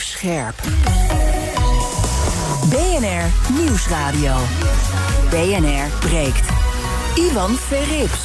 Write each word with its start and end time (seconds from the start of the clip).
Scherp. 0.00 0.54
BNR 2.70 3.52
Nieuwsradio. 3.60 4.34
BNR 5.30 6.08
breekt. 6.08 6.48
Ivan 7.14 7.54
Verrips. 7.54 8.20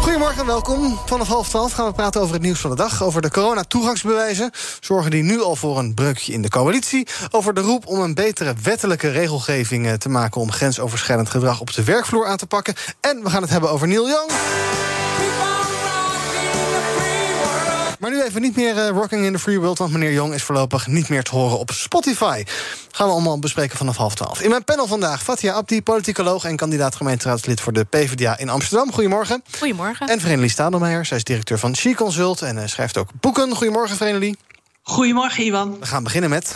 Goedemorgen 0.00 0.40
en 0.40 0.46
welkom. 0.46 0.98
Vanaf 1.06 1.28
half 1.28 1.48
twaalf 1.48 1.72
gaan 1.72 1.86
we 1.86 1.92
praten 1.92 2.20
over 2.20 2.34
het 2.34 2.42
nieuws 2.42 2.60
van 2.60 2.70
de 2.70 2.76
dag. 2.76 3.02
Over 3.02 3.22
de 3.22 3.30
corona-toegangsbewijzen. 3.30 4.50
Zorgen 4.80 5.10
die 5.10 5.22
nu 5.22 5.42
al 5.42 5.56
voor 5.56 5.78
een 5.78 5.94
breukje 5.94 6.32
in 6.32 6.42
de 6.42 6.48
coalitie. 6.48 7.06
Over 7.30 7.54
de 7.54 7.60
roep 7.60 7.86
om 7.86 8.00
een 8.00 8.14
betere 8.14 8.54
wettelijke 8.62 9.10
regelgeving 9.10 9.86
eh, 9.86 9.92
te 9.92 10.08
maken... 10.08 10.40
om 10.40 10.52
grensoverschrijdend 10.52 11.30
gedrag 11.30 11.60
op 11.60 11.72
de 11.72 11.84
werkvloer 11.84 12.26
aan 12.26 12.36
te 12.36 12.46
pakken. 12.46 12.74
En 13.00 13.22
we 13.22 13.30
gaan 13.30 13.42
het 13.42 13.50
hebben 13.50 13.70
over 13.70 13.88
Neil 13.88 14.08
Young. 14.08 14.30
Maar 18.06 18.14
nu 18.14 18.22
even 18.22 18.40
niet 18.40 18.56
meer 18.56 18.76
uh, 18.76 18.88
Rocking 18.88 19.24
in 19.24 19.32
the 19.32 19.38
Free 19.38 19.58
World... 19.58 19.78
want 19.78 19.92
meneer 19.92 20.12
Jong 20.12 20.34
is 20.34 20.42
voorlopig 20.42 20.86
niet 20.86 21.08
meer 21.08 21.22
te 21.22 21.30
horen 21.30 21.58
op 21.58 21.70
Spotify. 21.70 22.44
Gaan 22.90 23.06
we 23.06 23.12
allemaal 23.12 23.38
bespreken 23.38 23.76
vanaf 23.76 23.96
half 23.96 24.14
twaalf. 24.14 24.40
In 24.40 24.50
mijn 24.50 24.64
panel 24.64 24.86
vandaag 24.86 25.22
Fatia 25.22 25.52
Abdi, 25.52 25.82
politicoloog... 25.82 26.44
en 26.44 26.56
kandidaat 26.56 26.96
gemeenteraadslid 26.96 27.60
voor 27.60 27.72
de 27.72 27.84
PvdA 27.84 28.38
in 28.38 28.48
Amsterdam. 28.48 28.92
Goedemorgen. 28.92 29.42
Goedemorgen. 29.58 30.08
En 30.08 30.20
Vereniging 30.20 30.50
Stadelmeijer, 30.50 31.06
zij 31.06 31.16
is 31.16 31.24
directeur 31.24 31.58
van 31.58 31.76
She 31.76 31.94
Consult... 31.94 32.42
en 32.42 32.56
uh, 32.56 32.62
schrijft 32.66 32.96
ook 32.96 33.08
boeken. 33.20 33.54
Goedemorgen, 33.54 33.96
Vereniging. 33.96 34.38
Goedemorgen, 34.82 35.44
Iwan. 35.44 35.76
We 35.80 35.86
gaan 35.86 36.02
beginnen 36.02 36.30
met... 36.30 36.54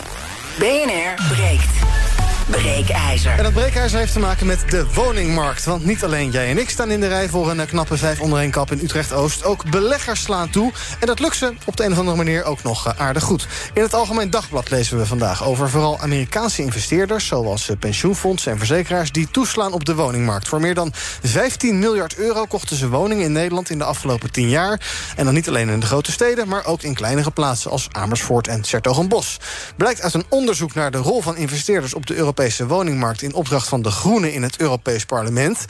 BNR 0.59 1.33
breekt. 1.33 2.00
Breekijzer. 2.49 3.37
En 3.37 3.43
dat 3.43 3.53
breekijzer 3.53 3.99
heeft 3.99 4.13
te 4.13 4.19
maken 4.19 4.45
met 4.45 4.63
de 4.69 4.85
woningmarkt. 4.93 5.65
Want 5.65 5.85
niet 5.85 6.03
alleen 6.03 6.31
jij 6.31 6.49
en 6.49 6.57
ik 6.57 6.69
staan 6.69 6.91
in 6.91 6.99
de 6.99 7.07
rij 7.07 7.29
voor 7.29 7.49
een 7.49 7.59
eh, 7.59 7.67
knappe 7.67 7.97
vijf 7.97 8.19
onder 8.19 8.39
één 8.39 8.51
kap 8.51 8.71
in 8.71 8.79
Utrecht-Oost. 8.83 9.43
Ook 9.43 9.69
beleggers 9.69 10.21
slaan 10.21 10.49
toe. 10.49 10.71
En 10.99 11.07
dat 11.07 11.19
lukt 11.19 11.35
ze 11.35 11.53
op 11.65 11.77
de 11.77 11.83
een 11.85 11.91
of 11.91 11.97
andere 11.97 12.17
manier 12.17 12.43
ook 12.43 12.63
nog 12.63 12.87
eh, 12.87 13.01
aardig 13.01 13.23
goed. 13.23 13.47
In 13.73 13.81
het 13.81 13.93
Algemeen 13.93 14.29
Dagblad 14.29 14.69
lezen 14.69 14.97
we 14.97 15.05
vandaag 15.05 15.43
over 15.43 15.69
vooral 15.69 15.99
Amerikaanse 15.99 16.61
investeerders... 16.61 17.27
zoals 17.27 17.69
eh, 17.69 17.77
pensioenfondsen 17.79 18.51
en 18.51 18.57
verzekeraars 18.57 19.11
die 19.11 19.31
toeslaan 19.31 19.73
op 19.73 19.85
de 19.85 19.95
woningmarkt. 19.95 20.47
Voor 20.47 20.59
meer 20.59 20.75
dan 20.75 20.91
15 21.23 21.79
miljard 21.79 22.15
euro 22.15 22.45
kochten 22.45 22.75
ze 22.75 22.89
woningen 22.89 23.25
in 23.25 23.31
Nederland 23.31 23.69
in 23.69 23.77
de 23.77 23.83
afgelopen 23.83 24.31
10 24.31 24.49
jaar. 24.49 24.81
En 25.15 25.25
dan 25.25 25.33
niet 25.33 25.47
alleen 25.47 25.69
in 25.69 25.79
de 25.79 25.85
grote 25.85 26.11
steden, 26.11 26.47
maar 26.47 26.65
ook 26.65 26.81
in 26.81 26.93
kleinere 26.93 27.31
plaatsen... 27.31 27.71
als 27.71 27.87
Amersfoort 27.91 28.47
en 28.47 28.63
Sertogenbos. 28.63 29.39
Blijkt 29.75 30.01
uit 30.01 30.13
een 30.13 30.25
onderzoek 30.29 30.73
naar 30.73 30.91
de 30.91 30.97
rol 30.97 31.21
van 31.21 31.37
investeerders 31.37 31.93
op 31.93 32.05
de 32.05 32.15
Europese 32.15 32.30
Europese 32.31 32.67
woningmarkt 32.67 33.21
in 33.21 33.33
opdracht 33.33 33.67
van 33.67 33.81
de 33.81 33.91
Groenen 33.91 34.33
in 34.33 34.43
het 34.43 34.57
Europees 34.57 35.05
Parlement. 35.05 35.65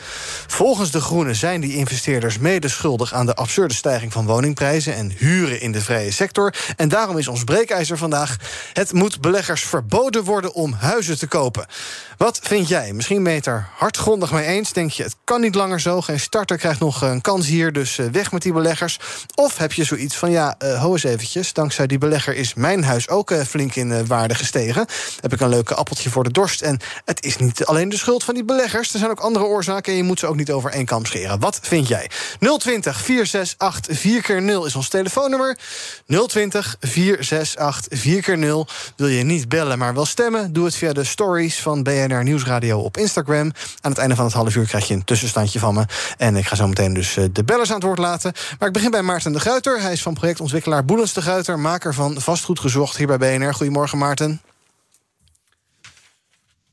Volgens 0.48 0.92
de 0.92 1.02
Groenen 1.02 1.36
zijn 1.36 1.62
die 1.62 1.76
investeerders 1.76 2.38
mede 2.38 2.68
schuldig 2.68 3.14
aan 3.14 3.26
de 3.26 3.36
absurde 3.36 3.74
stijging 3.74 4.12
van 4.12 4.26
woningprijzen 4.26 4.96
en 4.96 5.12
huren 5.18 5.62
in 5.62 5.72
de 5.72 5.82
vrije 5.82 6.12
sector. 6.12 6.54
En 6.76 6.90
daarom 6.90 7.18
is 7.18 7.28
ons 7.28 7.44
breekijzer 7.44 7.98
vandaag: 7.98 8.38
het 8.74 8.94
moet 8.94 9.22
beleggers 9.22 9.64
verboden 9.64 10.24
worden 10.24 10.54
om 10.54 10.74
huizen 10.74 11.18
te 11.18 11.28
kopen. 11.28 11.66
Wat 12.18 12.40
vind 12.44 12.68
jij? 12.68 12.94
Misschien 12.94 13.24
ben 13.24 13.32
je 13.32 13.38
het 13.38 13.48
er 13.48 13.68
hardgrondig 13.76 14.32
mee 14.32 14.46
eens. 14.46 14.74
Denk 14.74 14.92
je, 14.92 15.04
het 15.04 15.16
kan 15.24 15.42
niet 15.42 15.56
langer 15.56 15.80
zo. 15.80 16.02
Geen 16.02 16.20
starter 16.20 16.58
krijgt 16.58 16.80
nog 16.80 17.02
een 17.02 17.22
kans 17.22 17.48
hier, 17.48 17.74
dus 17.74 17.98
eh, 17.98 18.06
weg 18.06 18.32
met 18.32 18.42
die 18.42 18.54
beleggers. 18.54 19.00
Of 19.36 19.58
heb 19.58 19.74
je 19.74 19.84
zoiets 19.84 20.16
van, 20.16 20.32
ja, 20.32 20.56
uh, 20.60 20.82
ho 20.82 20.92
eens 20.92 21.04
eventjes. 21.04 21.54
Dankzij 21.54 21.88
die 21.88 21.98
belegger 21.98 22.36
is 22.36 22.54
mijn 22.54 22.84
huis 22.84 23.10
ook 23.10 23.32
uh, 23.32 23.42
flink 23.42 23.76
in 23.76 24.08
waarde 24.08 24.36
gestegen. 24.36 24.86
Heb 25.20 25.34
ik 25.34 25.40
een 25.40 25.50
leuke 25.50 25.76
appeltje 25.76 26.10
voor 26.10 26.24
de 26.24 26.32
dorst. 26.32 26.51
En 26.60 26.80
het 27.06 27.24
is 27.24 27.38
niet 27.38 27.66
alleen 27.66 27.90
de 27.90 27.98
schuld 27.98 28.24
van 28.24 28.34
die 28.34 28.44
beleggers. 28.44 28.94
Er 28.94 29.00
zijn 29.00 29.12
ook 29.12 29.20
andere 29.20 29.46
oorzaken 29.46 29.92
en 29.92 29.98
je 29.98 30.04
moet 30.04 30.20
ze 30.20 30.28
ook 30.28 30.36
niet 30.36 30.52
over 30.52 30.72
één 30.72 30.86
kam 30.86 31.06
scheren. 31.06 31.40
Wat 31.40 31.60
vind 31.62 31.88
jij? 31.88 32.10
020 32.58 33.02
468 33.02 34.00
4 34.00 34.42
0 34.42 34.66
is 34.66 34.76
ons 34.76 34.90
telefoonnummer. 34.90 35.58
020 36.28 36.76
468 36.80 38.00
4 38.00 38.38
0 38.38 38.68
Wil 38.96 39.08
je 39.08 39.24
niet 39.24 39.50
bellen, 39.50 39.78
maar 39.78 39.94
wel 39.94 40.06
stemmen? 40.06 40.54
Doe 40.54 40.66
het 40.66 40.76
via 40.76 40.94
de 40.94 41.04
stories 41.04 41.60
van 41.60 41.84
BNR 41.84 42.24
Nieuwsradio 42.24 42.80
op 42.80 42.98
Instagram. 42.98 43.52
Aan 43.82 43.92
het 43.92 43.98
einde 43.98 44.16
van 44.16 44.26
het 44.26 44.34
half 44.34 44.56
uur 44.56 44.66
krijg 44.66 44.88
je 44.88 44.94
een 44.94 45.04
tussenstandje 45.04 45.60
van 45.60 45.74
me. 45.74 45.86
En 46.18 46.36
ik 46.36 46.48
ga 46.48 46.56
zo 46.56 46.68
meteen 46.68 46.94
dus 46.94 47.18
eh, 47.18 47.26
de 47.32 47.44
bellers 47.44 47.70
aan 47.70 47.76
het 47.76 47.84
woord 47.84 48.00
laten. 48.00 48.34
Maar 48.60 48.68
ik 48.68 48.74
begin 48.74 48.92
bij 48.92 49.02
Maarten 49.02 49.34
de 49.34 49.40
Gruiter. 49.40 49.82
Hij 49.82 49.92
is 49.92 50.02
van 50.02 50.14
projectontwikkelaar 50.14 50.86
Boelens 50.86 51.14
de 51.14 51.22
Gruiter... 51.22 51.60
maker 51.60 51.94
van 51.94 52.22
Vastgoed 52.22 52.60
Gezocht 52.60 52.98
hier 52.98 53.08
bij 53.08 53.18
BNR. 53.18 53.54
Goedemorgen, 53.54 53.98
Maarten. 53.98 54.51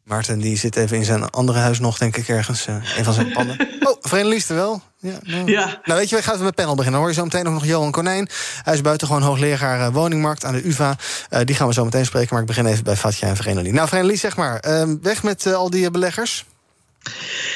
Maarten 0.08 0.38
die 0.38 0.56
zit 0.56 0.76
even 0.76 0.96
in 0.96 1.04
zijn 1.04 1.30
andere 1.30 1.58
huis 1.58 1.78
nog, 1.78 1.98
denk 1.98 2.16
ik, 2.16 2.28
ergens. 2.28 2.66
Uh, 2.66 2.74
een 2.96 3.04
van 3.04 3.12
zijn 3.12 3.32
pannen. 3.32 3.56
Oh, 3.80 3.96
Verenigde 4.00 4.54
wel. 4.54 4.82
Ja, 4.98 5.18
nou. 5.22 5.50
ja. 5.50 5.80
nou, 5.84 5.98
weet 5.98 6.08
je, 6.08 6.16
we 6.16 6.22
gaan 6.22 6.32
even 6.34 6.44
met 6.44 6.54
panel 6.54 6.74
beginnen. 6.74 7.00
hoor 7.00 7.08
je 7.08 7.14
zo 7.14 7.24
meteen 7.24 7.44
nog 7.44 7.64
Johan 7.64 7.90
Konijn. 7.90 8.28
Hij 8.62 8.74
is 8.74 8.80
buitengewoon 8.80 9.22
hoogleraar 9.22 9.80
uh, 9.80 9.94
woningmarkt 9.94 10.44
aan 10.44 10.52
de 10.52 10.66
UvA. 10.66 10.96
Uh, 11.30 11.40
die 11.44 11.54
gaan 11.54 11.66
we 11.66 11.72
zo 11.72 11.84
meteen 11.84 12.04
spreken, 12.04 12.28
maar 12.30 12.40
ik 12.40 12.46
begin 12.46 12.66
even 12.66 12.84
bij 12.84 12.96
Fatja 12.96 13.28
en 13.28 13.36
Vereniging. 13.36 13.74
Nou, 13.74 13.88
Vereniging, 13.88 14.18
zeg 14.18 14.36
maar, 14.36 14.64
uh, 14.68 14.82
weg 15.02 15.22
met 15.22 15.46
al 15.46 15.70
die 15.70 15.90
beleggers. 15.90 16.44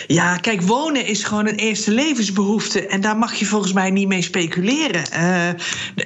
Ja, 0.07 0.37
kijk, 0.37 0.63
wonen 0.63 1.07
is 1.07 1.25
gewoon 1.25 1.47
een 1.47 1.55
eerste 1.55 1.91
levensbehoefte. 1.91 2.87
En 2.87 3.01
daar 3.01 3.17
mag 3.17 3.35
je 3.35 3.47
volgens 3.47 3.73
mij 3.73 3.91
niet 3.91 4.09
mee 4.09 4.23
speculeren. 4.23 5.03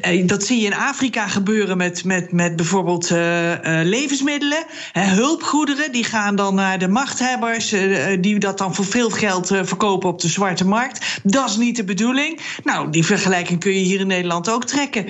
Uh, 0.06 0.26
dat 0.26 0.44
zie 0.44 0.60
je 0.60 0.66
in 0.66 0.74
Afrika 0.74 1.28
gebeuren 1.28 1.76
met, 1.76 2.04
met, 2.04 2.32
met 2.32 2.56
bijvoorbeeld 2.56 3.10
uh, 3.10 3.52
levensmiddelen. 3.82 4.64
hulpgoederen, 4.92 5.92
die 5.92 6.04
gaan 6.04 6.36
dan 6.36 6.54
naar 6.54 6.78
de 6.78 6.88
machthebbers. 6.88 7.74
die 8.20 8.38
dat 8.38 8.58
dan 8.58 8.74
voor 8.74 8.84
veel 8.84 9.10
geld 9.10 9.46
verkopen 9.46 10.08
op 10.08 10.20
de 10.20 10.28
zwarte 10.28 10.66
markt. 10.66 11.20
Dat 11.22 11.48
is 11.48 11.56
niet 11.56 11.76
de 11.76 11.84
bedoeling. 11.84 12.40
Nou, 12.64 12.90
die 12.90 13.04
vergelijking 13.04 13.60
kun 13.60 13.72
je 13.72 13.84
hier 13.84 14.00
in 14.00 14.06
Nederland 14.06 14.50
ook 14.50 14.64
trekken. 14.64 15.06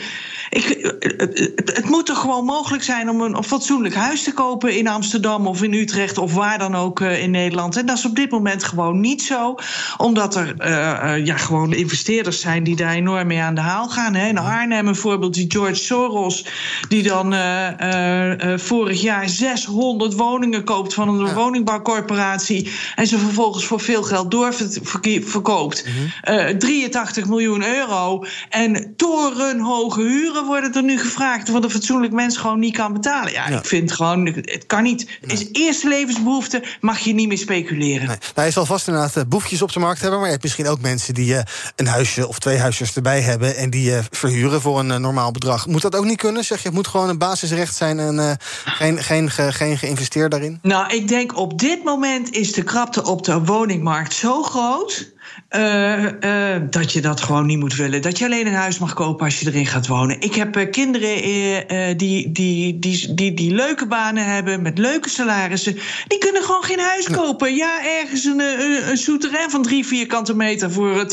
Ik, 0.50 0.94
het, 0.98 1.76
het 1.76 1.88
moet 1.88 2.06
toch 2.06 2.20
gewoon 2.20 2.44
mogelijk 2.44 2.82
zijn 2.82 3.10
om 3.10 3.20
een 3.20 3.44
fatsoenlijk 3.44 3.94
huis 3.94 4.22
te 4.22 4.32
kopen 4.32 4.76
in 4.76 4.88
Amsterdam 4.88 5.46
of 5.46 5.62
in 5.62 5.72
Utrecht 5.72 6.18
of 6.18 6.34
waar 6.34 6.58
dan 6.58 6.74
ook 6.74 7.00
in 7.00 7.30
Nederland. 7.30 7.76
En 7.76 7.86
dat 7.86 7.98
is 7.98 8.04
op 8.04 8.16
dit 8.16 8.30
moment 8.30 8.64
gewoon 8.64 9.00
niet 9.00 9.22
zo. 9.22 9.54
Omdat 9.96 10.36
er 10.36 10.54
uh, 10.58 10.68
uh, 10.68 11.26
ja, 11.26 11.36
gewoon 11.36 11.72
investeerders 11.72 12.40
zijn 12.40 12.64
die 12.64 12.76
daar 12.76 12.94
enorm 12.94 13.26
mee 13.26 13.40
aan 13.40 13.54
de 13.54 13.60
haal 13.60 13.88
gaan. 13.88 14.14
Hè. 14.14 14.28
In 14.28 14.38
Arnhem 14.38 14.84
bijvoorbeeld 14.84 15.34
die 15.34 15.50
George 15.50 15.74
Soros, 15.74 16.46
die 16.88 17.02
dan 17.02 17.32
uh, 17.34 18.56
vorig 18.56 19.00
jaar 19.00 19.28
600 19.28 20.14
woningen 20.14 20.64
koopt 20.64 20.94
van 20.94 21.08
een 21.08 21.26
ja. 21.26 21.34
woningbouwcorporatie. 21.34 22.70
En 22.94 23.06
ze 23.06 23.18
vervolgens 23.18 23.64
voor 23.64 23.80
veel 23.80 24.02
geld 24.02 24.30
doorverkoopt. 24.30 25.84
Mm 25.86 25.92
-hmm. 26.22 26.58
83 26.58 27.26
miljoen 27.26 27.64
euro. 27.64 28.24
En 28.48 28.94
torenhoge 28.96 30.00
huren 30.00 30.35
worden 30.44 30.74
er 30.74 30.82
nu 30.82 30.98
gevraagd. 30.98 31.48
Wat 31.48 31.64
een 31.64 31.70
fatsoenlijk 31.70 32.12
mens 32.12 32.36
gewoon 32.36 32.58
niet 32.58 32.76
kan 32.76 32.92
betalen. 32.92 33.32
Ja, 33.32 33.48
ja. 33.48 33.58
ik 33.58 33.64
vind 33.64 33.92
gewoon, 33.92 34.26
het 34.26 34.64
kan 34.66 34.82
niet. 34.82 35.18
Het 35.20 35.32
is 35.32 35.48
eerste 35.52 35.88
levensbehoefte, 35.88 36.62
mag 36.80 36.98
je 36.98 37.14
niet 37.14 37.28
meer 37.28 37.38
speculeren. 37.38 38.06
Nee. 38.06 38.16
Nou, 38.34 38.46
je 38.46 38.52
zal 38.52 38.66
vast 38.66 38.88
inderdaad 38.88 39.28
boefjes 39.28 39.62
op 39.62 39.72
de 39.72 39.80
markt 39.80 40.00
hebben... 40.00 40.18
maar 40.18 40.26
je 40.26 40.32
hebt 40.32 40.44
misschien 40.44 40.68
ook 40.68 40.80
mensen 40.80 41.14
die 41.14 41.32
uh, 41.32 41.40
een 41.76 41.86
huisje 41.86 42.28
of 42.28 42.38
twee 42.38 42.58
huisjes 42.58 42.96
erbij 42.96 43.20
hebben... 43.20 43.56
en 43.56 43.70
die 43.70 43.90
uh, 43.90 43.98
verhuren 44.10 44.60
voor 44.60 44.78
een 44.78 44.90
uh, 44.90 44.96
normaal 44.96 45.30
bedrag. 45.30 45.66
Moet 45.66 45.82
dat 45.82 45.96
ook 45.96 46.04
niet 46.04 46.18
kunnen? 46.18 46.44
Zeg 46.44 46.58
je, 46.58 46.66
het 46.66 46.76
moet 46.76 46.86
gewoon 46.86 47.08
een 47.08 47.18
basisrecht 47.18 47.76
zijn... 47.76 47.98
en 47.98 48.38
geen, 48.64 49.02
geen, 49.02 49.30
ge, 49.30 49.52
geen 49.52 49.78
geïnvesteerd 49.78 50.30
daarin? 50.30 50.58
Nou, 50.62 50.94
ik 50.94 51.08
denk 51.08 51.36
op 51.36 51.58
dit 51.58 51.84
moment 51.84 52.30
is 52.30 52.52
de 52.52 52.62
krapte 52.62 53.04
op 53.04 53.24
de 53.24 53.44
woningmarkt 53.44 54.14
zo 54.14 54.42
groot... 54.42 55.14
Uh, 55.50 56.02
uh, 56.02 56.62
dat 56.70 56.92
je 56.92 57.00
dat 57.00 57.20
gewoon 57.20 57.46
niet 57.46 57.58
moet 57.58 57.74
willen. 57.74 58.02
Dat 58.02 58.18
je 58.18 58.24
alleen 58.24 58.46
een 58.46 58.54
huis 58.54 58.78
mag 58.78 58.94
kopen 58.94 59.24
als 59.24 59.40
je 59.40 59.46
erin 59.46 59.66
gaat 59.66 59.86
wonen. 59.86 60.20
Ik 60.20 60.34
heb 60.34 60.56
uh, 60.56 60.70
kinderen 60.70 61.96
die, 61.96 62.32
die, 62.32 62.78
die, 62.78 63.14
die, 63.14 63.34
die 63.34 63.54
leuke 63.54 63.86
banen 63.86 64.24
hebben 64.24 64.62
met 64.62 64.78
leuke 64.78 65.08
salarissen. 65.08 65.78
Die 66.06 66.18
kunnen 66.18 66.42
gewoon 66.42 66.64
geen 66.64 66.80
huis 66.80 67.10
kopen. 67.10 67.54
Ja, 67.54 67.80
ergens 68.00 68.24
een, 68.24 68.40
een, 68.40 68.88
een 68.90 68.96
souterrain 68.96 69.50
van 69.50 69.62
drie 69.62 69.86
vierkante 69.86 70.34
meter 70.34 70.72
voor 70.72 71.06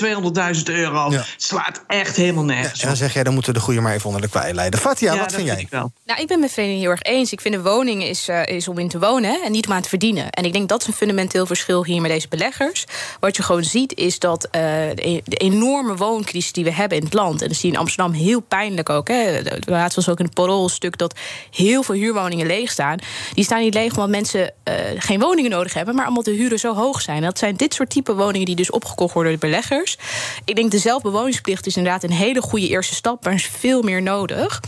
200.000 0.55 0.63
euro. 0.63 1.11
Ja. 1.11 1.25
Slaat 1.37 1.83
echt 1.87 2.15
helemaal 2.15 2.43
nergens. 2.43 2.75
Ja, 2.75 2.81
en 2.81 2.87
dan 2.87 2.97
zeg 2.97 3.13
jij, 3.13 3.23
dan 3.23 3.33
moeten 3.33 3.53
de 3.53 3.59
goede 3.59 3.81
maar 3.81 3.93
even 3.93 4.05
onder 4.05 4.21
de 4.21 4.29
kwaai 4.29 4.53
leiden. 4.53 4.79
Fatia, 4.79 5.13
ja, 5.13 5.19
wat 5.19 5.33
vind 5.33 5.47
jij? 5.47 5.59
Ik 5.59 5.69
wel. 5.69 5.91
Nou, 6.05 6.21
ik 6.21 6.27
ben 6.27 6.39
met 6.39 6.51
Vereniging 6.51 6.81
heel 6.81 6.91
erg 6.91 7.01
eens. 7.01 7.31
Ik 7.31 7.41
vind 7.41 7.55
een 7.55 7.63
woning 7.63 8.03
is, 8.03 8.29
is 8.45 8.67
om 8.67 8.77
in 8.77 8.89
te 8.89 8.99
wonen 8.99 9.31
hè, 9.31 9.37
en 9.45 9.51
niet 9.51 9.67
om 9.67 9.73
aan 9.73 9.81
te 9.81 9.89
verdienen. 9.89 10.29
En 10.29 10.45
ik 10.45 10.53
denk 10.53 10.69
dat 10.69 10.81
is 10.81 10.87
een 10.87 10.93
fundamenteel 10.93 11.45
verschil 11.45 11.85
hier 11.85 12.01
met 12.01 12.11
deze 12.11 12.27
beleggers. 12.27 12.85
Wat 13.19 13.35
je 13.35 13.43
gewoon 13.43 13.63
ziet 13.63 13.93
is 14.03 14.19
dat 14.19 14.45
uh, 14.45 14.61
de, 14.95 15.21
de, 15.25 15.35
enorme 15.35 15.95
wooncrisis 15.95 16.51
die 16.51 16.63
we 16.63 16.73
hebben 16.73 16.97
in 16.97 17.03
het 17.03 17.13
land... 17.13 17.41
en 17.41 17.47
dat 17.47 17.57
zie 17.57 17.69
je 17.69 17.75
in 17.75 17.81
Amsterdam 17.81 18.11
heel 18.11 18.39
pijnlijk 18.39 18.89
ook... 18.89 19.07
Hè, 19.07 19.41
laatst 19.59 19.95
was 19.95 20.09
ook 20.09 20.19
in 20.19 20.25
het 20.25 20.33
Parool-stuk 20.33 20.97
dat 20.97 21.19
heel 21.51 21.83
veel 21.83 21.95
huurwoningen 21.95 22.47
leeg 22.47 22.71
staan. 22.71 22.97
Die 23.33 23.43
staan 23.43 23.59
niet 23.59 23.73
leeg 23.73 23.91
omdat 23.91 24.09
mensen 24.09 24.41
uh, 24.41 24.75
geen 24.97 25.19
woningen 25.19 25.51
nodig 25.51 25.73
hebben... 25.73 25.95
maar 25.95 26.07
omdat 26.07 26.25
de 26.25 26.31
huren 26.31 26.59
zo 26.59 26.73
hoog 26.73 27.01
zijn. 27.01 27.21
Dat 27.21 27.37
zijn 27.37 27.55
dit 27.55 27.73
soort 27.73 27.89
type 27.89 28.15
woningen 28.15 28.45
die 28.45 28.55
dus 28.55 28.71
opgekocht 28.71 29.13
worden 29.13 29.31
door 29.31 29.41
de 29.41 29.47
beleggers. 29.47 29.97
Ik 30.45 30.55
denk 30.55 30.71
de 30.71 30.77
zelfbewoningsplicht 30.77 31.65
is 31.65 31.77
inderdaad 31.77 32.03
een 32.03 32.11
hele 32.11 32.41
goede 32.41 32.67
eerste 32.67 32.95
stap... 32.95 33.23
maar 33.23 33.33
is 33.33 33.49
veel 33.57 33.81
meer 33.81 34.01
nodig. 34.01 34.61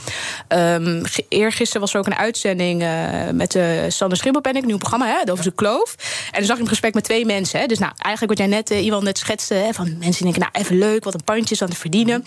Um, 0.47 1.01
eergisteren 1.29 1.81
was 1.81 1.93
er 1.93 1.99
ook 1.99 2.05
een 2.05 2.15
uitzending 2.15 2.83
uh, 2.83 2.89
met 3.31 3.59
Sander 3.87 4.17
Schimmel... 4.17 4.41
ben 4.41 4.55
ik, 4.55 4.65
nieuw 4.65 4.77
programma 4.77 5.07
hè, 5.07 5.31
over 5.31 5.43
de 5.43 5.51
kloof. 5.51 5.95
En 6.25 6.37
dan 6.37 6.45
zag 6.45 6.55
ik 6.55 6.61
een 6.61 6.69
gesprek 6.69 6.93
met 6.93 7.03
twee 7.03 7.25
mensen. 7.25 7.59
Hè. 7.59 7.65
Dus 7.65 7.79
nou, 7.79 7.91
eigenlijk 7.97 8.39
wat 8.39 8.47
jij 8.47 8.57
net, 8.57 8.69
Iwan, 8.69 9.03
net 9.03 9.17
Hè, 9.49 9.73
van 9.73 9.97
mensen 9.97 10.23
denken, 10.23 10.41
nou 10.41 10.53
even 10.53 10.77
leuk, 10.77 11.03
wat 11.03 11.13
een 11.13 11.23
pandjes 11.23 11.61
aan 11.61 11.69
te 11.69 11.75
verdienen. 11.75 12.23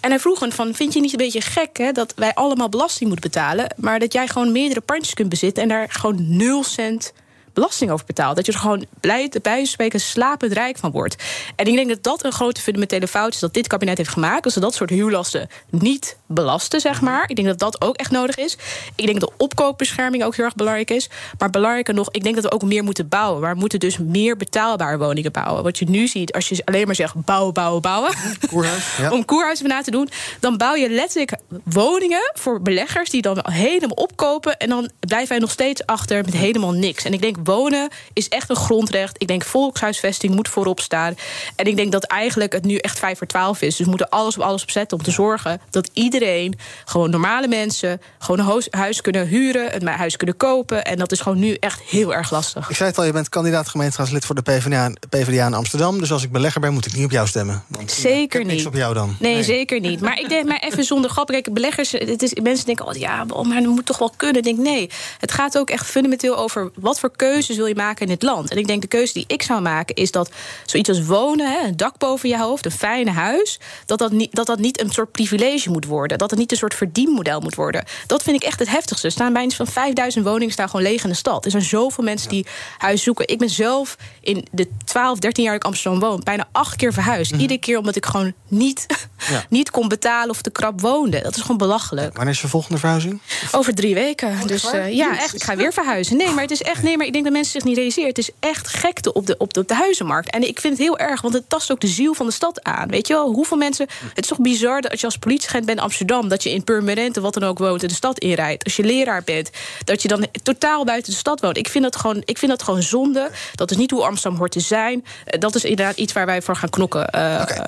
En 0.00 0.10
hij 0.10 0.18
vroeg 0.18 0.40
hem 0.40 0.52
van, 0.52 0.74
vind 0.74 0.92
je 0.92 1.00
niet 1.00 1.10
een 1.10 1.16
beetje 1.16 1.40
gek 1.40 1.76
hè, 1.76 1.92
dat 1.92 2.12
wij 2.16 2.34
allemaal 2.34 2.68
belasting 2.68 3.10
moeten 3.10 3.30
betalen, 3.30 3.74
maar 3.76 3.98
dat 3.98 4.12
jij 4.12 4.28
gewoon 4.28 4.52
meerdere 4.52 4.80
pandjes 4.80 5.14
kunt 5.14 5.28
bezitten 5.28 5.62
en 5.62 5.68
daar 5.68 5.90
gewoon 5.90 6.36
nul 6.36 6.64
cent 6.64 7.12
belasting 7.54 7.90
over 7.90 8.06
betaalt. 8.06 8.36
Dat 8.36 8.46
je 8.46 8.52
er 8.52 8.58
gewoon 8.58 8.86
blij, 9.00 9.32
bij 9.42 9.64
spreken 9.64 10.00
slapend 10.00 10.52
rijk 10.52 10.76
van 10.76 10.90
wordt. 10.90 11.16
En 11.56 11.66
ik 11.66 11.74
denk 11.74 11.88
dat 11.88 12.02
dat 12.02 12.24
een 12.24 12.32
grote 12.32 12.60
fundamentele 12.60 13.08
fout 13.08 13.34
is 13.34 13.40
dat 13.40 13.54
dit 13.54 13.66
kabinet 13.66 13.96
heeft 13.96 14.10
gemaakt. 14.10 14.42
Dat 14.44 14.52
ze 14.52 14.60
dat 14.60 14.74
soort 14.74 14.90
huurlasten 14.90 15.48
niet 15.70 16.16
belasten, 16.26 16.80
zeg 16.80 17.00
maar. 17.00 17.24
Ik 17.26 17.36
denk 17.36 17.48
dat 17.48 17.58
dat 17.58 17.80
ook 17.80 17.96
echt 17.96 18.10
nodig 18.10 18.36
is. 18.36 18.56
Ik 18.94 19.06
denk 19.06 19.20
dat 19.20 19.28
de 19.28 19.44
opkoopbescherming 19.44 20.24
ook 20.24 20.36
heel 20.36 20.44
erg 20.44 20.54
belangrijk 20.54 20.90
is. 20.90 21.10
Maar 21.38 21.50
belangrijker 21.50 21.94
nog, 21.94 22.08
ik 22.10 22.22
denk 22.22 22.34
dat 22.34 22.44
we 22.44 22.52
ook 22.52 22.62
meer 22.62 22.84
moeten 22.84 23.08
bouwen. 23.08 23.40
Maar 23.40 23.54
we 23.54 23.60
moeten 23.60 23.80
dus 23.80 23.98
meer 23.98 24.36
betaalbare 24.36 24.98
woningen 24.98 25.32
bouwen. 25.32 25.62
Wat 25.62 25.78
je 25.78 25.84
nu 25.88 26.06
ziet, 26.06 26.32
als 26.32 26.48
je 26.48 26.62
alleen 26.64 26.86
maar 26.86 26.94
zegt 26.94 27.14
bouwen, 27.24 27.54
bouwen, 27.54 27.82
bouwen. 27.82 28.12
Koerhuis, 28.50 28.96
ja. 28.96 29.12
om 29.12 29.24
koerhuizen 29.24 29.68
na 29.68 29.82
te 29.82 29.90
doen, 29.90 30.08
dan 30.40 30.56
bouw 30.56 30.74
je 30.74 30.88
letterlijk 30.90 31.36
woningen 31.64 32.30
voor 32.34 32.62
beleggers 32.62 33.10
die 33.10 33.22
dan 33.22 33.38
helemaal 33.42 33.96
opkopen. 33.96 34.56
En 34.56 34.68
dan 34.68 34.90
blijven 35.00 35.28
wij 35.28 35.38
nog 35.38 35.50
steeds 35.50 35.86
achter 35.86 36.24
met 36.24 36.34
helemaal 36.34 36.72
niks. 36.72 37.04
En 37.04 37.12
ik 37.12 37.20
denk 37.20 37.36
wonen 37.44 37.88
is 38.12 38.28
echt 38.28 38.50
een 38.50 38.56
grondrecht. 38.56 39.22
Ik 39.22 39.28
denk 39.28 39.44
volkshuisvesting 39.44 40.34
moet 40.34 40.48
voorop 40.48 40.80
staan. 40.80 41.14
En 41.56 41.66
ik 41.66 41.76
denk 41.76 41.92
dat 41.92 42.04
eigenlijk 42.04 42.52
het 42.52 42.64
nu 42.64 42.76
echt 42.76 42.98
5 42.98 43.18
voor 43.18 43.26
12 43.26 43.62
is. 43.62 43.76
Dus 43.76 43.84
we 43.84 43.88
moeten 43.88 44.08
alles 44.08 44.36
op 44.36 44.42
alles 44.42 44.62
opzetten 44.62 44.98
om 44.98 45.04
te 45.04 45.10
zorgen 45.10 45.60
dat 45.70 45.90
iedereen, 45.92 46.58
gewoon 46.84 47.10
normale 47.10 47.48
mensen, 47.48 48.00
gewoon 48.18 48.46
een 48.46 48.62
huis 48.70 49.00
kunnen 49.00 49.26
huren, 49.26 49.74
een 49.74 49.86
huis 49.86 50.16
kunnen 50.16 50.36
kopen. 50.36 50.84
En 50.84 50.98
dat 50.98 51.12
is 51.12 51.20
gewoon 51.20 51.38
nu 51.38 51.54
echt 51.54 51.80
heel 51.80 52.14
erg 52.14 52.30
lastig. 52.30 52.70
Ik 52.70 52.76
zei 52.76 52.88
het 52.88 52.98
al, 52.98 53.04
je 53.04 53.12
bent 53.12 53.28
kandidaat 53.28 53.68
gemeenteraadslid 53.68 54.24
voor 54.24 54.34
de 54.34 54.42
PvdA, 54.42 54.92
PvdA 55.08 55.46
in 55.46 55.54
Amsterdam. 55.54 55.98
Dus 55.98 56.12
als 56.12 56.22
ik 56.22 56.32
belegger 56.32 56.60
ben, 56.60 56.72
moet 56.72 56.86
ik 56.86 56.94
niet 56.94 57.04
op 57.04 57.10
jou 57.10 57.26
stemmen. 57.26 57.64
Want 57.68 57.90
zeker 57.90 58.40
niet. 58.40 58.48
Niks 58.48 58.66
op 58.66 58.74
jou 58.74 58.94
dan. 58.94 59.16
Nee, 59.18 59.42
zeker 59.42 59.80
niet. 59.80 60.00
Maar 60.00 60.18
ik 60.18 60.28
denk 60.28 60.46
maar 60.46 60.58
even 60.58 60.84
zonder 60.84 61.10
grap. 61.10 61.28
Kijk, 61.28 61.52
beleggers, 61.52 61.90
het 61.92 62.22
is, 62.22 62.34
mensen 62.42 62.66
denken, 62.66 62.86
oh 62.86 62.94
ja, 62.94 63.24
maar 63.24 63.62
dat 63.62 63.72
moet 63.72 63.86
toch 63.86 63.98
wel 63.98 64.12
kunnen. 64.16 64.36
Ik 64.36 64.44
denk 64.44 64.58
nee. 64.58 64.90
Het 65.18 65.32
gaat 65.32 65.58
ook 65.58 65.70
echt 65.70 65.86
fundamenteel 65.86 66.36
over 66.36 66.70
wat 66.74 67.00
voor 67.00 67.10
keuzes 67.34 67.56
wil 67.56 67.66
je 67.66 67.74
maken 67.74 68.06
in 68.06 68.12
het 68.12 68.22
land. 68.22 68.50
En 68.50 68.56
ik 68.56 68.66
denk 68.66 68.82
de 68.82 68.88
keuze 68.88 69.12
die 69.12 69.24
ik 69.26 69.42
zou 69.42 69.60
maken 69.60 69.94
is 69.94 70.10
dat 70.10 70.30
zoiets 70.64 70.88
als 70.88 71.04
wonen, 71.04 71.52
hè, 71.52 71.66
een 71.66 71.76
dak 71.76 71.98
boven 71.98 72.28
je 72.28 72.38
hoofd, 72.38 72.64
een 72.64 72.70
fijne 72.70 73.10
huis, 73.10 73.60
dat 73.86 73.98
dat, 73.98 74.12
niet, 74.12 74.34
dat 74.34 74.46
dat 74.46 74.58
niet 74.58 74.80
een 74.80 74.90
soort 74.90 75.12
privilege 75.12 75.70
moet 75.70 75.84
worden. 75.86 76.18
Dat 76.18 76.30
het 76.30 76.38
niet 76.38 76.50
een 76.50 76.56
soort 76.56 76.74
verdienmodel 76.74 77.40
moet 77.40 77.54
worden. 77.54 77.84
Dat 78.06 78.22
vind 78.22 78.36
ik 78.36 78.42
echt 78.42 78.58
het 78.58 78.68
heftigste. 78.68 79.06
Er 79.06 79.12
staan 79.12 79.32
bijna 79.32 79.54
van 79.54 79.66
5000 79.66 80.24
woningen 80.24 80.52
staan 80.52 80.68
gewoon 80.68 80.86
leeg 80.86 81.02
in 81.02 81.08
de 81.08 81.14
stad. 81.16 81.44
Er 81.44 81.50
zijn 81.50 81.62
zoveel 81.62 82.04
mensen 82.04 82.28
die 82.28 82.46
huis 82.78 83.02
zoeken. 83.02 83.28
Ik 83.28 83.38
ben 83.38 83.50
zelf 83.50 83.96
in 84.20 84.46
de 84.50 84.68
12, 84.84 85.18
13 85.18 85.44
jaar 85.44 85.52
dat 85.52 85.62
ik 85.62 85.68
Amsterdam 85.68 86.00
woon, 86.00 86.20
bijna 86.24 86.48
acht 86.52 86.76
keer 86.76 86.92
verhuisd. 86.92 87.32
Mhm. 87.32 87.40
Iedere 87.40 87.60
keer 87.60 87.78
omdat 87.78 87.96
ik 87.96 88.06
gewoon 88.06 88.32
niet, 88.48 88.86
Ja. 89.30 89.44
niet 89.48 89.70
kon 89.70 89.88
betalen 89.88 90.30
of 90.30 90.42
te 90.42 90.50
krap 90.50 90.80
woonde. 90.80 91.20
Dat 91.22 91.36
is 91.36 91.40
gewoon 91.42 91.56
belachelijk. 91.56 92.16
Wanneer 92.16 92.34
is 92.34 92.40
je 92.40 92.48
volgende 92.48 92.78
verhuizing? 92.78 93.20
Over 93.52 93.74
drie 93.74 93.94
weken. 93.94 94.46
dus 94.46 94.62
waar? 94.62 94.74
eh, 94.74 94.94
ja, 94.96 95.18
echt. 95.18 95.34
Ik 95.34 95.42
ga 95.42 95.56
weer 95.56 95.72
verhuizen. 95.72 96.16
Nee, 96.16 96.30
maar 96.30 96.42
het 96.42 96.50
is 96.50 96.62
echt. 96.62 96.82
Nee, 96.82 96.96
maar 96.96 97.06
ik 97.06 97.12
denk 97.12 97.23
dat 97.24 97.32
mensen 97.32 97.52
zich 97.52 97.64
niet 97.64 97.76
realiseren. 97.76 98.08
Het 98.08 98.18
is 98.18 98.30
echt 98.40 98.68
gekte 98.68 99.12
op 99.12 99.26
de, 99.26 99.34
op 99.38 99.54
de, 99.54 99.60
op 99.60 99.68
de 99.68 99.74
huizenmarkt. 99.74 100.30
En 100.30 100.48
ik 100.48 100.60
vind 100.60 100.72
het 100.78 100.82
heel 100.82 100.98
erg, 100.98 101.20
want 101.20 101.34
het 101.34 101.48
tast 101.48 101.72
ook 101.72 101.80
de 101.80 101.86
ziel 101.86 102.14
van 102.14 102.26
de 102.26 102.32
stad 102.32 102.62
aan. 102.62 102.88
Weet 102.88 103.06
je 103.06 103.14
wel, 103.14 103.32
hoeveel 103.32 103.56
mensen. 103.56 103.86
Het 104.14 104.24
is 104.24 104.28
toch 104.28 104.40
bizar 104.40 104.80
dat 104.80 104.90
als 104.90 105.00
je 105.00 105.06
als 105.06 105.18
politieagent 105.18 105.66
bent 105.66 105.78
in 105.78 105.84
Amsterdam, 105.84 106.28
dat 106.28 106.42
je 106.42 106.50
in 106.50 106.64
Purmerend, 106.64 107.16
wat 107.16 107.34
dan 107.34 107.42
ook 107.42 107.58
woont, 107.58 107.82
in 107.82 107.88
de 107.88 107.94
stad 107.94 108.18
inrijdt. 108.18 108.64
Als 108.64 108.76
je 108.76 108.84
leraar 108.84 109.22
bent, 109.24 109.50
dat 109.84 110.02
je 110.02 110.08
dan 110.08 110.26
totaal 110.42 110.84
buiten 110.84 111.12
de 111.12 111.18
stad 111.18 111.40
woont. 111.40 111.56
Ik 111.56 111.68
vind 111.68 111.84
dat 111.84 111.96
gewoon, 111.96 112.22
ik 112.24 112.38
vind 112.38 112.50
dat 112.50 112.62
gewoon 112.62 112.82
zonde. 112.82 113.30
Dat 113.54 113.70
is 113.70 113.76
niet 113.76 113.90
hoe 113.90 114.04
Amsterdam 114.04 114.38
hoort 114.38 114.52
te 114.52 114.60
zijn. 114.60 115.04
Eh, 115.24 115.40
Dat 115.40 115.54
is 115.54 115.64
inderdaad 115.64 115.96
iets 115.96 116.12
waar 116.12 116.26
wij 116.26 116.42
voor 116.42 116.56
gaan 116.56 116.70
knokken 116.70 117.08
eh, 117.08 117.20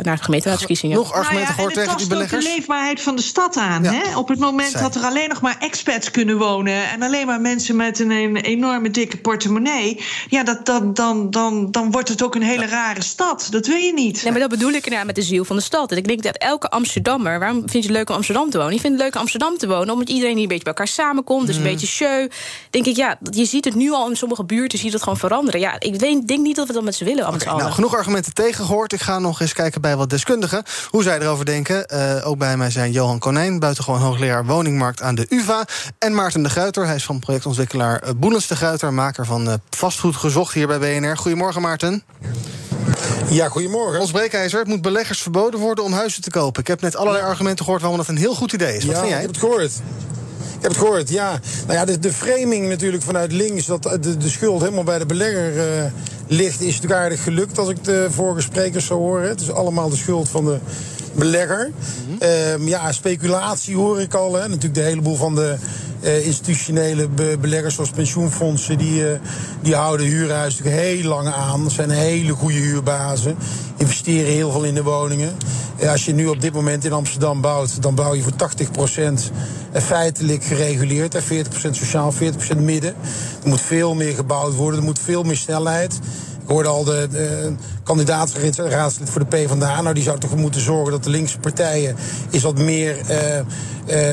naar 0.02 0.16
de 0.16 0.22
gemeenteraadsverkiezingen. 0.22 0.96
Nog 0.96 1.12
argumenten 1.12 1.34
Nou 1.34 1.48
ja, 1.48 1.54
gehoord 1.54 1.76
en 1.76 1.82
tegen 1.82 1.90
het 1.90 1.98
die 1.98 2.08
tast 2.08 2.22
ook 2.22 2.28
beleggers? 2.28 2.44
de 2.44 2.50
leefbaarheid 2.50 3.00
van 3.00 3.16
de 3.16 3.22
stad 3.22 3.56
aan. 3.56 3.82
Ja. 3.82 3.92
Hè? 3.92 4.16
Op 4.16 4.28
het 4.28 4.38
moment 4.38 4.70
Zij. 4.70 4.80
dat 4.80 4.94
er 4.94 5.02
alleen 5.02 5.28
nog 5.28 5.40
maar 5.40 5.56
expats 5.58 6.10
kunnen 6.10 6.38
wonen... 6.38 6.90
en 6.90 7.02
alleen 7.02 7.26
maar 7.26 7.40
mensen 7.40 7.76
met 7.76 7.98
een, 7.98 8.10
een 8.10 8.36
enorme 8.36 8.90
dikke 8.90 9.16
portemonnee... 9.16 9.44
ja, 10.28 10.44
dat, 10.44 10.66
dat, 10.66 10.96
dan, 10.96 11.30
dan, 11.30 11.70
dan 11.70 11.90
wordt 11.90 12.08
het 12.08 12.22
ook 12.22 12.34
een 12.34 12.42
hele 12.42 12.66
rare 12.66 13.02
stad. 13.02 13.46
Dat 13.50 13.66
wil 13.66 13.76
je 13.76 13.92
niet. 13.92 14.22
Nee, 14.22 14.32
maar 14.32 14.40
dat 14.40 14.50
bedoel 14.50 14.70
ik 14.70 14.84
inderdaad 14.84 15.06
met 15.06 15.14
de 15.14 15.22
ziel 15.22 15.44
van 15.44 15.56
de 15.56 15.62
stad. 15.62 15.90
En 15.90 15.96
ik 15.96 16.06
denk 16.06 16.22
dat 16.22 16.36
elke 16.36 16.68
Amsterdammer... 16.68 17.38
waarom 17.38 17.58
vind 17.58 17.72
je 17.72 17.78
het 17.78 17.90
leuk 17.90 18.08
om 18.08 18.14
Amsterdam 18.14 18.50
te 18.50 18.58
wonen? 18.58 18.74
Je 18.74 18.80
vindt 18.80 18.96
het 18.96 19.04
leuk 19.04 19.14
om 19.14 19.20
Amsterdam 19.20 19.58
te 19.58 19.66
wonen... 19.66 19.92
omdat 19.92 20.08
iedereen 20.08 20.34
hier 20.34 20.42
een 20.42 20.48
beetje 20.48 20.64
bij 20.64 20.72
elkaar 20.72 20.88
samenkomt. 20.88 21.46
Dus 21.46 21.56
een 21.56 21.62
beetje 21.62 21.86
show. 21.86 22.30
Denk 22.70 22.86
ik, 22.86 22.96
ja, 22.96 23.18
je 23.30 23.44
ziet 23.44 23.64
het 23.64 23.74
nu 23.74 23.92
al 23.92 24.10
in 24.10 24.16
sommige 24.16 24.44
buurten... 24.44 24.78
zie 24.78 24.86
je 24.86 24.92
dat 24.92 25.02
gewoon 25.02 25.18
veranderen. 25.18 25.60
Ja, 25.60 25.80
ik 25.80 25.98
denk, 25.98 26.28
denk 26.28 26.40
niet 26.40 26.56
dat 26.56 26.66
we 26.66 26.72
dat 26.72 26.84
met 26.84 26.94
z'n 26.94 27.04
willen, 27.04 27.24
allen. 27.24 27.40
Nou, 27.44 27.70
genoeg 27.70 27.94
argumenten 27.94 28.34
tegen 28.34 28.64
gehoord. 28.64 28.92
Ik 28.92 29.00
ga 29.00 29.18
nog 29.18 29.40
eens 29.40 29.52
kijken 29.52 29.80
bij 29.80 29.96
wat 29.96 30.10
deskundigen. 30.10 30.62
Hoe 30.90 31.02
zij 31.02 31.20
erover 31.20 31.44
denken. 31.44 31.86
Eh, 31.86 32.28
ook 32.28 32.38
bij 32.38 32.56
mij 32.56 32.70
zijn 32.70 32.92
Johan 32.92 33.18
Konijn, 33.18 33.58
buitengewoon 33.58 34.00
hoogleraar 34.00 34.46
woningmarkt 34.46 35.02
aan 35.02 35.14
de 35.14 35.26
UvA. 35.28 35.64
En 35.98 36.14
Maarten 36.14 36.42
de 36.42 36.50
Gruiter. 36.50 36.86
Hij 36.86 36.94
is 36.94 37.04
van 37.04 37.18
projectontwikkelaar 37.18 37.98
eh, 37.98 38.10
Boelens 38.16 38.46
de 38.46 38.56
Gruiter. 38.56 38.92
Maker 38.92 39.25
van 39.26 39.48
eh, 39.48 39.54
vastgoed 39.70 40.16
gezocht 40.16 40.54
hier 40.54 40.66
bij 40.66 40.78
BNR. 40.78 41.16
Goedemorgen, 41.16 41.62
Maarten. 41.62 42.02
Ja, 43.30 43.48
goedemorgen. 43.48 44.00
Ons 44.00 44.10
breekijzer. 44.10 44.58
Het 44.58 44.68
moet 44.68 44.82
beleggers 44.82 45.22
verboden 45.22 45.60
worden 45.60 45.84
om 45.84 45.92
huizen 45.92 46.22
te 46.22 46.30
kopen. 46.30 46.60
Ik 46.60 46.66
heb 46.66 46.80
net 46.80 46.96
allerlei 46.96 47.24
argumenten 47.24 47.64
gehoord 47.64 47.82
waarom 47.82 48.00
dat 48.00 48.08
een 48.08 48.16
heel 48.16 48.34
goed 48.34 48.52
idee 48.52 48.76
is. 48.76 48.84
Wat 48.84 48.94
ja, 48.94 49.00
vind 49.00 49.04
ik 49.04 49.10
jij? 49.10 49.20
heb 49.20 49.28
het 49.28 49.38
gehoord. 49.38 49.72
Ik 50.56 50.62
heb 50.62 50.70
het 50.70 50.80
gehoord, 50.80 51.08
ja. 51.08 51.40
Nou 51.66 51.78
ja, 51.78 51.84
de, 51.84 51.98
de 51.98 52.12
framing 52.12 52.68
natuurlijk 52.68 53.02
vanuit 53.02 53.32
links... 53.32 53.66
dat 53.66 53.82
de, 53.82 54.16
de 54.16 54.28
schuld 54.28 54.60
helemaal 54.60 54.84
bij 54.84 54.98
de 54.98 55.06
belegger 55.06 55.58
eh, 55.58 55.84
ligt... 56.26 56.60
is 56.60 56.74
natuurlijk 56.74 57.00
aardig 57.00 57.22
gelukt 57.22 57.58
als 57.58 57.68
ik 57.68 57.84
de 57.84 58.06
vorige 58.10 58.40
sprekers 58.40 58.86
zou 58.86 59.00
horen. 59.00 59.28
Het 59.28 59.40
is 59.40 59.50
allemaal 59.50 59.88
de 59.88 59.96
schuld 59.96 60.28
van 60.28 60.44
de 60.44 60.58
belegger. 61.18 61.70
Ehm, 62.18 62.68
ja, 62.68 62.92
speculatie 62.92 63.76
hoor 63.76 64.00
ik 64.00 64.14
al. 64.14 64.34
Hè. 64.34 64.48
Natuurlijk 64.48 64.74
de 64.74 64.80
heleboel 64.80 65.16
van 65.16 65.34
de 65.34 65.56
eh, 66.00 66.26
institutionele 66.26 67.08
be- 67.08 67.36
beleggers... 67.40 67.74
zoals 67.74 67.90
pensioenfondsen, 67.90 68.78
die, 68.78 69.08
eh, 69.10 69.18
die 69.62 69.74
houden 69.74 70.06
huurhuizen 70.06 70.64
natuurlijk 70.64 70.92
heel 70.94 71.08
lang 71.08 71.28
aan. 71.28 71.62
Dat 71.62 71.72
zijn 71.72 71.90
hele 71.90 72.32
goede 72.32 72.58
huurbazen. 72.58 73.36
Investeren 73.76 74.32
heel 74.32 74.50
veel 74.50 74.64
in 74.64 74.74
de 74.74 74.82
woningen. 74.82 75.36
Eh, 75.78 75.90
als 75.90 76.04
je 76.04 76.12
nu 76.14 76.26
op 76.26 76.40
dit 76.40 76.52
moment 76.52 76.84
in 76.84 76.92
Amsterdam 76.92 77.40
bouwt... 77.40 77.82
dan 77.82 77.94
bouw 77.94 78.14
je 78.14 78.22
voor 78.22 78.32
80% 78.32 79.30
feitelijk 79.72 80.44
gereguleerd. 80.44 81.12
hè. 81.12 81.20
40% 81.20 81.70
sociaal, 81.70 82.12
40% 82.12 82.16
midden. 82.60 82.94
Er 83.42 83.48
moet 83.48 83.60
veel 83.60 83.94
meer 83.94 84.14
gebouwd 84.14 84.54
worden. 84.54 84.80
Er 84.80 84.86
moet 84.86 84.98
veel 84.98 85.22
meer 85.22 85.36
snelheid. 85.36 85.94
Ik 86.42 86.48
hoorde 86.52 86.68
al 86.68 86.84
de, 86.84 87.08
de 87.86 87.92
kandidaat-raadslid 87.92 89.10
voor 89.10 89.20
de 89.20 89.36
PvdA. 89.36 89.80
Nou, 89.80 89.94
die 89.94 90.02
zou 90.02 90.18
toch 90.18 90.36
moeten 90.36 90.60
zorgen 90.60 90.92
dat 90.92 91.04
de 91.04 91.10
linkse 91.10 91.38
partijen... 91.38 91.96
is 92.30 92.42
wat 92.42 92.58
meer 92.58 92.98
eh, 93.10 93.40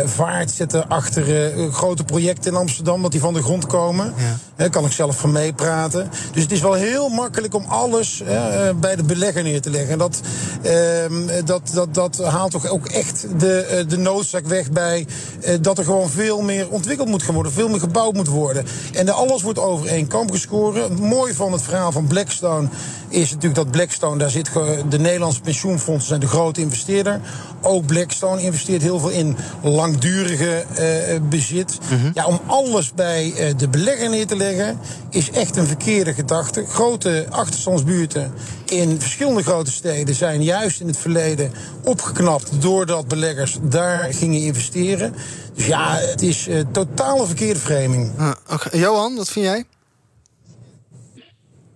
vaart 0.05 0.51
zetten 0.51 0.89
achter 0.89 1.51
eh, 1.51 1.73
grote 1.73 2.03
projecten 2.03 2.51
in 2.51 2.57
Amsterdam... 2.57 3.01
dat 3.01 3.11
die 3.11 3.19
van 3.19 3.33
de 3.33 3.43
grond 3.43 3.65
komen. 3.65 4.13
Daar 4.55 4.69
kan 4.69 4.85
ik 4.85 4.91
zelf 4.91 5.19
van 5.19 5.31
meepraten. 5.31 6.09
Dus 6.33 6.43
het 6.43 6.51
is 6.51 6.61
wel 6.61 6.73
heel 6.73 7.09
makkelijk 7.09 7.53
om 7.53 7.65
alles 7.67 8.21
eh, 8.21 8.67
eh, 8.67 8.75
bij 8.75 8.95
de 8.95 9.03
belegger 9.03 9.43
neer 9.43 9.61
te 9.61 9.69
leggen. 9.69 9.91
En 9.91 9.97
dat, 9.97 10.21
ehm, 10.61 11.45
dat, 11.45 11.71
dat, 11.73 11.93
dat 11.93 12.17
haalt 12.23 12.51
toch 12.51 12.67
ook 12.67 12.87
echt 12.87 13.25
de, 13.37 13.59
eh, 13.59 13.87
de 13.87 13.97
noodzaak 13.97 14.45
weg 14.45 14.71
bij... 14.71 15.07
eh, 15.41 15.55
dat 15.61 15.77
er 15.77 15.83
gewoon 15.83 16.09
veel 16.09 16.41
meer 16.41 16.69
ontwikkeld 16.69 17.07
moet 17.07 17.23
gaan 17.23 17.33
worden. 17.33 17.51
Veel 17.51 17.69
meer 17.69 17.79
gebouwd 17.79 18.13
moet 18.13 18.27
worden. 18.27 18.65
En 18.93 19.09
alles 19.09 19.41
wordt 19.41 19.59
over 19.59 19.87
één 19.87 20.07
kamp 20.07 20.31
gescoren. 20.31 20.83
Het 20.83 20.99
mooie 20.99 21.35
van 21.35 21.51
het 21.51 21.61
verhaal 21.61 21.91
van 21.91 22.07
Blackstone 22.07 22.67
is 23.07 23.29
natuurlijk 23.29 23.55
dat 23.55 23.71
Blackstone... 23.71 24.17
daar 24.17 24.29
zit 24.29 24.49
de 24.89 24.99
Nederlandse 24.99 25.41
pensioenfondsen 25.41 26.07
zijn 26.07 26.19
de 26.19 26.27
grote 26.27 26.61
investeerder. 26.61 27.19
Ook 27.61 27.85
Blackstone 27.85 28.41
investeert 28.41 28.81
heel 28.81 28.99
veel 28.99 29.09
in 29.09 29.37
langdurige 29.63 30.63
eh, 30.75 31.19
bezit. 31.29 31.79
Ja, 32.13 32.25
om 32.25 32.39
alles 32.47 32.93
bij 32.93 33.33
eh, 33.33 33.57
de 33.57 33.69
belegger 33.69 34.09
neer 34.09 34.27
te 34.27 34.35
leggen... 34.35 34.79
is 35.09 35.31
echt 35.31 35.57
een 35.57 35.65
verkeerde 35.65 36.13
gedachte. 36.13 36.65
Grote 36.65 37.25
achterstandsbuurten 37.29 38.33
in 38.65 38.99
verschillende 38.99 39.43
grote 39.43 39.71
steden... 39.71 40.15
zijn 40.15 40.43
juist 40.43 40.79
in 40.79 40.87
het 40.87 40.97
verleden 40.97 41.51
opgeknapt... 41.83 42.61
doordat 42.61 43.07
beleggers 43.07 43.57
daar 43.61 44.13
gingen 44.13 44.41
investeren. 44.41 45.13
Dus 45.55 45.65
ja, 45.65 45.95
het 45.95 46.21
is 46.21 46.47
eh 46.47 46.59
totale 46.71 47.25
verkeerde 47.25 47.59
framing. 47.59 48.11
Ah, 48.17 48.31
oké. 48.51 48.77
Johan, 48.77 49.15
wat 49.15 49.29
vind 49.29 49.45
jij? 49.45 49.63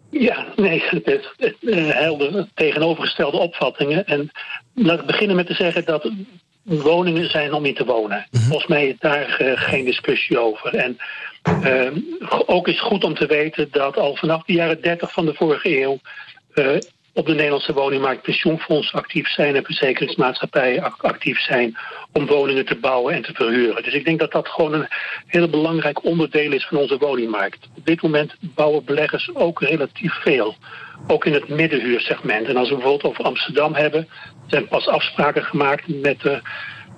Ja, 0.10 0.46
nee, 0.56 0.84
het 0.90 1.22
is 1.38 1.54
uh, 1.60 1.90
helder 1.90 2.48
tegenovergestelde 2.54 3.38
opvattingen. 3.38 4.06
En 4.06 4.32
laat 4.74 5.00
ik 5.00 5.06
beginnen 5.06 5.36
met 5.36 5.48
te 5.48 5.54
zeggen 5.54 5.86
dat 5.86 6.12
woningen 6.68 7.30
zijn 7.30 7.54
om 7.54 7.66
in 7.66 7.74
te 7.74 7.86
wonen. 7.86 8.28
Volgens 8.32 8.68
mij 8.68 8.88
is 8.88 8.96
daar 9.00 9.42
uh, 9.42 9.52
geen 9.56 9.86
discussie 9.86 10.40
over. 10.40 10.76
En 10.76 10.98
uh, 11.64 11.92
ook 12.46 12.68
is 12.68 12.82
goed 12.82 13.04
om 13.04 13.16
te 13.16 13.26
weten 13.26 13.68
dat 13.72 13.98
al 13.98 14.16
vanaf 14.16 14.44
de 14.44 14.54
jaren 14.54 14.82
30 14.82 15.14
van 15.14 15.26
de 15.26 15.34
vorige 15.34 15.82
eeuw 15.82 16.00
uh, 16.56 16.78
op 17.18 17.26
de 17.26 17.34
Nederlandse 17.34 17.74
woningmarkt 17.74 18.22
pensioenfondsen 18.22 19.00
actief 19.00 19.28
zijn 19.28 19.56
en 19.56 19.64
verzekeringsmaatschappijen 19.64 20.94
actief 20.98 21.40
zijn 21.40 21.78
om 22.14 22.26
woningen 22.26 22.66
te 22.66 22.76
bouwen 22.76 23.14
en 23.14 23.22
te 23.22 23.34
verhuren. 23.34 23.84
Dus 23.84 23.94
ik 23.94 24.06
denk 24.06 24.20
dat 24.20 24.32
dat 24.32 24.48
gewoon 24.48 24.74
een 24.74 24.88
heel 25.28 25.50
belangrijk 25.50 26.04
onderdeel 26.04 26.52
is 26.52 26.68
van 26.68 26.78
onze 26.78 26.98
woningmarkt. 26.98 27.68
Op 27.76 27.86
dit 27.86 28.02
moment 28.02 28.36
bouwen 28.40 28.86
beleggers 28.86 29.30
ook 29.34 29.62
relatief 29.62 30.14
veel. 30.14 30.56
Ook 31.08 31.26
in 31.26 31.34
het 31.34 31.48
middenhuursegment. 31.48 32.48
En 32.48 32.58
als 32.58 32.70
we 32.70 32.76
bijvoorbeeld 32.76 33.12
over 33.12 33.24
Amsterdam 33.24 33.74
hebben, 33.74 34.08
zijn 34.48 34.68
pas 34.68 34.88
afspraken 34.88 35.44
gemaakt 35.44 35.88
met 35.88 36.22
de 36.22 36.42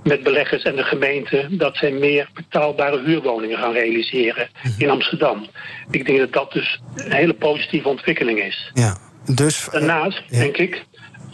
met 0.03 0.23
beleggers 0.23 0.63
en 0.63 0.75
de 0.75 0.83
gemeente 0.83 1.47
dat 1.49 1.75
zij 1.75 1.91
meer 1.91 2.29
betaalbare 2.33 3.01
huurwoningen 3.03 3.57
gaan 3.57 3.73
realiseren 3.73 4.49
in 4.63 4.73
mhm. 4.77 4.89
Amsterdam. 4.89 5.45
Ik 5.91 6.05
denk 6.05 6.19
dat 6.19 6.33
dat 6.33 6.51
dus 6.51 6.79
een 6.95 7.11
hele 7.11 7.33
positieve 7.33 7.87
ontwikkeling 7.87 8.39
is. 8.39 8.71
Ja, 8.73 8.97
dus, 9.35 9.67
Daarnaast, 9.71 10.21
denk 10.29 10.57
ik, 10.57 10.85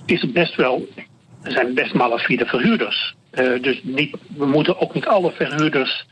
is 0.06 0.22
het 0.22 0.34
best 0.34 0.56
wel. 0.56 0.88
Er 1.42 1.52
zijn 1.52 1.74
best 1.74 1.94
malafide 1.94 2.46
verhuurders. 2.46 3.16
Uh, 3.32 3.62
dus 3.62 3.80
niet, 3.84 4.18
we 4.38 4.46
moeten 4.46 4.80
ook 4.80 4.94
niet 4.94 5.06
alle 5.06 5.32
verhuurders 5.32 6.06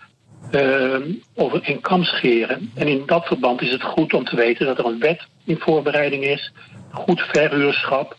uh, 0.51 0.95
over 1.35 1.59
een 1.63 1.81
kam 1.81 2.03
scheren. 2.03 2.71
En 2.75 2.87
in 2.87 3.03
dat 3.05 3.25
verband 3.25 3.61
is 3.61 3.71
het 3.71 3.83
goed 3.83 4.13
om 4.13 4.23
te 4.23 4.35
weten 4.35 4.65
dat 4.65 4.77
er 4.77 4.85
een 4.85 4.99
wet 4.99 5.21
in 5.45 5.57
voorbereiding 5.59 6.23
is. 6.23 6.51
Goed 6.91 7.21
verhuurschap 7.21 8.15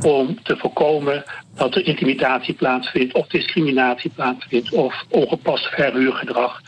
om 0.00 0.42
te 0.42 0.56
voorkomen 0.56 1.24
dat 1.54 1.74
er 1.74 1.86
intimidatie 1.86 2.54
plaatsvindt 2.54 3.14
of 3.14 3.26
discriminatie 3.26 4.10
plaatsvindt 4.10 4.72
of 4.72 5.04
ongepast 5.08 5.64
verhuurgedrag. 5.66 6.60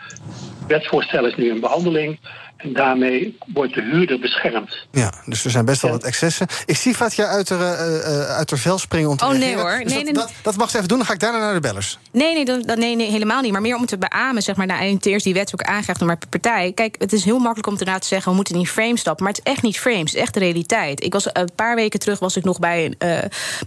Het 0.58 0.66
wetsvoorstel 0.66 1.26
is 1.26 1.34
nu 1.34 1.50
in 1.50 1.60
behandeling. 1.60 2.18
En 2.62 2.72
daarmee 2.72 3.38
wordt 3.46 3.74
de 3.74 3.82
huurder 3.82 4.18
beschermd. 4.18 4.86
Ja, 4.90 5.12
dus 5.26 5.44
er 5.44 5.50
zijn 5.50 5.64
best 5.64 5.82
wel 5.82 5.90
wat 5.90 6.04
excessen. 6.04 6.46
Ik 6.66 6.76
zie 6.76 6.94
Fatja 6.94 7.26
uit 7.26 7.48
de, 7.48 7.54
uh, 7.54 8.36
uit 8.36 8.48
de 8.48 8.56
vel 8.56 8.78
springen 8.78 9.10
om 9.10 9.16
te 9.16 9.24
Oh 9.24 9.32
nee 9.32 9.56
hoor. 9.56 9.80
Dus 9.82 9.92
nee, 9.92 10.04
dat, 10.04 10.14
dat, 10.14 10.32
dat, 10.42 10.56
mag 10.56 10.70
ze 10.70 10.76
even 10.76 10.88
doen, 10.88 10.98
dan 10.98 11.06
ga 11.06 11.12
ik 11.12 11.20
daarna 11.20 11.38
naar 11.38 11.54
de 11.54 11.60
bellers. 11.60 11.98
Nee, 12.12 12.34
nee, 12.34 12.44
dat, 12.44 12.76
nee, 12.76 12.96
nee 12.96 13.10
helemaal 13.10 13.40
niet. 13.40 13.52
Maar 13.52 13.60
meer 13.60 13.76
om 13.76 13.86
te 13.86 13.98
beamen, 13.98 14.42
zeg 14.42 14.56
maar, 14.56 14.66
naar 14.66 14.80
eerst 15.00 15.24
die 15.24 15.34
wet 15.34 15.52
ook 15.52 15.62
aangrijpt 15.62 15.98
door 15.98 16.08
mijn 16.08 16.18
partij. 16.28 16.72
Kijk, 16.74 16.94
het 16.98 17.12
is 17.12 17.24
heel 17.24 17.38
makkelijk 17.38 17.66
om 17.66 17.76
te 17.76 17.98
zeggen, 18.00 18.30
we 18.30 18.36
moeten 18.36 18.54
in 18.54 18.66
frame 18.66 18.98
stappen. 18.98 19.24
Maar 19.24 19.32
het 19.34 19.42
is 19.44 19.52
echt 19.52 19.62
niet 19.62 19.78
frames, 19.78 19.98
het 19.98 20.14
is 20.14 20.20
echt 20.20 20.34
de 20.34 20.40
realiteit. 20.40 21.04
Ik 21.04 21.12
was 21.12 21.26
een 21.32 21.50
paar 21.54 21.74
weken 21.74 22.00
terug 22.00 22.18
was 22.18 22.36
ik 22.36 22.44
nog 22.44 22.58
bij 22.58 22.94
uh, 22.98 23.18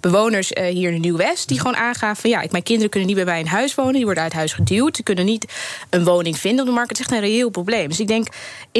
bewoners 0.01 0.51
uh, 0.51 0.65
hier 0.65 0.91
in 0.91 1.01
Nieuw-West... 1.01 1.47
die 1.47 1.57
gewoon 1.57 1.75
aangaven 1.75 2.21
van 2.21 2.29
ja, 2.29 2.41
ik, 2.41 2.51
mijn 2.51 2.63
kinderen 2.63 2.89
kunnen 2.89 3.07
niet 3.07 3.17
bij 3.17 3.25
mij 3.25 3.39
in 3.39 3.45
huis 3.45 3.75
wonen. 3.75 3.93
Die 3.93 4.05
worden 4.05 4.23
uit 4.23 4.33
huis 4.33 4.53
geduwd. 4.53 4.95
Ze 4.95 5.03
kunnen 5.03 5.25
niet 5.25 5.53
een 5.89 6.03
woning 6.03 6.37
vinden 6.37 6.59
op 6.59 6.65
de 6.65 6.75
markt. 6.75 6.89
Het 6.89 6.99
is 6.99 7.05
echt 7.05 7.15
een 7.15 7.29
reëel 7.29 7.49
probleem. 7.49 7.87
Dus 7.87 7.99
ik 7.99 8.07
denk, 8.07 8.27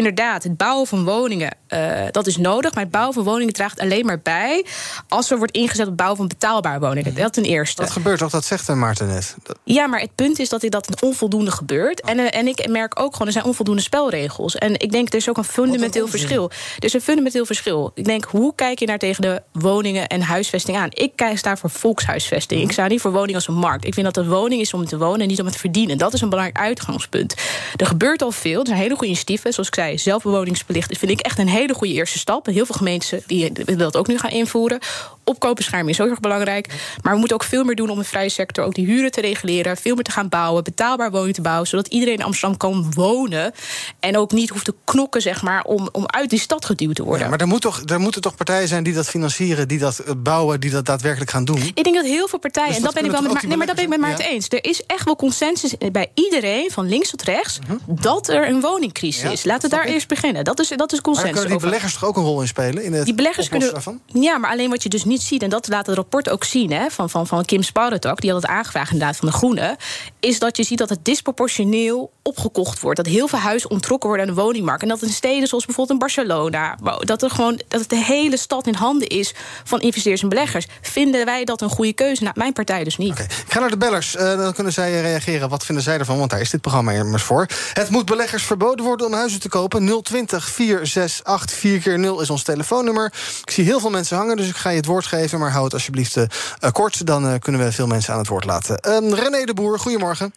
inderdaad, 0.06 0.44
het 0.44 0.58
bouwen 0.58 0.88
van 0.88 1.04
woningen, 1.04 1.56
uh, 1.70 2.02
dat 2.12 2.28
is 2.28 2.38
nodig. 2.38 2.74
Maar 2.74 2.84
het 2.84 2.92
bouwen 2.92 3.14
van 3.14 3.24
woningen 3.24 3.54
draagt 3.54 3.80
alleen 3.80 4.06
maar 4.06 4.20
bij 4.20 4.66
als 5.08 5.32
er 5.32 5.38
wordt 5.38 5.56
ingezet 5.56 5.82
op 5.82 5.88
het 5.88 5.96
bouwen 5.96 6.18
van 6.18 6.28
betaalbare 6.28 6.80
woningen. 6.80 7.16
Dat 7.16 7.34
ten 7.34 7.44
eerste. 7.44 7.82
Dat 7.82 7.92
gebeurt 7.92 8.20
toch, 8.20 8.30
dat 8.32 8.46
zegt 8.46 8.68
Maarten 8.68 9.08
net. 9.08 9.36
Ja, 9.64 9.88
maar 9.88 10.00
het 10.00 10.16
punt 10.16 10.40
is 10.40 10.50
dat 10.50 10.66
dat 10.70 11.02
onvoldoende 11.02 11.52
gebeurt. 11.52 12.02
En, 12.02 12.18
uh, 12.18 12.36
en 12.36 12.48
ik 12.48 12.70
merk 12.70 13.00
ook 13.00 13.12
gewoon, 13.12 13.28
er 13.28 13.34
zijn 13.34 13.46
onvoldoende 13.46 13.82
spelregels. 13.82 14.56
En 14.56 14.80
ik 14.80 14.92
denk, 14.92 15.10
er 15.10 15.16
is 15.16 15.30
ook 15.30 15.38
een 15.38 15.44
fundamenteel 15.44 16.08
verschil. 16.08 16.52
Er 16.80 16.84
is 16.84 16.94
een 16.94 17.02
fundamenteel 17.02 17.46
verschil. 17.46 17.92
Ik 17.94 18.06
denk, 18.06 18.26
hoe 18.26 18.56
kijk 18.56 18.80
je 18.80 18.86
naar 18.86 18.98
tegen 18.98 19.22
de 19.22 19.42
woningen 19.52 20.08
en 20.08 20.22
huisvesting 20.22 20.78
aan? 20.78 20.90
Ik 20.90 21.12
kijk 21.16 21.44
daar 21.44 21.58
voor 21.58 21.70
volkshuisvesting. 21.70 22.62
Ik 22.62 22.72
sta 22.72 22.88
niet 22.88 23.02
voor 23.02 23.12
woning 23.12 23.36
als 23.36 23.48
een 23.48 23.54
markt. 23.54 23.86
Ik 23.86 23.94
vind 23.94 24.06
dat 24.06 24.26
de 24.26 24.30
woning 24.30 24.62
is 24.62 24.74
om 24.74 24.86
te 24.86 24.98
wonen 24.98 25.22
en 25.22 25.28
niet 25.28 25.40
om 25.40 25.46
het 25.46 25.54
te 25.54 25.60
verdienen. 25.60 25.98
Dat 25.98 26.14
is 26.14 26.22
een 26.22 26.30
belangrijk 26.30 26.66
uitgangspunt. 26.66 27.36
Er 27.76 27.86
gebeurt 27.86 28.22
al 28.22 28.32
veel. 28.32 28.60
Er 28.60 28.68
zijn 28.68 28.80
hele 28.80 28.92
goede 28.94 29.06
initiatieven. 29.06 29.54
Zoals 29.54 29.68
ik 29.68 29.76
zei, 29.76 29.95
zelfbewoningsplicht 29.98 30.98
vind 30.98 31.12
ik 31.12 31.20
echt 31.20 31.40
een 31.40 31.48
hele 31.48 31.74
goede 31.74 31.94
eerste 31.94 32.18
stap. 32.18 32.46
Heel 32.46 32.66
veel 32.66 32.76
gemeenten 32.76 33.24
die 33.26 33.52
willen 33.54 33.78
dat 33.78 33.96
ook 33.96 34.08
nu 34.08 34.18
gaan 34.18 34.30
invoeren. 34.30 34.80
Opkoopbescherming 35.24 35.90
is 35.90 36.02
ook 36.02 36.10
erg 36.10 36.20
belangrijk. 36.20 36.68
Maar 37.02 37.14
we 37.14 37.20
moeten 37.20 37.38
ook 37.38 37.44
veel 37.44 37.64
meer 37.64 37.76
doen 37.76 37.90
om 37.90 37.98
de 37.98 38.04
vrije 38.04 38.30
sector 38.30 38.66
ook 38.66 38.74
die 38.74 38.86
huren 38.86 39.12
te 39.12 39.22
reguleren. 39.22 39.78
Veel 39.78 39.96
meer 39.96 40.04
te 40.04 40.12
gaan 40.12 40.30
bouwen, 40.30 40.64
betaalbaar 40.64 41.12
woningen 41.12 41.34
te 41.34 41.42
bouwen. 41.42 41.68
Zodat 41.68 41.88
iedereen 41.88 42.14
in 42.14 42.24
Amsterdam 42.24 42.58
kan 42.58 42.92
wonen. 42.94 43.54
En 44.00 44.18
ook 44.18 44.32
niet 44.32 44.50
hoeft 44.50 44.66
te 44.66 44.74
knokken, 44.84 45.22
zeg 45.22 45.42
maar, 45.42 45.64
om, 45.64 45.90
om 45.92 46.04
uit 46.06 46.30
die 46.30 46.40
stad 46.40 46.66
geduwd 46.66 46.96
te 46.96 47.04
worden. 47.04 47.24
Ja, 47.24 47.30
maar 47.30 47.40
er, 47.40 47.48
moet 47.48 47.62
toch, 47.62 47.82
er 47.86 48.00
moeten 48.00 48.22
toch 48.22 48.36
partijen 48.36 48.68
zijn 48.68 48.84
die 48.84 48.94
dat 48.94 49.10
financieren, 49.10 49.68
die 49.68 49.80
dat 49.80 50.04
bouwen, 50.18 50.60
die 50.60 50.72
dat 50.72 50.86
daadwerkelijk 50.86 51.32
gaan 51.32 51.46
doen? 51.46 51.62
Ik 51.74 51.84
denk 51.84 51.96
dat 51.96 52.06
heel 52.06 52.28
veel 52.28 52.40
partijen. 52.40 52.68
Dus 52.68 52.78
en 52.78 52.84
dat, 52.84 52.94
ben 52.94 53.06
ik 53.06 53.12
wel 53.12 53.22
met, 53.22 53.44
nee, 53.44 53.58
maar 53.58 53.68
dat 53.68 53.76
ben 53.76 53.84
ik 53.84 53.90
met 53.90 54.00
Maarten 54.00 54.26
eens. 54.26 54.48
Er 54.50 54.66
is 54.66 54.86
echt 54.86 55.06
wel 55.06 55.16
consensus 55.16 55.74
bij 55.92 56.12
iedereen, 56.14 56.72
van 56.72 56.88
links 56.90 57.10
tot 57.10 57.22
rechts, 57.22 57.60
mhm. 57.60 58.02
dat 58.02 58.28
er 58.28 58.48
een 58.48 58.62
woningcrisis 58.62 59.32
is. 59.32 59.44
Laten 59.44 59.70
we 59.70 59.76
daar 59.76 59.85
eerst 59.88 60.08
beginnen. 60.08 60.44
Dat 60.44 60.60
is, 60.60 60.68
dat 60.68 60.94
is 60.94 61.02
consensus. 61.02 61.32
Maar 61.32 61.42
kunnen 61.42 61.58
die 61.58 61.68
beleggers 61.68 61.94
toch 61.94 62.06
ook 62.06 62.18
een 62.18 62.24
rol 62.24 62.42
in 62.42 62.48
spelen? 62.48 62.84
In 62.84 62.94
het 62.94 63.06
die 63.06 63.14
beleggers 63.14 63.50
kunnen. 63.50 63.72
Daarvan? 63.72 64.00
Ja, 64.06 64.38
maar 64.38 64.52
alleen 64.52 64.70
wat 64.70 64.84
je 64.84 64.90
dus 64.90 65.04
niet 65.04 65.22
ziet, 65.22 65.44
en 65.44 65.50
dat 65.50 65.68
laat 65.68 65.86
het 65.86 65.96
rapport 65.96 66.30
ook 66.30 66.44
zien 66.44 66.72
hè, 66.72 66.90
van, 66.90 67.10
van, 67.10 67.28
van 67.28 67.46
Kim 67.46 67.64
Sparretak, 67.64 68.22
die 68.22 68.32
had 68.32 68.42
het 68.42 68.52
aangevraagd 68.52 68.92
inderdaad 68.92 69.18
van 69.18 69.28
de 69.28 69.34
Groenen, 69.34 69.76
is 70.20 70.40
dat 70.40 70.58
je 70.58 70.64
ziet 70.64 70.78
dat 70.78 70.90
het 70.90 71.06
disproportioneel 71.06 72.12
opgekocht 72.22 72.80
wordt. 72.80 72.98
Dat 72.98 73.06
heel 73.14 73.28
veel 73.28 73.40
huizen 73.40 73.70
ontrokken 73.70 74.10
worden 74.10 74.28
aan 74.28 74.36
de 74.36 74.42
woningmarkt. 74.42 74.82
En 74.82 74.88
dat 74.88 75.02
in 75.02 75.10
steden 75.10 75.48
zoals 75.48 75.66
bijvoorbeeld 75.66 76.02
in 76.02 76.06
Barcelona, 76.08 76.78
dat 77.00 77.24
er 77.24 77.30
gewoon 77.30 77.62
dat 77.68 77.80
het 77.80 77.90
de 77.90 78.04
hele 78.04 78.38
stad 78.38 78.68
in 78.68 78.74
handen 78.74 79.08
is 79.08 79.34
van 79.64 79.82
investeerders 79.82 80.24
en 80.24 80.30
beleggers. 80.30 80.68
Vinden 80.82 81.26
wij 81.26 81.44
dat 81.44 81.62
een 81.62 81.70
goede 81.70 81.94
keuze? 81.94 82.24
Nou, 82.24 82.36
mijn 82.38 82.54
partij 82.54 82.84
dus 82.84 82.98
niet. 82.98 83.12
Okay. 83.12 83.26
Ik 83.26 83.52
ga 83.52 83.60
naar 83.60 83.70
de 83.70 83.78
bellers. 83.78 84.16
Uh, 84.16 84.38
dan 84.38 84.54
kunnen 84.54 84.74
zij 84.74 85.02
reageren. 85.02 85.50
Wat 85.50 85.66
vinden 85.66 85.84
zij 85.84 86.00
ervan? 86.00 86.18
Want 86.18 86.30
daar 86.30 86.42
is 86.42 86.50
dit 86.50 86.62
programma 86.62 86.92
immers 86.92 87.24
voor. 87.24 87.48
Het 87.74 87.90
moet 87.90 88.06
beleggers 88.06 88.44
verboden 88.44 88.86
worden 88.86 89.06
om 89.06 89.14
huizen 89.14 89.40
te 89.40 89.50
kopen. 89.50 89.65
020 89.68 90.44
468 90.44 91.60
4 91.60 91.80
keer 91.80 92.00
0 92.00 92.22
is 92.22 92.30
ons 92.30 92.44
telefoonnummer. 92.44 93.06
Ik 93.46 93.52
zie 93.52 93.64
heel 93.64 93.80
veel 93.80 93.90
mensen 93.90 94.18
hangen, 94.18 94.38
dus 94.38 94.50
ik 94.50 94.56
ga 94.56 94.70
je 94.70 94.78
het 94.78 94.86
woord 94.86 95.06
geven. 95.06 95.40
Maar 95.40 95.52
hou 95.52 95.64
het 95.64 95.74
alsjeblieft 95.74 96.18
uh, 96.18 96.26
kort. 96.72 97.08
Dan 97.08 97.26
uh, 97.26 97.34
kunnen 97.40 97.62
we 97.62 97.72
veel 97.72 97.88
mensen 97.88 98.14
aan 98.14 98.20
het 98.20 98.28
woord 98.28 98.46
laten. 98.46 98.92
Um, 98.92 99.14
René 99.14 99.44
de 99.44 99.54
Boer, 99.54 99.80
goedemorgen. 99.80 100.34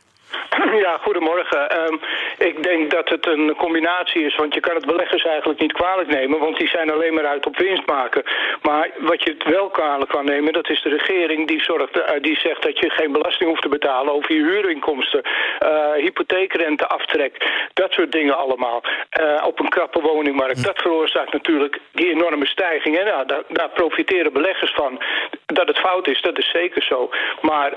Ja, 0.84 0.98
goedemorgen. 1.02 1.60
Um, 1.78 2.00
ik 2.38 2.62
denk 2.62 2.90
dat 2.90 3.08
het 3.08 3.26
een 3.26 3.54
combinatie 3.56 4.24
is, 4.24 4.36
want 4.36 4.54
je 4.54 4.60
kan 4.60 4.74
het 4.74 4.86
beleggers 4.86 5.24
eigenlijk 5.24 5.60
niet 5.60 5.72
kwalijk 5.72 6.08
nemen, 6.08 6.38
want 6.38 6.58
die 6.58 6.68
zijn 6.68 6.90
alleen 6.90 7.14
maar 7.14 7.26
uit 7.26 7.46
op 7.46 7.56
winst 7.56 7.86
maken. 7.86 8.22
Maar 8.62 8.90
wat 8.98 9.22
je 9.22 9.30
het 9.30 9.44
wel 9.44 9.68
kwalijk 9.68 10.10
kan 10.10 10.24
nemen, 10.24 10.52
dat 10.52 10.70
is 10.70 10.82
de 10.82 10.88
regering 10.88 11.48
die, 11.48 11.62
zorgt, 11.62 11.96
uh, 11.96 12.04
die 12.20 12.38
zegt 12.38 12.62
dat 12.62 12.78
je 12.78 12.90
geen 12.90 13.12
belasting 13.12 13.48
hoeft 13.48 13.62
te 13.62 13.68
betalen 13.68 14.12
over 14.12 14.34
je 14.34 14.42
huurinkomsten, 14.42 15.22
uh, 15.62 15.92
hypotheekrente 15.92 16.86
aftrek, 16.86 17.46
dat 17.72 17.92
soort 17.92 18.12
dingen 18.12 18.36
allemaal. 18.36 18.82
Uh, 19.20 19.42
op 19.46 19.60
een 19.60 19.68
krappe 19.68 20.00
woningmarkt. 20.00 20.64
Dat 20.64 20.78
veroorzaakt 20.78 21.32
natuurlijk 21.32 21.80
die 21.92 22.10
enorme 22.10 22.46
stijging. 22.46 22.98
En 22.98 23.04
nou, 23.04 23.26
daar, 23.26 23.42
daar 23.48 23.68
profiteren 23.68 24.32
beleggers 24.32 24.72
van. 24.74 25.02
Dat 25.46 25.68
het 25.68 25.78
fout 25.78 26.08
is, 26.08 26.20
dat 26.20 26.38
is 26.38 26.50
zeker 26.50 26.82
zo. 26.82 27.10
Maar 27.40 27.72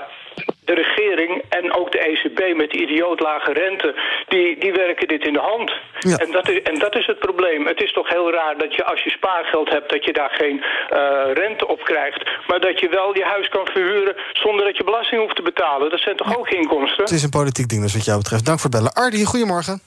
de 0.64 0.74
regering 0.74 1.42
en 1.48 1.74
ook 1.78 1.92
de 1.92 1.98
ECB 1.98 2.56
met 2.56 2.70
die 2.70 2.82
idioot 2.82 3.20
lage 3.20 3.52
rente, 3.52 3.94
die, 4.28 4.58
die 4.58 4.72
werken 4.72 5.08
dit 5.08 5.26
in 5.26 5.32
de 5.32 5.46
hand. 5.52 5.72
Ja. 5.98 6.16
En, 6.16 6.30
dat 6.30 6.48
is, 6.48 6.62
en 6.62 6.78
dat 6.78 6.96
is 6.96 7.06
het 7.06 7.18
probleem. 7.18 7.66
Het 7.66 7.82
is 7.82 7.92
toch 7.92 8.08
heel 8.08 8.32
raar 8.32 8.58
dat 8.58 8.74
je 8.74 8.84
als 8.84 9.02
je 9.02 9.10
spaargeld 9.10 9.68
hebt, 9.68 9.90
dat 9.90 10.04
je 10.04 10.12
daar 10.12 10.30
geen 10.30 10.56
uh, 10.58 11.32
rente 11.32 11.66
op 11.66 11.84
krijgt. 11.84 12.30
Maar 12.46 12.60
dat 12.60 12.80
je 12.80 12.88
wel 12.88 13.16
je 13.16 13.24
huis 13.24 13.48
kan 13.48 13.66
verhuren 13.66 14.16
zonder 14.32 14.64
dat 14.64 14.76
je 14.76 14.84
belasting 14.84 15.20
hoeft 15.20 15.36
te 15.36 15.42
betalen. 15.42 15.90
Dat 15.90 16.00
zijn 16.00 16.16
toch 16.16 16.38
ook 16.38 16.48
inkomsten? 16.48 17.04
Het 17.04 17.12
is 17.12 17.22
een 17.22 17.38
politiek 17.40 17.68
ding 17.68 17.82
dus 17.82 17.94
wat 17.94 18.04
jou 18.04 18.18
betreft. 18.18 18.46
Dank 18.46 18.60
voor 18.60 18.70
het 18.70 18.78
bellen. 18.78 18.94
Ardi, 18.94 19.24
goedemorgen. 19.24 19.80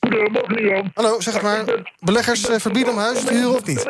Goedemorgen, 0.00 0.62
Jan. 0.62 0.90
Hallo, 0.94 1.20
zeg 1.20 1.34
het 1.34 1.42
maar. 1.42 1.64
Beleggers 2.00 2.50
uh, 2.50 2.56
verbieden 2.56 2.92
om 2.92 2.98
huizen 2.98 3.26
te 3.26 3.34
huren 3.34 3.54
of 3.54 3.64
niet? 3.64 3.86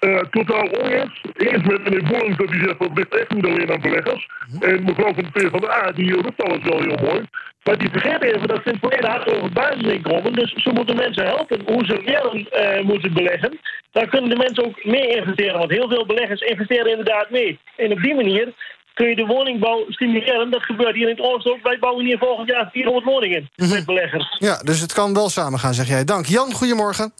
Uh, 0.00 0.18
totaal 0.30 0.68
oneens. 0.80 1.22
Eens 1.32 1.62
met 1.62 1.84
meneer 1.84 2.02
Boelens 2.02 2.36
dat 2.36 2.48
hij 2.48 2.58
zegt 2.58 2.78
dat 2.78 2.90
ligt 2.94 3.16
echt 3.16 3.34
niet 3.34 3.46
alleen 3.46 3.72
aan 3.72 3.80
beleggers. 3.80 4.28
En 4.60 4.84
mevrouw 4.84 5.14
van 5.14 5.24
de 5.24 5.30
PvdA, 5.30 5.92
die 5.92 6.12
roept 6.12 6.42
alles 6.42 6.62
wel 6.62 6.80
heel 6.80 6.98
mooi. 7.02 7.24
Maar 7.66 7.78
die 7.78 7.90
vergeet 7.90 8.22
even 8.22 8.48
dat 8.48 8.64
het 8.64 8.76
volledig 8.80 9.10
gaat 9.10 9.32
over 9.32 9.52
basisinkomen. 9.52 10.32
Dus 10.32 10.52
ze 10.52 10.70
moeten 10.72 10.96
mensen 10.96 11.24
helpen 11.24 11.60
hoe 11.66 11.84
ze 11.86 12.00
weer 12.04 12.24
uh, 12.34 12.84
moeten 12.84 13.12
beleggen. 13.12 13.58
Dan 13.92 14.08
kunnen 14.08 14.30
de 14.30 14.36
mensen 14.36 14.64
ook 14.64 14.84
mee 14.84 15.16
investeren. 15.16 15.58
Want 15.58 15.70
heel 15.70 15.88
veel 15.88 16.06
beleggers 16.06 16.40
investeren 16.40 16.90
inderdaad 16.90 17.30
mee. 17.30 17.58
En 17.76 17.92
op 17.92 18.00
die 18.02 18.14
manier 18.14 18.54
kun 18.94 19.08
je 19.08 19.16
de 19.16 19.26
woningbouw 19.26 19.84
stimuleren. 19.88 20.50
Dat 20.50 20.62
gebeurt 20.62 20.94
hier 20.94 21.08
in 21.08 21.16
het 21.16 21.24
oosten 21.24 21.52
ook. 21.52 21.62
Wij 21.62 21.78
bouwen 21.78 22.04
hier 22.04 22.18
volgend 22.18 22.48
jaar 22.48 22.68
400 22.72 23.04
woningen 23.04 23.50
-hmm. 23.54 23.68
met 23.68 23.86
beleggers. 23.86 24.36
Ja, 24.38 24.56
dus 24.62 24.80
het 24.80 24.92
kan 24.92 25.14
wel 25.14 25.28
samen 25.28 25.58
gaan, 25.58 25.74
zeg 25.74 25.88
jij. 25.88 26.04
Dank. 26.04 26.26
Jan, 26.26 26.52
goedemorgen. 26.52 27.12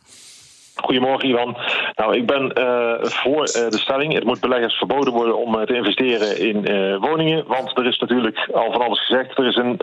Goedemorgen, 0.76 1.28
Ivan. 1.28 1.56
Nou, 1.95 2.16
ik 2.16 2.26
ben 2.26 2.52
uh, 2.59 2.95
voor 3.00 3.40
uh, 3.40 3.71
de 3.71 3.78
stelling. 3.78 4.12
Het 4.12 4.25
moet 4.25 4.40
beleggers 4.40 4.75
verboden 4.75 5.12
worden 5.12 5.37
om 5.37 5.54
uh, 5.54 5.62
te 5.62 5.75
investeren 5.75 6.38
in 6.38 6.56
woningen. 7.00 7.45
Want 7.47 7.78
er 7.78 7.87
is 7.87 7.99
natuurlijk 7.99 8.49
al 8.52 8.73
van 8.73 8.83
alles 8.83 9.06
gezegd. 9.06 9.38
Er 9.38 9.47
is 9.47 9.56
een 9.56 9.76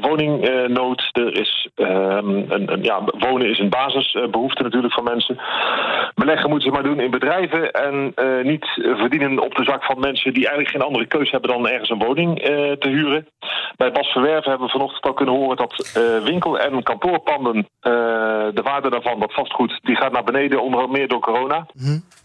woningnood. 0.00 1.08
Er 1.12 1.40
is 1.40 1.68
ehm, 1.74 2.28
een, 2.28 2.72
een, 2.72 2.82
ja, 2.82 3.02
wonen 3.18 3.48
is 3.48 3.58
een 3.58 3.68
basisbehoefte 3.68 4.62
natuurlijk 4.62 4.94
van 4.94 5.04
mensen. 5.04 5.40
Beleggen 6.14 6.50
moeten 6.50 6.68
ze 6.68 6.74
maar 6.74 6.84
doen 6.84 7.00
in 7.00 7.10
bedrijven. 7.10 7.70
En 7.70 8.14
niet 8.42 8.66
verdienen 8.96 9.42
op 9.42 9.54
de 9.54 9.64
zak 9.64 9.84
van 9.84 10.00
mensen 10.00 10.32
die 10.32 10.46
eigenlijk 10.46 10.70
geen 10.76 10.86
andere 10.86 11.06
keuze 11.06 11.30
hebben 11.30 11.50
dan 11.50 11.68
ergens 11.68 11.90
een 11.90 12.04
woning 12.06 12.38
te 12.78 12.88
huren. 12.88 13.26
Bij 13.76 13.92
Bas 13.92 14.08
Verwerven 14.08 14.50
hebben 14.50 14.66
we 14.66 14.72
vanochtend 14.72 15.04
al 15.04 15.12
kunnen 15.12 15.34
horen 15.34 15.56
dat 15.56 15.90
winkel- 16.24 16.58
en 16.58 16.82
kantoorpanden 16.82 17.68
de 18.54 18.62
waarde 18.62 18.90
daarvan 18.90 19.20
dat 19.20 19.34
vast 19.34 19.49
vastgoed 19.50 19.80
die 19.82 19.96
gaat 19.96 20.12
naar 20.12 20.24
beneden, 20.24 20.62
onder 20.62 20.88
meer 20.88 21.08
door 21.08 21.20
corona. 21.20 21.66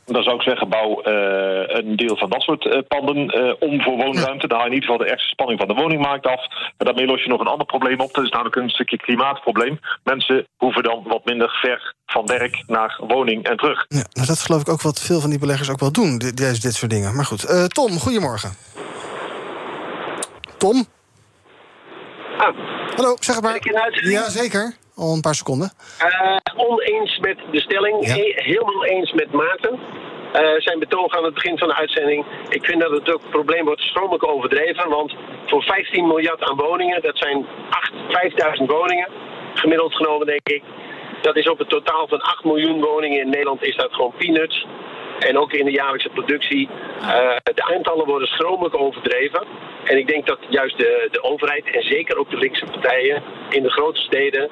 Dan 0.06 0.24
zou 0.24 0.36
ik 0.36 0.42
zeggen, 0.42 0.70
bouw 0.70 1.02
eh, 1.02 1.78
een 1.78 1.96
deel 1.96 2.18
van 2.18 2.30
dat 2.30 2.42
soort 2.42 2.66
eh, 2.68 2.80
panden 2.88 3.28
eh, 3.30 3.54
om 3.60 3.82
voor 3.82 3.98
woonruimte. 3.98 4.48
Dan 4.48 4.58
haal 4.58 4.68
je 4.68 4.74
in 4.74 4.82
ieder 4.82 4.90
geval 4.90 5.06
de 5.06 5.12
extra 5.12 5.30
spanning 5.30 5.60
van 5.60 5.68
de 5.68 5.82
woningmarkt 5.82 6.26
af. 6.28 6.42
En 6.78 6.86
daarmee 6.86 7.06
los 7.06 7.24
je 7.24 7.30
nog 7.30 7.40
een 7.40 7.48
ander 7.48 7.66
probleem 7.66 8.00
op. 8.00 8.14
Dat 8.14 8.24
is 8.24 8.30
namelijk 8.30 8.56
een 8.56 8.70
stukje 8.70 8.98
klimaatprobleem. 8.98 9.80
Mensen 10.04 10.48
hoeven 10.58 10.84
dan 10.84 11.04
wat 11.08 11.26
minder 11.26 11.50
ver 11.62 11.94
van 12.06 12.26
werk 12.26 12.64
naar 12.68 13.00
woning 13.08 13.44
en 13.44 13.58
terug. 13.58 13.86
Ja, 13.88 13.96
nou, 14.14 14.28
dat 14.28 14.36
is 14.36 14.44
geloof 14.44 14.62
ik 14.62 14.70
ook 14.70 14.82
wat 14.82 15.02
veel 15.02 15.20
van 15.20 15.30
die 15.30 15.40
beleggers 15.40 15.72
ook 15.72 15.80
wel 15.80 15.92
doen, 15.92 16.18
dit, 16.18 16.40
juist 16.40 16.62
dit 16.62 16.74
soort 16.74 16.92
dingen. 16.92 17.16
Maar 17.16 17.26
goed, 17.26 17.44
Eh, 17.44 17.64
Tom, 17.64 17.92
goedemorgen. 18.00 18.52
Tom? 20.58 20.86
Hallo, 22.96 23.16
zeg 23.20 23.36
het 23.36 23.44
maar. 23.44 23.60
Ja, 23.94 24.30
zeker. 24.30 24.76
Al 24.96 25.14
een 25.14 25.22
paar 25.22 25.36
seconden. 25.36 25.70
Eh, 26.00 26.38
oneens 26.56 27.18
met 27.20 27.38
de 27.52 27.60
stelling, 27.60 28.08
Ja. 28.08 28.14
he- 28.14 28.34
helemaal 28.36 28.86
eens 28.86 29.12
met 29.12 29.32
Maarten. 29.32 29.80
Eh, 30.34 30.42
zijn 30.58 30.80
betoog 30.80 31.18
aan 31.18 31.24
het 31.24 31.34
begin 31.34 31.58
van 31.58 31.68
de 31.68 31.76
uitzending. 31.76 32.26
Ik 32.50 32.66
vind 32.66 32.82
dat 32.82 32.92
het 32.92 33.14
ook 33.14 33.30
probleem 33.30 33.66
wordt 33.66 33.82
stromelijk 33.82 34.28
overdreven. 34.28 34.90
Want 34.90 35.14
voor 35.46 35.64
15 35.64 36.08
miljard 36.08 36.42
aan 36.44 36.56
woningen, 36.58 37.02
dat 37.02 37.18
zijn 37.18 37.46
8, 37.70 37.92
5000 38.10 38.70
woningen, 38.72 39.08
gemiddeld 39.54 39.96
genomen 39.96 40.28
denk 40.28 40.50
ik. 40.50 40.64
Dat 41.22 41.36
is 41.36 41.50
op 41.50 41.58
het 41.60 41.70
totaal 41.70 42.08
van 42.08 42.22
8 42.22 42.44
miljoen 42.44 42.82
woningen 42.82 43.20
in 43.22 43.30
Nederland 43.30 43.64
is 43.64 43.76
dat 43.76 43.94
gewoon 43.94 44.14
peanuts. 44.18 44.66
En 45.20 45.38
ook 45.38 45.52
in 45.54 45.66
de 45.66 45.72
jaarlijkse 45.72 46.10
productie. 46.10 46.70
eh, 47.02 47.36
de 47.54 47.64
aantallen 47.76 48.06
worden 48.06 48.28
stromelijk 48.28 48.78
overdreven. 48.78 49.44
En 49.84 49.98
ik 49.98 50.08
denk 50.08 50.26
dat 50.28 50.40
juist 50.50 50.78
de, 50.78 51.08
de 51.12 51.24
overheid 51.24 51.66
en 51.72 51.84
zeker 51.84 52.18
ook 52.18 52.30
de 52.30 52.38
linkse 52.38 52.66
partijen 52.66 53.24
in 53.50 53.64
de 53.64 53.70
grote 53.72 54.00
steden 54.02 54.50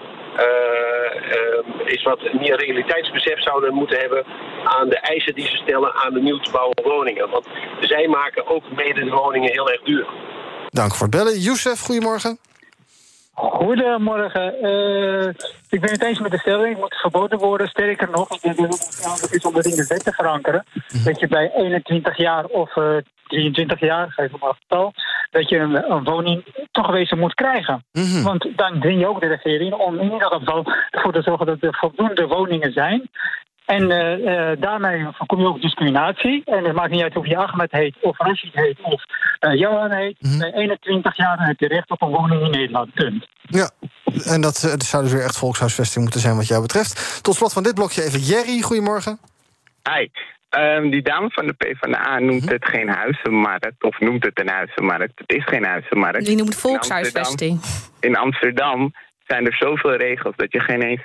is 1.85 2.03
wat 2.03 2.33
meer 2.33 2.55
realiteitsbesef 2.55 3.41
zouden 3.41 3.73
moeten 3.73 3.99
hebben 3.99 4.25
aan 4.63 4.89
de 4.89 4.99
eisen 4.99 5.35
die 5.35 5.47
ze 5.47 5.55
stellen 5.55 5.93
aan 5.93 6.13
de 6.13 6.21
nieuw 6.21 6.39
te 6.39 6.51
bouwen 6.51 6.83
woningen. 6.83 7.29
Want 7.29 7.47
zij 7.79 8.07
maken 8.07 8.47
ook 8.47 8.63
mede 8.75 9.03
de 9.03 9.11
woningen 9.11 9.51
heel 9.51 9.69
erg 9.69 9.81
duur. 9.81 10.07
Dank 10.69 10.95
voor 10.95 11.07
het 11.07 11.15
bellen. 11.15 11.39
Youssef, 11.39 11.79
goedemorgen. 11.79 12.37
Goedemorgen. 13.33 14.61
Eh, 14.61 15.27
ik 15.69 15.81
ben 15.81 15.91
het 15.91 16.03
eens 16.03 16.19
met 16.19 16.31
de 16.31 16.37
stelling. 16.37 16.69
Het 16.69 16.79
moet 16.79 16.95
verboden 16.95 17.39
worden. 17.39 17.67
Sterker 17.67 18.09
nog, 18.09 18.31
ik 18.31 18.41
denk 18.41 18.57
dat 18.57 19.21
het 19.21 19.33
is 19.33 19.45
om 19.45 19.55
het 19.55 19.65
in 19.65 19.75
de 19.75 19.85
wet 19.87 20.03
te 20.03 20.11
verankeren. 20.11 20.65
Dat 21.03 21.19
je 21.19 21.27
bij 21.27 21.51
21 21.55 22.17
jaar 22.17 22.45
of 22.45 22.75
eh, 22.75 22.97
23 23.27 23.79
jaar, 23.79 24.11
geef 24.11 24.31
maar 24.31 24.49
een 24.49 24.55
getal, 24.55 24.93
dat 25.31 25.49
je 25.49 25.57
een, 25.57 25.91
een 25.91 26.03
woning 26.03 26.67
toegewezen 26.71 27.19
moet 27.19 27.33
krijgen. 27.33 27.83
Want 28.23 28.47
dan 28.55 28.79
dwing 28.79 28.99
je 28.99 29.07
ook 29.07 29.21
de 29.21 29.27
regering 29.27 29.73
om 29.73 29.99
in 29.99 30.11
ieder 30.11 30.31
geval 30.31 30.65
ervoor 30.89 31.13
te 31.13 31.21
zorgen 31.21 31.45
dat 31.45 31.57
er 31.61 31.77
voldoende 31.79 32.27
woningen 32.27 32.71
zijn. 32.71 33.09
En 33.65 33.91
eh, 33.91 34.51
eh, 34.51 34.59
daarmee 34.61 35.07
voorkom 35.11 35.39
je 35.39 35.47
ook 35.47 35.61
discriminatie. 35.61 36.41
En 36.45 36.63
het 36.63 36.75
maakt 36.75 36.91
niet 36.91 37.01
uit 37.01 37.15
of 37.15 37.27
je 37.27 37.37
Ahmed 37.37 37.71
heet, 37.71 37.95
of 38.01 38.17
Rashid 38.17 38.53
heet, 38.53 38.77
of 38.81 39.03
eh, 39.39 39.53
Johan 39.59 39.91
heet. 39.91 40.17
Bij 40.39 40.51
21 40.53 41.15
jaar 41.17 41.37
dan 41.37 41.45
heb 41.45 41.59
je 41.59 41.67
recht 41.67 41.89
op 41.89 42.01
een 42.01 42.09
woning 42.09 42.41
in 42.41 42.51
Nederland. 42.51 42.93
Punt. 42.93 43.27
Ja, 43.41 43.69
en 44.25 44.41
dat, 44.41 44.59
dat 44.61 44.83
zou 44.83 45.03
dus 45.03 45.11
weer 45.13 45.23
echt 45.23 45.37
volkshuisvesting 45.37 46.03
moeten 46.03 46.21
zijn 46.21 46.35
wat 46.35 46.47
jou 46.47 46.61
betreft. 46.61 47.23
Tot 47.23 47.35
slot 47.35 47.53
van 47.53 47.63
dit 47.63 47.75
blokje 47.75 48.03
even 48.03 48.19
Jerry, 48.19 48.61
goedemorgen. 48.61 49.19
Hi. 49.89 50.07
Ehm, 50.49 50.89
die 50.89 51.01
dame 51.01 51.29
van 51.29 51.47
de 51.47 51.53
PvdA 51.53 52.19
noemt 52.19 52.49
het 52.49 52.65
geen 52.65 52.89
huizenmarkt, 52.89 53.83
of 53.83 53.99
noemt 53.99 54.23
het 54.23 54.39
een 54.39 54.49
huizenmarkt. 54.49 55.19
Het 55.19 55.31
is 55.37 55.43
geen 55.45 55.65
huizenmarkt. 55.65 56.25
Die 56.25 56.35
noemt 56.37 56.53
In 56.53 56.59
volkshuisvesting. 56.59 57.51
Amsterdam- 57.51 57.89
In 57.99 58.15
Amsterdam 58.15 58.93
zijn 59.27 59.45
er 59.45 59.55
zoveel 59.55 59.95
regels 59.95 60.35
dat 60.35 60.51
je 60.51 60.59
geen 60.59 60.81
eens 60.81 61.01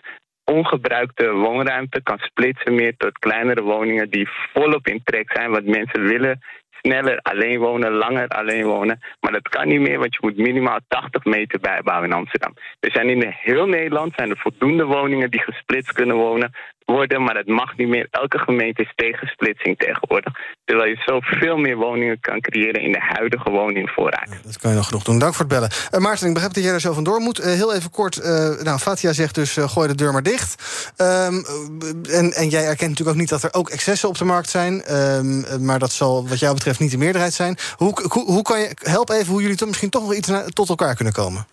ongebruikte 0.49 1.33
woonruimte 1.33 2.03
kan 2.03 2.19
splitsen 2.19 2.75
meer 2.75 2.97
tot 2.97 3.19
kleinere 3.19 3.63
woningen 3.63 4.11
die 4.11 4.29
volop 4.53 4.87
in 4.87 5.01
trek 5.05 5.33
zijn. 5.33 5.51
Want 5.51 5.67
mensen 5.67 6.03
willen 6.03 6.41
sneller 6.83 7.19
alleen 7.23 7.59
wonen, 7.59 7.93
langer 7.93 8.29
alleen 8.29 8.65
wonen. 8.65 9.01
Maar 9.21 9.33
dat 9.33 9.49
kan 9.49 9.69
niet 9.69 9.81
meer, 9.81 9.99
want 9.99 10.15
je 10.15 10.21
moet 10.21 10.37
minimaal 10.37 10.79
80 10.89 11.25
meter 11.25 11.61
bijbouwen 11.61 12.09
in 12.09 12.17
Amsterdam. 12.17 12.55
Er 12.81 12.91
zijn 12.91 13.09
in 13.09 13.35
heel 13.37 13.67
Nederland 13.67 14.13
zijn 14.17 14.31
er 14.31 14.39
voldoende 14.39 14.85
woningen 14.85 15.31
die 15.31 15.43
gesplitst 15.43 15.93
kunnen 15.93 16.17
wonen 16.17 16.53
worden, 16.95 17.23
maar 17.23 17.35
dat 17.35 17.47
mag 17.47 17.77
niet 17.77 17.89
meer. 17.89 18.07
Elke 18.11 18.39
gemeente 18.39 18.83
is 18.83 18.93
tegen 18.95 19.27
splitsing 19.27 19.79
tegenwoordig. 19.79 20.33
Terwijl 20.65 20.89
je 20.89 20.97
zoveel 21.07 21.57
meer 21.57 21.77
woningen 21.77 22.21
kan 22.21 22.41
creëren 22.41 22.81
in 22.83 22.93
de 22.93 23.01
huidige 23.01 23.51
woningvoorraad. 23.51 24.29
Dat 24.45 24.59
kan 24.59 24.71
je 24.71 24.77
nog 24.77 24.87
genoeg 24.87 25.03
doen. 25.03 25.19
Dank 25.19 25.35
voor 25.35 25.45
het 25.45 25.55
bellen. 25.55 25.71
Eh, 25.91 26.01
Maarten, 26.01 26.27
ik 26.27 26.33
begrijp 26.33 26.55
dat 26.55 26.65
jij 26.65 26.73
er 26.73 26.81
zo 26.81 26.93
vandoor 26.93 27.21
moet. 27.21 27.39
Eh, 27.39 27.53
heel 27.53 27.75
even 27.75 27.91
kort. 27.91 28.17
eh, 28.19 28.31
nou, 28.63 28.79
Fatia 28.79 29.13
zegt 29.13 29.35
dus: 29.35 29.57
gooi 29.61 29.89
de 29.89 29.95
deur 29.95 30.13
maar 30.13 30.23
dicht. 30.23 30.63
Ehm, 30.97 31.35
eh, 31.35 32.19
en, 32.19 32.33
en 32.33 32.49
jij 32.49 32.63
erkent 32.65 32.89
natuurlijk 32.91 33.09
ook 33.17 33.21
niet 33.23 33.29
dat 33.29 33.43
er 33.43 33.55
ook 33.55 33.69
excessen 33.71 34.09
op 34.09 34.19
de 34.19 34.25
markt 34.25 34.49
zijn. 34.49 34.83
Ehm, 34.83 35.43
eh, 35.43 35.57
maar 35.59 35.79
dat 35.79 35.93
zal, 35.93 36.29
wat 36.29 36.39
jou 36.39 36.55
betreft, 36.55 36.81
niet 36.81 36.91
de 36.91 36.99
meerderheid 36.99 37.33
zijn. 37.35 37.57
Hoe, 37.77 38.09
hoe, 38.13 38.25
hoe 38.25 38.43
kan 38.43 38.61
je. 38.61 38.77
Help 38.83 39.11
even 39.11 39.33
hoe 39.33 39.41
jullie 39.43 39.57
toch 39.57 39.69
misschien 39.69 39.91
toch 39.91 40.03
nog 40.03 40.15
iets 40.15 40.31
tot 40.53 40.69
elkaar 40.69 40.95
kunnen 40.95 41.15
komen. 41.15 41.47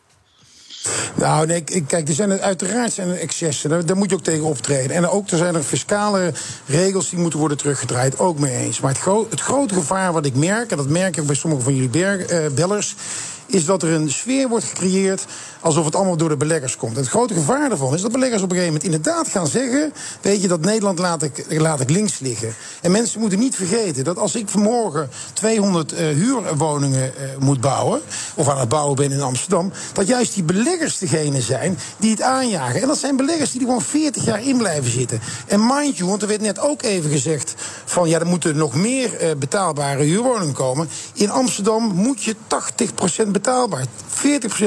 Nou, 1.16 1.48
nee, 1.48 1.64
kijk, 1.88 2.08
er 2.08 2.14
zijn 2.14 2.32
er, 2.32 2.40
uiteraard 2.40 2.94
zijn 2.94 3.10
er 3.10 3.20
excessen. 3.20 3.86
Daar, 3.86 3.98
moet 3.98 4.10
je 4.10 4.16
ook 4.16 4.24
tegen 4.24 4.44
optreden. 4.44 4.96
En 4.96 5.08
ook 5.08 5.30
er 5.30 5.38
zijn 5.38 5.56
er 5.56 5.64
fiscale 5.64 6.34
regels 6.66 7.10
die 7.10 7.20
moeten 7.20 7.40
worden 7.40 7.58
teruggedraaid. 7.58 8.20
Ook 8.20 8.40
mee 8.40 8.56
eens. 8.56 8.80
Maar 8.80 8.94
het, 8.94 9.30
het 9.30 9.42
grote 9.42 9.74
gevaar 9.74 10.14
wat 10.14 10.26
ik 10.26 10.36
merk, 10.36 10.72
en 10.72 10.78
dat 10.78 10.90
merk 10.90 11.18
ik 11.18 11.26
bij 11.26 11.36
sommige 11.36 11.64
van 11.64 11.76
jullie 11.76 12.06
eh, 12.06 12.52
bellers. 12.52 12.96
Is 13.46 13.66
dat 13.66 13.84
er 13.84 13.90
een 13.90 14.12
sfeer 14.12 14.50
wordt 14.50 14.66
gecreëerd 14.66 15.26
alsof 15.60 15.86
het 15.86 15.96
allemaal 15.96 16.18
door 16.18 16.30
de 16.30 16.38
beleggers 16.38 16.78
komt. 16.78 16.94
En 16.94 17.00
het 17.00 17.10
grote 17.10 17.34
gevaar 17.34 17.70
daarvan 17.70 17.94
is 17.94 18.02
dat 18.02 18.12
beleggers 18.12 18.42
op 18.42 18.50
een 18.52 18.56
gegeven 18.56 18.74
moment 18.74 18.96
inderdaad 18.96 19.28
gaan 19.28 19.48
zeggen: 19.48 19.94
Weet 20.22 20.42
je, 20.42 20.48
dat 20.48 20.62
Nederland 20.62 21.00
laat 21.00 21.24
ik, 21.24 21.46
laat 21.50 21.80
ik 21.80 21.90
links 21.90 22.20
liggen. 22.20 22.54
En 22.82 22.92
mensen 22.92 23.20
moeten 23.20 23.40
niet 23.40 23.56
vergeten 23.56 24.04
dat 24.04 24.18
als 24.18 24.36
ik 24.36 24.50
vanmorgen 24.50 25.10
200 25.34 25.94
eh, 25.94 26.08
huurwoningen 26.08 27.04
eh, 27.18 27.38
moet 27.40 27.62
bouwen, 27.62 28.02
of 28.34 28.50
aan 28.50 28.60
het 28.60 28.70
bouwen 28.70 28.96
ben 28.96 29.12
in 29.12 29.22
Amsterdam, 29.22 29.72
dat 29.94 30.08
juist 30.08 30.34
die 30.34 30.44
beleggers 30.44 30.98
degene 30.98 31.42
zijn 31.42 31.78
die 31.98 32.12
het 32.12 32.22
aanjagen. 32.22 32.82
En 32.82 32.88
dat 32.88 32.98
zijn 32.98 33.16
beleggers 33.16 33.52
die 33.52 33.60
er 33.60 33.66
gewoon 33.66 33.82
40 33.82 34.26
jaar 34.26 34.44
in 34.44 34.58
blijven 34.58 34.92
zitten. 34.92 35.20
En 35.48 35.66
mind 35.66 35.98
you, 35.98 36.10
want 36.10 36.22
er 36.22 36.28
werd 36.28 36.42
net 36.42 36.60
ook 36.60 36.82
even 36.82 37.10
gezegd: 37.10 37.54
van 37.96 38.10
ja, 38.10 38.20
er 38.20 38.26
moeten 38.26 38.58
nog 38.58 38.76
meer 38.76 39.18
eh, 39.18 39.36
betaalbare 39.38 40.04
huurwoningen 40.04 40.54
komen. 40.54 40.90
In 41.14 41.30
Amsterdam 41.30 41.84
moet 41.84 42.24
je 42.24 42.36
80% 43.26 43.28
betaalbaar, 43.28 43.86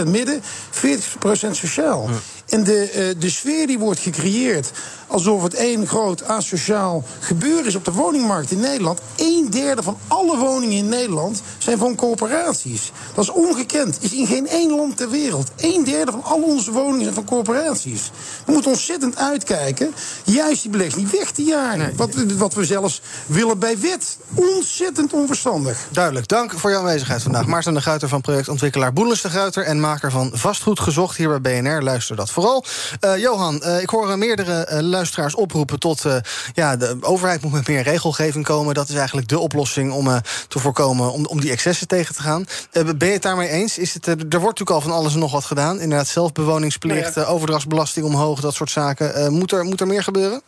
40% 0.03 0.07
midden, 0.07 0.43
40% 0.71 1.51
sociaal. 1.51 2.09
En 2.49 2.65
de, 2.65 2.91
eh, 2.91 3.21
de 3.21 3.31
sfeer 3.31 3.67
die 3.67 3.79
wordt 3.79 4.01
gecreëerd 4.01 4.73
alsof 5.09 5.43
het 5.43 5.55
één 5.55 5.87
groot 5.87 6.25
asociaal 6.25 7.05
gebeuren 7.21 7.67
is 7.67 7.75
op 7.75 7.85
de 7.85 7.93
woningmarkt 7.93 8.51
in 8.51 8.61
Nederland. 8.61 9.01
Een 9.17 9.47
derde 9.51 9.83
van 9.83 9.99
alle 10.09 10.37
woningen 10.37 10.77
in 10.77 10.89
Nederland 10.89 11.43
zijn 11.59 11.79
van 11.79 11.95
corporaties. 11.95 12.93
Dat 13.15 13.25
is 13.25 13.31
ongekend. 13.31 13.99
Is 14.01 14.13
in 14.13 14.27
geen 14.27 14.49
één 14.49 14.71
land 14.71 14.97
ter 14.97 15.11
wereld. 15.11 15.51
Een 15.57 15.85
derde 15.85 16.13
van 16.13 16.25
al 16.25 16.43
onze 16.43 16.73
woningen 16.73 17.03
zijn 17.03 17.15
van 17.15 17.25
corporaties. 17.25 18.11
We 18.45 18.53
moeten 18.53 18.71
ontzettend 18.71 19.17
uitkijken. 19.17 19.95
Juist 20.25 20.63
die 20.63 20.71
beleggers 20.71 21.03
niet 21.03 21.11
weg 21.11 21.31
te 21.31 21.43
jagen. 21.43 21.93
Wat, 21.97 22.15
wat 22.37 22.55
we 22.55 22.65
zelfs 22.65 23.01
willen 23.27 23.59
bij 23.59 23.79
wet. 23.79 24.19
Ontzettend 24.35 25.13
onverstandig. 25.13 25.79
Duidelijk. 25.91 26.29
Dank 26.29 26.53
voor 26.53 26.71
jouw 26.71 26.81
aanwezigheid 26.81 27.23
vandaag. 27.23 27.47
Maarten 27.47 27.75
de 27.75 27.81
Guiter 27.81 28.09
van 28.09 28.21
projectontwikkelaar 28.21 28.93
Boelens 28.93 29.23
de 29.23 29.31
Guiter... 29.31 29.65
en 29.65 29.81
maker 29.81 30.11
van 30.11 30.31
Vastgoed 30.35 30.81
Gezocht 30.81 31.17
hier 31.17 31.41
bij 31.41 31.61
BNR. 31.63 31.83
Luister 31.83 32.17
dat 32.17 32.31
vooral. 32.31 32.65
Eh, 33.01 33.17
Johan, 33.17 33.63
eh, 33.63 33.83
ik 33.83 33.91
hoor 33.91 34.19
meerdere 34.19 34.65
eh, 34.65 34.83
luisteraars 34.99 35.35
oproepen 35.35 35.79
tot... 35.79 36.05
eh, 36.05 36.17
ja, 36.55 36.77
de 36.77 36.97
overheid 37.01 37.43
moet 37.43 37.53
met 37.53 37.69
meer 37.69 37.83
regelgeving 37.83 38.45
komen. 38.45 38.75
Dat 38.75 38.89
is 38.89 38.95
eigenlijk 38.95 39.29
de 39.29 39.39
oplossing 39.39 39.93
om 39.93 40.07
eh, 40.09 40.17
te 40.49 40.59
voorkomen... 40.59 41.13
Om, 41.13 41.27
om 41.27 41.41
die 41.41 41.51
excessen 41.51 41.89
tegen 41.89 42.15
te 42.15 42.23
gaan. 42.23 42.47
Eh, 42.73 42.83
ben 42.97 43.09
je 43.09 43.15
het 43.15 43.23
daarmee 43.23 43.49
eens? 43.49 43.79
Is 43.79 43.95
het, 43.95 44.07
er 44.07 44.17
wordt 44.17 44.59
natuurlijk 44.59 44.71
al 44.71 44.81
van 44.81 44.93
alles 44.93 45.15
en 45.15 45.19
nog 45.19 45.33
wat 45.33 45.45
gedaan. 45.45 45.81
Inderdaad, 45.81 46.07
zelfbewoningsplicht, 46.07 47.17
eh, 47.17 47.33
overdrachtsbelasting 47.33 48.07
omhoog... 48.07 48.41
dat 48.41 48.55
soort 48.55 48.71
zaken. 48.71 49.33
Moet, 49.33 49.53
er, 49.53 49.65
moet 49.65 49.81
er 49.81 49.87
meer 49.87 50.03
gebeuren? 50.03 50.43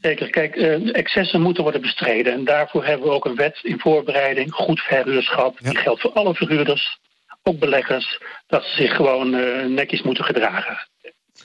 Zeker, 0.00 0.30
kijk, 0.30 0.56
excessen 0.92 1.40
moeten 1.40 1.62
worden 1.62 1.80
bestreden. 1.80 2.32
En 2.32 2.44
daarvoor 2.44 2.84
hebben 2.84 3.06
we 3.06 3.14
ook 3.14 3.24
een 3.24 3.36
wet 3.36 3.58
in 3.62 3.80
voorbereiding, 3.80 4.52
goed 4.52 4.80
verhuurschap. 4.80 5.58
Die 5.58 5.76
geldt 5.76 6.00
voor 6.00 6.12
alle 6.12 6.34
verhuurders, 6.34 6.98
ook 7.42 7.58
beleggers, 7.58 8.20
dat 8.46 8.62
ze 8.62 8.82
zich 8.82 8.96
gewoon 8.96 9.30
netjes 9.74 10.02
moeten 10.02 10.24
gedragen. 10.24 10.78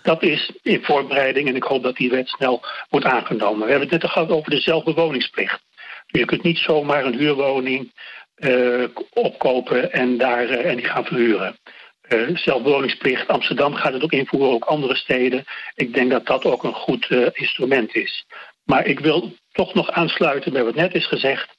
Dat 0.04 0.24
is 0.24 0.52
in 0.62 0.84
voorbereiding 0.84 1.48
en 1.48 1.56
ik 1.56 1.64
hoop 1.64 1.84
dat 1.84 1.96
die 1.96 2.10
wet 2.10 2.28
snel 2.28 2.64
wordt 2.90 3.06
aangenomen. 3.06 3.66
We 3.66 3.72
hebben 3.72 3.90
het 3.90 4.02
net 4.02 4.12
gehad 4.12 4.30
over 4.30 4.50
de 4.52 4.60
zelfbewoningsplicht. 4.60 5.62
Je 6.06 6.26
kunt 6.26 6.44
niet 6.44 6.58
zomaar 6.58 7.06
een 7.06 7.18
huurwoning 7.18 7.92
eh, 8.36 8.84
opkopen 9.14 9.92
en, 9.92 10.18
daar, 10.18 10.50
eh, 10.50 10.70
en 10.70 10.76
die 10.76 10.86
gaan 10.86 11.06
verhuren. 11.06 11.58
Eh, 12.02 12.36
zelfbewoningsplicht, 12.36 13.28
Amsterdam 13.28 13.74
gaat 13.74 13.94
het 13.94 14.04
ook 14.04 14.12
invoeren, 14.12 14.52
ook 14.52 14.66
andere 14.66 14.96
steden. 14.96 15.44
Ik 15.76 15.94
denk 15.94 16.12
dat 16.12 16.26
dat 16.26 16.46
ook 16.46 16.64
een 16.64 16.74
goed 16.74 17.10
instrument 17.34 17.96
is. 17.96 18.26
Maar 18.64 18.86
ik 18.86 19.00
wil 19.00 19.34
toch 19.52 19.74
nog 19.74 19.92
aansluiten 19.92 20.54
bij 20.54 20.64
wat 20.64 20.76
net 20.76 20.94
is 20.94 21.08
gezegd. 21.08 21.58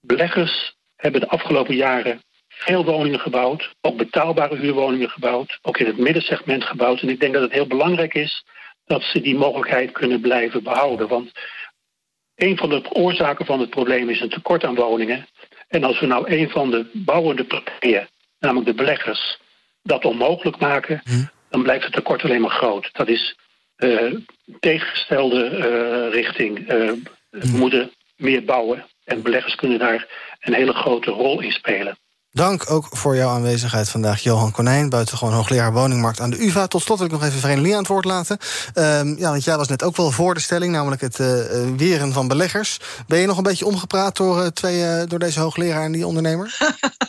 Beleggers 0.00 0.74
hebben 0.96 1.20
de 1.20 1.28
afgelopen 1.28 1.74
jaren 1.74 2.22
veel 2.64 2.84
woningen 2.84 3.20
gebouwd, 3.20 3.74
ook 3.80 3.96
betaalbare 3.96 4.56
huurwoningen 4.56 5.10
gebouwd, 5.10 5.58
ook 5.62 5.78
in 5.78 5.86
het 5.86 5.98
middensegment 5.98 6.64
gebouwd. 6.64 7.00
En 7.00 7.08
ik 7.08 7.20
denk 7.20 7.32
dat 7.32 7.42
het 7.42 7.52
heel 7.52 7.66
belangrijk 7.66 8.14
is 8.14 8.44
dat 8.84 9.02
ze 9.02 9.20
die 9.20 9.36
mogelijkheid 9.36 9.92
kunnen 9.92 10.20
blijven 10.20 10.62
behouden. 10.62 11.08
Want 11.08 11.30
een 12.34 12.56
van 12.56 12.68
de 12.68 12.90
oorzaken 12.92 13.46
van 13.46 13.60
het 13.60 13.70
probleem 13.70 14.08
is 14.08 14.20
een 14.20 14.28
tekort 14.28 14.64
aan 14.64 14.74
woningen. 14.74 15.26
En 15.68 15.84
als 15.84 16.00
we 16.00 16.06
nou 16.06 16.30
een 16.32 16.50
van 16.50 16.70
de 16.70 16.90
bouwende 16.92 17.44
partijen, 17.44 18.08
namelijk 18.38 18.66
de 18.66 18.74
beleggers, 18.74 19.38
dat 19.82 20.04
onmogelijk 20.04 20.58
maken, 20.58 21.02
dan 21.48 21.62
blijft 21.62 21.84
het 21.84 21.92
tekort 21.92 22.22
alleen 22.22 22.40
maar 22.40 22.50
groot. 22.50 22.88
Dat 22.92 23.08
is 23.08 23.36
uh, 23.78 24.14
tegengestelde 24.60 25.50
uh, 25.50 26.12
richting. 26.14 26.58
Uh, 26.58 26.92
we 27.30 27.56
moeten 27.56 27.92
meer 28.16 28.44
bouwen 28.44 28.86
en 29.04 29.22
beleggers 29.22 29.54
kunnen 29.54 29.78
daar 29.78 30.06
een 30.40 30.54
hele 30.54 30.72
grote 30.72 31.10
rol 31.10 31.40
in 31.40 31.52
spelen. 31.52 31.96
Dank 32.34 32.70
ook 32.70 32.86
voor 32.90 33.16
jouw 33.16 33.28
aanwezigheid 33.28 33.88
vandaag, 33.88 34.22
Johan 34.22 34.50
Konijn... 34.50 34.88
buitengewoon 34.88 35.34
hoogleraar 35.34 35.72
woningmarkt 35.72 36.20
aan 36.20 36.30
de 36.30 36.44
UvA. 36.44 36.66
Tot 36.66 36.82
slot 36.82 36.98
wil 36.98 37.06
ik 37.06 37.12
nog 37.12 37.22
even 37.24 37.38
Vereniging 37.38 37.72
aan 37.72 37.78
het 37.78 37.88
woord 37.88 38.04
laten. 38.04 38.38
Um, 38.74 39.18
ja, 39.18 39.30
want 39.30 39.44
jij 39.44 39.56
was 39.56 39.68
net 39.68 39.82
ook 39.82 39.96
wel 39.96 40.10
voor 40.10 40.34
de 40.34 40.40
stelling... 40.40 40.72
namelijk 40.72 41.00
het 41.00 41.18
uh, 41.18 41.26
weren 41.76 42.12
van 42.12 42.28
beleggers. 42.28 42.80
Ben 43.06 43.18
je 43.18 43.26
nog 43.26 43.36
een 43.36 43.42
beetje 43.42 43.66
omgepraat 43.66 44.16
door, 44.16 44.40
uh, 44.40 44.46
twee, 44.46 45.06
door 45.06 45.18
deze 45.18 45.40
hoogleraar 45.40 45.84
en 45.84 45.92
die 45.92 46.06
ondernemer? 46.06 46.56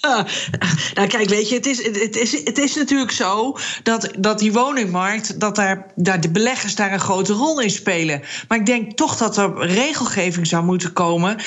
nou 0.94 1.08
kijk, 1.08 1.30
weet 1.30 1.50
je, 1.50 1.56
het 1.56 1.66
is, 1.66 1.84
het 1.84 2.16
is, 2.16 2.44
het 2.44 2.58
is 2.58 2.76
natuurlijk 2.76 3.12
zo... 3.12 3.58
dat, 3.84 4.10
dat 4.18 4.40
die 4.40 4.54
woningmarkt, 4.54 5.40
dat 5.40 5.56
daar, 5.56 5.86
daar 5.96 6.22
de 6.22 6.32
beleggers 6.32 6.76
daar 6.76 6.94
een 6.94 7.00
grote 7.00 7.34
rol 7.34 7.62
in 7.62 7.72
spelen. 7.72 8.22
Maar 8.48 8.58
ik 8.58 8.66
denk 8.66 8.98
toch 8.98 9.18
dat 9.18 9.38
er 9.38 9.66
regelgeving 9.66 10.48
zou 10.48 10.64
moeten 10.64 10.94
komen... 10.94 11.38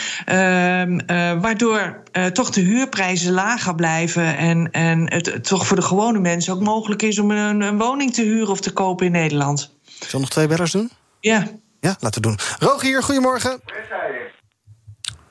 waardoor 1.40 2.02
toch 2.32 2.50
de 2.50 2.60
huurprijzen 2.60 3.32
lager 3.32 3.65
blijven. 3.74 4.36
En, 4.36 4.70
en 4.70 5.12
het, 5.12 5.26
het, 5.26 5.44
toch 5.44 5.66
voor 5.66 5.76
de 5.76 5.82
gewone 5.82 6.18
mensen 6.18 6.54
ook 6.54 6.60
mogelijk 6.60 7.02
is 7.02 7.18
om 7.18 7.30
een, 7.30 7.60
een 7.60 7.78
woning 7.78 8.14
te 8.14 8.22
huren 8.22 8.48
of 8.48 8.60
te 8.60 8.72
kopen 8.72 9.06
in 9.06 9.12
Nederland. 9.12 9.76
Zullen 9.84 10.20
nog 10.20 10.30
twee 10.30 10.46
bellers 10.46 10.72
doen? 10.72 10.90
Ja. 11.20 11.46
Ja, 11.80 11.96
laten 12.00 12.22
we 12.22 12.28
doen. 12.28 12.38
Rogier, 12.58 13.02
goedemorgen. 13.02 13.60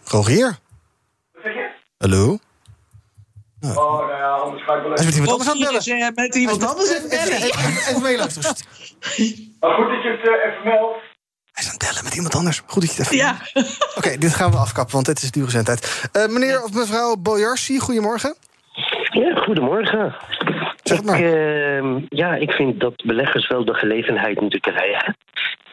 Rogier? 0.03 0.57
Hallo? 1.97 2.37
Nou. 3.59 3.77
Oh, 3.77 4.07
nou 4.07 4.11
ja, 4.11 4.29
anders 4.29 4.63
ga 4.63 4.75
ik 4.75 4.81
wel 4.81 4.93
even... 4.93 5.05
Met 5.05 5.15
iemand 5.15 5.31
anders 5.31 5.49
aan 5.49 5.59
bellen. 5.59 5.79
Is, 5.79 5.87
uh, 5.87 6.09
met 6.15 6.35
iemand 6.35 6.65
anders 6.65 6.95
aan 6.97 7.09
bellen. 7.15 7.41
Even, 7.41 8.01
meeluisteren. 8.01 8.55
Maar 9.59 9.73
goed 9.73 9.89
dat 9.89 10.03
je 10.03 10.09
het 10.09 10.27
uh, 10.27 10.45
even 10.45 10.63
meldt. 10.63 11.14
Hij 11.55 11.63
is 11.63 11.69
aan 11.69 11.77
het 11.79 11.87
bellen 11.87 12.03
met 12.03 12.15
iemand 12.15 12.35
anders. 12.35 12.61
Goed 12.65 12.81
dat 12.81 12.95
je 12.95 13.01
het 13.01 13.11
even... 13.11 13.25
Ja. 13.25 13.35
Oké, 13.53 13.97
okay, 13.97 14.17
dit 14.17 14.33
gaan 14.33 14.51
we 14.51 14.57
afkappen, 14.57 14.93
want 14.93 15.05
dit 15.05 15.21
is 15.21 15.31
dure 15.31 15.49
zendtijd. 15.49 16.09
Uh, 16.13 16.27
meneer 16.27 16.63
of 16.63 16.73
mevrouw 16.73 17.15
Bojarsi, 17.15 17.79
goedemorgen. 17.79 18.35
Ja, 19.09 19.35
goedemorgen. 19.35 20.15
Zeg 20.83 21.03
maar. 21.03 21.19
Ik, 21.19 21.25
uh, 21.25 21.95
ja, 22.09 22.35
ik 22.35 22.51
vind 22.51 22.79
dat 22.79 22.95
beleggers 23.05 23.47
wel 23.47 23.65
de 23.65 23.73
gelegenheid 23.73 24.41
moeten 24.41 24.59
krijgen. 24.59 25.17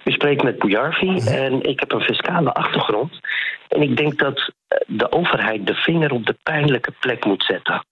Ik 0.04 0.12
spreek 0.12 0.42
met 0.42 0.58
Bojarvi 0.58 1.06
mm 1.06 1.18
-hmm. 1.18 1.26
en 1.26 1.62
ik 1.62 1.80
heb 1.80 1.92
een 1.92 2.00
fiscale 2.00 2.52
achtergrond. 2.52 3.20
En 3.68 3.82
ik 3.82 3.96
denk 3.96 4.18
dat 4.18 4.52
de 4.86 5.12
overheid 5.12 5.66
de 5.66 5.74
vinger 5.74 6.12
op 6.12 6.26
de 6.26 6.36
pijnlijke 6.42 6.92
plek 7.00 7.24
moet 7.24 7.44
zetten. 7.44 7.84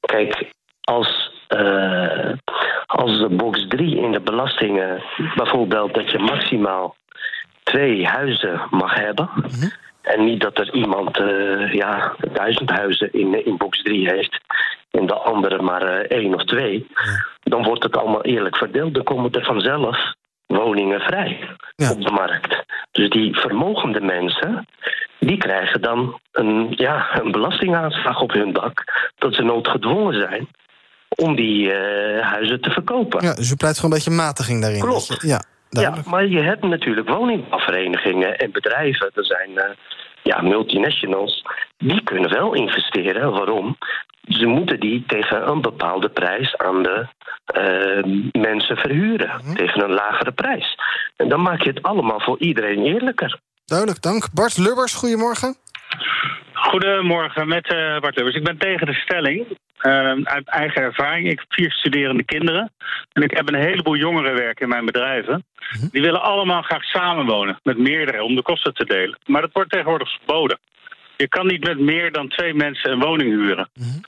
Kijk, 0.00 0.52
als 0.80 1.32
uh, 1.48 2.32
als 2.86 3.18
de 3.18 3.28
box 3.28 3.66
3 3.68 3.96
in 3.96 4.12
de 4.12 4.20
belastingen 4.20 5.02
bijvoorbeeld 5.34 5.94
dat 5.94 6.10
je 6.10 6.18
maximaal 6.18 6.96
twee 7.70 8.06
huizen 8.06 8.60
mag 8.70 8.94
hebben. 8.94 9.30
Mm 9.34 9.42
-hmm. 9.42 9.72
En 10.02 10.24
niet 10.24 10.40
dat 10.40 10.58
er 10.58 10.74
iemand 10.74 11.18
uh, 11.18 11.72
ja, 11.72 12.14
duizend 12.32 12.70
huizen 12.70 13.12
in, 13.12 13.46
in 13.46 13.56
box 13.56 13.82
3 13.82 14.08
heeft 14.08 14.40
en 14.90 15.06
de 15.06 15.14
andere 15.14 15.62
maar 15.62 15.82
uh, 15.82 16.18
één 16.18 16.34
of 16.34 16.44
twee. 16.44 16.86
Ja. 16.94 17.26
Dan 17.42 17.62
wordt 17.62 17.82
het 17.82 17.96
allemaal 17.96 18.24
eerlijk 18.24 18.56
verdeeld. 18.56 18.94
Dan 18.94 19.04
komen 19.04 19.32
er 19.32 19.44
vanzelf 19.44 20.14
woningen 20.46 21.00
vrij 21.00 21.48
ja. 21.76 21.90
op 21.90 22.02
de 22.02 22.10
markt. 22.10 22.64
Dus 22.90 23.10
die 23.10 23.38
vermogende 23.38 24.00
mensen, 24.00 24.66
die 25.18 25.36
krijgen 25.36 25.80
dan 25.80 26.20
een, 26.32 26.72
ja, 26.76 27.20
een 27.20 27.32
belastingaanslag 27.32 28.20
op 28.20 28.32
hun 28.32 28.52
dak. 28.52 28.84
Dat 29.16 29.34
ze 29.34 29.42
noodgedwongen 29.42 30.14
zijn 30.14 30.48
om 31.08 31.36
die 31.36 31.66
uh, 31.66 32.20
huizen 32.20 32.60
te 32.60 32.70
verkopen. 32.70 33.24
Ja, 33.24 33.34
dus 33.34 33.50
u 33.50 33.56
pleit 33.56 33.76
voor 33.76 33.84
een 33.84 33.94
beetje 33.94 34.10
matiging 34.10 34.62
daarin. 34.62 34.80
Klopt. 34.80 35.06
Je, 35.06 35.28
ja, 35.28 35.42
ja, 35.70 35.94
maar 36.06 36.26
je 36.26 36.40
hebt 36.40 36.62
natuurlijk 36.62 37.08
woningbouwverenigingen 37.08 38.36
en 38.36 38.52
bedrijven. 38.52 39.10
Er 39.14 39.24
zijn 39.24 39.50
uh, 39.50 39.64
ja, 40.22 40.40
multinationals. 40.40 41.44
Die 41.78 42.02
kunnen 42.02 42.30
wel 42.30 42.54
investeren. 42.54 43.30
Waarom? 43.30 43.76
Ze 44.28 44.46
moeten 44.46 44.80
die 44.80 45.04
tegen 45.06 45.48
een 45.48 45.60
bepaalde 45.60 46.08
prijs 46.08 46.56
aan 46.56 46.82
de 46.82 47.06
uh, 47.56 48.42
mensen 48.42 48.76
verhuren. 48.76 49.30
Mm 49.34 49.46
-hmm. 49.46 49.56
Tegen 49.56 49.84
een 49.84 49.92
lagere 49.92 50.32
prijs. 50.32 50.78
En 51.16 51.28
dan 51.28 51.42
maak 51.42 51.62
je 51.62 51.68
het 51.68 51.82
allemaal 51.82 52.20
voor 52.20 52.38
iedereen 52.38 52.84
eerlijker. 52.84 53.40
Duidelijk, 53.64 54.02
dank. 54.02 54.32
Bart 54.32 54.58
Lubbers, 54.58 54.94
goedemorgen. 54.94 55.56
Goedemorgen, 56.70 57.48
met 57.48 57.72
uh, 57.72 58.00
Bart 58.00 58.16
Lubbers. 58.16 58.36
Ik 58.36 58.44
ben 58.44 58.58
tegen 58.58 58.86
de 58.86 58.94
stelling. 58.94 59.46
Uh, 59.82 59.92
uit 60.24 60.48
eigen 60.48 60.82
ervaring. 60.82 61.30
Ik 61.30 61.38
heb 61.38 61.52
vier 61.52 61.72
studerende 61.72 62.24
kinderen. 62.24 62.72
En 63.12 63.22
ik 63.22 63.36
heb 63.36 63.48
een 63.48 63.60
heleboel 63.60 63.96
jongeren 63.96 64.34
werken 64.34 64.62
in 64.62 64.68
mijn 64.68 64.84
bedrijven. 64.84 65.44
-hmm. 65.58 65.88
Die 65.92 66.02
willen 66.02 66.22
allemaal 66.22 66.62
graag 66.62 66.82
samenwonen. 66.82 67.60
Met 67.62 67.78
meerdere, 67.78 68.22
om 68.22 68.34
de 68.34 68.42
kosten 68.42 68.74
te 68.74 68.84
delen. 68.84 69.18
Maar 69.26 69.40
dat 69.40 69.52
wordt 69.52 69.70
tegenwoordig 69.70 70.16
verboden. 70.16 70.58
Je 71.16 71.28
kan 71.28 71.46
niet 71.46 71.64
met 71.64 71.78
meer 71.78 72.12
dan 72.12 72.28
twee 72.28 72.54
mensen 72.54 72.90
een 72.90 73.00
woning 73.00 73.30
huren. 73.30 73.68
Mm 73.74 73.84
-hmm. 73.84 74.00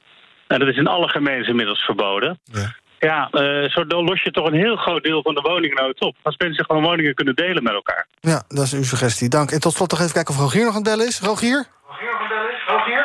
En 0.46 0.59
dat 0.59 0.68
is 0.68 0.77
in 0.77 0.87
alle 0.87 1.09
gemeentes 1.09 1.49
inmiddels 1.49 1.81
verboden. 1.81 2.38
Ja. 2.44 2.75
Ja, 2.99 3.29
uh, 3.33 3.68
zo 3.68 3.85
los 3.85 4.23
je 4.23 4.31
toch 4.31 4.46
een 4.46 4.62
heel 4.66 4.77
groot 4.77 5.03
deel 5.03 5.23
van 5.23 5.35
de 5.35 5.40
woningnood 5.40 6.01
op. 6.01 6.16
Als 6.23 6.37
mensen 6.37 6.64
gewoon 6.64 6.83
woningen 6.83 7.14
kunnen 7.14 7.35
delen 7.35 7.62
met 7.62 7.73
elkaar. 7.73 8.07
Ja, 8.20 8.42
dat 8.49 8.64
is 8.64 8.73
uw 8.73 8.83
suggestie. 8.83 9.29
Dank. 9.29 9.51
En 9.51 9.61
tot 9.61 9.73
slot 9.73 9.90
nog 9.90 10.01
even 10.01 10.12
kijken 10.12 10.35
of 10.35 10.40
Rogier 10.40 10.64
nog 10.64 10.77
aan 10.77 10.83
het 10.83 10.90
bellen 10.90 11.07
is. 11.07 11.20
Rogier? 11.20 11.66
Rogier 11.87 12.11
nog 12.11 12.20
aan 12.20 12.27
het 12.27 12.29
bellen 12.29 12.53
is? 12.57 12.62
Rogier? 12.66 12.94
Ja, 12.94 13.00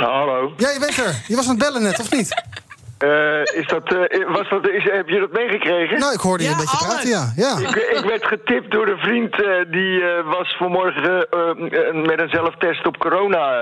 hallo. 0.00 0.52
Ja, 0.56 0.70
je 0.70 0.78
bent 0.78 0.96
er. 0.98 1.14
Je 1.28 1.36
was 1.36 1.44
aan 1.44 1.50
het 1.50 1.58
bellen 1.58 1.82
net, 1.82 2.00
of 2.00 2.10
niet? 2.10 2.42
Uh, 3.04 3.40
is 3.60 3.66
dat, 3.66 3.92
uh, 3.92 4.32
was 4.32 4.48
dat, 4.48 4.68
is, 4.68 4.84
heb 4.84 5.08
je 5.08 5.20
dat 5.20 5.32
meegekregen? 5.32 5.98
Nou, 5.98 6.12
ik 6.12 6.20
hoorde 6.20 6.42
je 6.42 6.48
ja, 6.48 6.54
een 6.54 6.60
beetje 6.60 6.86
praten, 6.86 7.08
ja. 7.08 7.32
ja. 7.36 7.58
Ik, 7.58 7.76
ik, 7.98 8.04
werd 8.04 8.26
getipt 8.26 8.70
door 8.70 8.88
een 8.88 8.98
vriend 8.98 9.40
uh, 9.40 9.48
die 9.70 10.04
was 10.24 10.56
vanmorgen 10.56 11.26
met 12.06 12.20
een 12.20 12.28
zelftest 12.28 12.86
op 12.86 12.98
corona. 12.98 13.60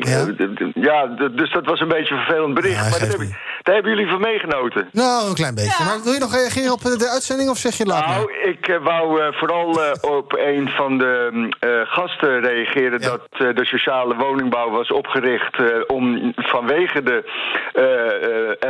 ja. 0.00 0.26
ja, 0.74 1.06
dus 1.06 1.52
dat 1.52 1.64
was 1.64 1.80
een 1.80 1.88
beetje 1.88 2.14
een 2.14 2.20
vervelend 2.20 2.54
bericht. 2.54 2.76
Ja, 2.76 2.90
maar 2.90 2.98
dat, 2.98 3.12
heb 3.12 3.20
ik, 3.20 3.36
daar 3.62 3.74
hebben 3.74 3.92
jullie 3.92 4.10
van 4.10 4.20
meegenoten. 4.20 4.88
Nou, 4.92 5.28
een 5.28 5.34
klein 5.34 5.54
beetje. 5.54 5.82
Ja. 5.82 5.84
Maar 5.84 6.02
wil 6.02 6.12
je 6.12 6.18
nog 6.18 6.34
reageren 6.34 6.72
op 6.72 6.80
de 6.80 7.08
uitzending 7.12 7.50
of 7.50 7.58
zeg 7.58 7.74
je 7.74 7.86
later? 7.86 8.08
Nou, 8.08 8.32
ik 8.42 8.78
wou 8.82 9.34
vooral 9.34 9.80
op 10.18 10.32
een 10.38 10.68
van 10.68 10.98
de 10.98 11.46
gasten 11.88 12.40
reageren... 12.40 13.00
dat 13.00 13.28
de 13.30 13.64
sociale 13.64 14.16
woningbouw 14.16 14.70
was 14.70 14.92
opgericht 14.92 15.86
om 15.86 16.32
vanwege 16.36 17.02
de 17.02 17.24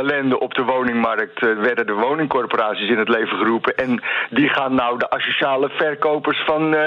ellende 0.03 0.39
op 0.39 0.53
de 0.53 0.63
woningmarkt 0.63 1.41
uh, 1.41 1.59
werden 1.59 1.85
de 1.85 1.93
woningcorporaties 1.93 2.89
in 2.89 2.97
het 2.97 3.09
leven 3.09 3.37
geroepen. 3.37 3.75
En 3.75 4.03
die 4.29 4.49
gaan 4.49 4.75
nou 4.75 4.97
de 4.97 5.09
asociale 5.09 5.69
verkopers 5.69 6.43
van 6.45 6.73
uh, 6.73 6.81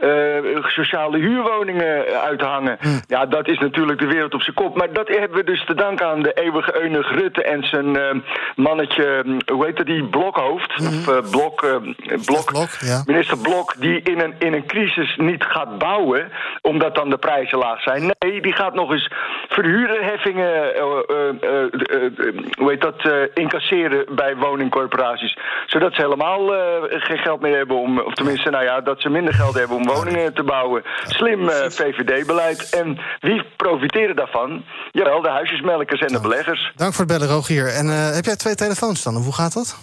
uh, 0.00 0.64
sociale 0.64 1.18
huurwoningen 1.18 2.04
uithangen. 2.20 2.76
Hm. 2.80 2.88
Ja, 3.06 3.26
dat 3.26 3.48
is 3.48 3.58
natuurlijk 3.58 4.00
de 4.00 4.06
wereld 4.06 4.34
op 4.34 4.42
zijn 4.42 4.56
kop. 4.56 4.76
Maar 4.76 4.92
dat 4.92 5.08
hebben 5.08 5.38
we 5.38 5.44
dus 5.44 5.64
te 5.64 5.74
danken 5.74 6.06
aan 6.06 6.22
de 6.22 6.32
eeuwige 6.32 6.82
eunig 6.82 7.10
Rutte 7.10 7.42
en 7.42 7.64
zijn 7.64 8.22
mannetje, 8.56 9.24
hoe 9.52 9.64
heet 9.64 9.76
dat, 9.76 9.86
die 9.86 10.04
Blokhoofd? 10.04 10.72
Hm. 10.72 10.86
Of 10.86 11.30
Blok, 11.30 11.60
Blok, 12.24 12.52
Blok 12.52 12.70
ja. 12.78 13.02
minister 13.06 13.38
Blok, 13.38 13.74
die 13.78 14.02
in 14.02 14.20
een, 14.20 14.34
in 14.38 14.52
een 14.52 14.66
crisis 14.66 15.16
niet 15.16 15.44
gaat 15.44 15.78
bouwen, 15.78 16.28
omdat 16.60 16.94
dan 16.94 17.10
de 17.10 17.18
prijzen 17.18 17.58
laag 17.58 17.82
zijn. 17.82 18.12
Nee, 18.18 18.40
die 18.40 18.52
gaat 18.52 18.74
nog 18.74 18.92
eens 18.92 19.10
verhuurderheffingen 19.48 20.74
hoe 22.62 22.70
heet 22.70 22.80
dat, 22.80 23.04
uh, 23.04 23.12
incasseren 23.34 24.14
bij 24.14 24.36
woningcorporaties. 24.36 25.38
Zodat 25.66 25.94
ze 25.94 26.00
helemaal 26.02 26.54
uh, 26.54 26.60
geen 26.88 27.18
geld 27.18 27.40
meer 27.40 27.56
hebben 27.56 27.76
om, 27.76 28.00
of 28.00 28.14
tenminste, 28.14 28.50
nou 28.50 28.64
ja, 28.64 28.80
dat 28.80 29.00
ze 29.00 29.08
minder 29.08 29.34
geld 29.34 29.54
hebben 29.54 29.76
om 29.76 29.86
woningen 29.86 30.34
te 30.34 30.42
bouwen. 30.42 30.82
Slim 31.06 31.40
uh, 31.42 31.54
VVD-beleid. 31.68 32.70
En 32.70 32.98
wie 33.20 33.42
profiteren 33.56 34.16
daarvan? 34.16 34.64
Jawel, 34.90 35.22
de 35.22 35.28
huisjesmelkers 35.28 36.00
en 36.00 36.12
de 36.12 36.20
beleggers. 36.20 36.72
Dank 36.76 36.92
voor 36.94 37.04
het 37.04 37.18
bellen, 37.18 37.34
Rogier. 37.34 37.66
En 37.66 37.86
heb 38.14 38.24
jij 38.24 38.36
twee 38.36 38.54
telefoons 38.54 39.02
dan? 39.02 39.14
Hoe 39.14 39.34
gaat 39.34 39.52
dat? 39.52 39.78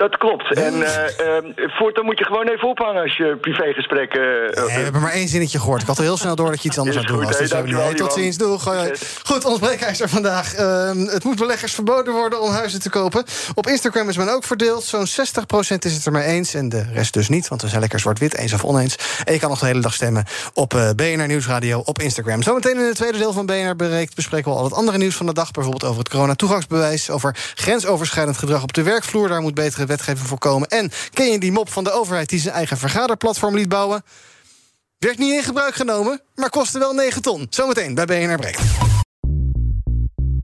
Dat 0.00 0.16
klopt. 0.16 0.54
En 0.54 0.74
uh, 0.74 0.84
uh, 0.84 1.68
voortaan 1.78 2.04
moet 2.04 2.18
je 2.18 2.24
gewoon 2.24 2.48
even 2.48 2.68
ophangen 2.68 3.02
als 3.02 3.16
je 3.16 3.36
privégesprekken... 3.40 4.20
Uh, 4.20 4.56
nee, 4.56 4.64
we 4.64 4.70
hebben 4.70 5.00
maar 5.00 5.12
één 5.12 5.28
zinnetje 5.28 5.58
gehoord. 5.58 5.80
Ik 5.80 5.86
had 5.86 5.98
al 5.98 6.04
heel 6.04 6.16
snel 6.16 6.36
door 6.36 6.50
dat 6.50 6.62
je 6.62 6.68
iets 6.68 6.78
anders 6.78 6.96
aan 6.96 7.02
het 7.02 7.12
doen 7.12 7.24
was. 7.24 7.38
Dus 7.38 7.96
tot 7.96 8.12
ziens, 8.12 8.36
doeg. 8.36 8.74
Yes. 8.74 9.20
Goed, 9.24 9.44
ons 9.44 9.58
breekijzer 9.58 10.08
vandaag. 10.08 10.54
Ehm, 10.54 10.98
het 10.98 11.24
moet 11.24 11.36
beleggers 11.36 11.74
verboden 11.74 12.14
worden 12.14 12.40
om 12.40 12.50
huizen 12.50 12.80
te 12.80 12.90
kopen. 12.90 13.24
Op 13.54 13.66
Instagram 13.66 14.08
is 14.08 14.16
men 14.16 14.28
ook 14.28 14.44
verdeeld. 14.44 14.84
Zo'n 14.84 15.06
60% 15.06 15.84
is 15.84 15.94
het 15.94 16.06
er 16.06 16.12
mee 16.12 16.24
eens 16.24 16.54
en 16.54 16.68
de 16.68 16.84
rest 16.92 17.12
dus 17.12 17.28
niet. 17.28 17.48
Want 17.48 17.62
we 17.62 17.68
zijn 17.68 17.80
lekker 17.80 18.00
zwart-wit, 18.00 18.36
eens 18.36 18.52
of 18.52 18.64
oneens. 18.64 18.96
En 19.24 19.32
je 19.32 19.38
kan 19.38 19.48
nog 19.48 19.58
de 19.58 19.66
hele 19.66 19.80
dag 19.80 19.94
stemmen 19.94 20.24
op 20.54 20.68
BNR 20.96 21.26
Nieuwsradio 21.26 21.82
op 21.84 21.98
Instagram. 21.98 22.42
Zometeen 22.42 22.76
in 22.76 22.84
het 22.84 22.96
tweede 22.96 23.18
deel 23.18 23.32
van 23.32 23.46
BNR 23.46 23.76
Bereikt 23.76 24.14
bespreken 24.14 24.50
we 24.50 24.56
al 24.58 24.64
het 24.64 24.74
andere 24.74 24.98
nieuws 24.98 25.16
van 25.16 25.26
de 25.26 25.34
dag. 25.34 25.50
Bijvoorbeeld 25.50 25.84
over 25.84 25.98
het 25.98 26.08
corona-toegangsbewijs. 26.08 27.10
Over 27.10 27.36
grensoverschrijdend 27.54 28.38
gedrag 28.38 28.62
op 28.62 28.72
de 28.72 28.82
werkvloer. 28.82 29.28
Daar 29.28 29.40
moet 29.40 29.54
betere 29.54 29.88
wetgeving 29.90 30.28
voorkomen? 30.28 30.68
En 30.68 30.90
ken 31.12 31.30
je 31.30 31.38
die 31.38 31.52
mop 31.52 31.70
van 31.70 31.84
de 31.84 31.92
overheid 31.92 32.28
die 32.28 32.40
zijn 32.40 32.54
eigen 32.54 32.78
vergaderplatform 32.78 33.56
liet 33.56 33.68
bouwen? 33.68 34.02
Werd 34.98 35.18
niet 35.18 35.32
in 35.32 35.42
gebruik 35.42 35.74
genomen, 35.74 36.20
maar 36.34 36.50
kostte 36.50 36.78
wel 36.78 36.92
9 36.92 37.22
ton. 37.22 37.46
Zometeen 37.50 37.94
bij 37.94 38.04
BNR 38.04 38.36
Breekt. 38.36 38.60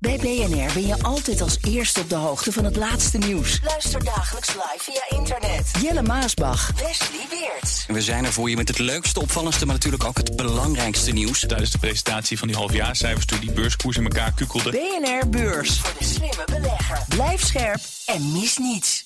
Bij 0.00 0.16
BNR 0.16 0.72
ben 0.72 0.87
je 0.87 1.02
altijd 1.02 1.40
als 1.40 1.59
eerste 1.62 2.00
op 2.00 2.09
de 2.09 2.14
hoogte 2.14 2.52
van 2.52 2.64
het 2.64 2.76
laatste 2.76 3.18
nieuws. 3.18 3.61
Luister 3.64 4.04
dagelijks 4.04 4.48
live 4.48 4.78
via 4.78 5.18
internet. 5.18 5.70
Jelle 5.80 6.02
Maasbach. 6.02 6.70
Wesley 6.76 7.26
Weerts. 7.30 7.87
We 7.87 8.02
zijn 8.02 8.24
er 8.24 8.32
voor 8.32 8.50
je 8.50 8.56
met 8.56 8.68
het 8.68 8.78
leukste, 8.78 9.20
opvallendste, 9.20 9.64
maar 9.64 9.74
natuurlijk 9.74 10.04
ook 10.04 10.16
het 10.16 10.37
belangrijkste 10.37 11.12
nieuws. 11.12 11.40
Tijdens 11.46 11.70
de 11.70 11.78
presentatie 11.78 12.38
van 12.38 12.48
die 12.48 12.56
halfjaarcijfers 12.56 13.26
toen 13.26 13.40
die 13.40 13.52
beurskoers 13.52 13.96
in 13.96 14.04
elkaar 14.04 14.32
kukkelde. 14.32 14.70
BNR 14.70 15.28
Beurs. 15.28 15.80
Voor 15.80 15.98
de 15.98 16.04
slimme 16.04 16.44
belegger. 16.46 16.98
Blijf 17.09 17.44
scherp 17.44 17.80
en 18.06 18.32
mis 18.32 18.59
niets. 18.59 19.05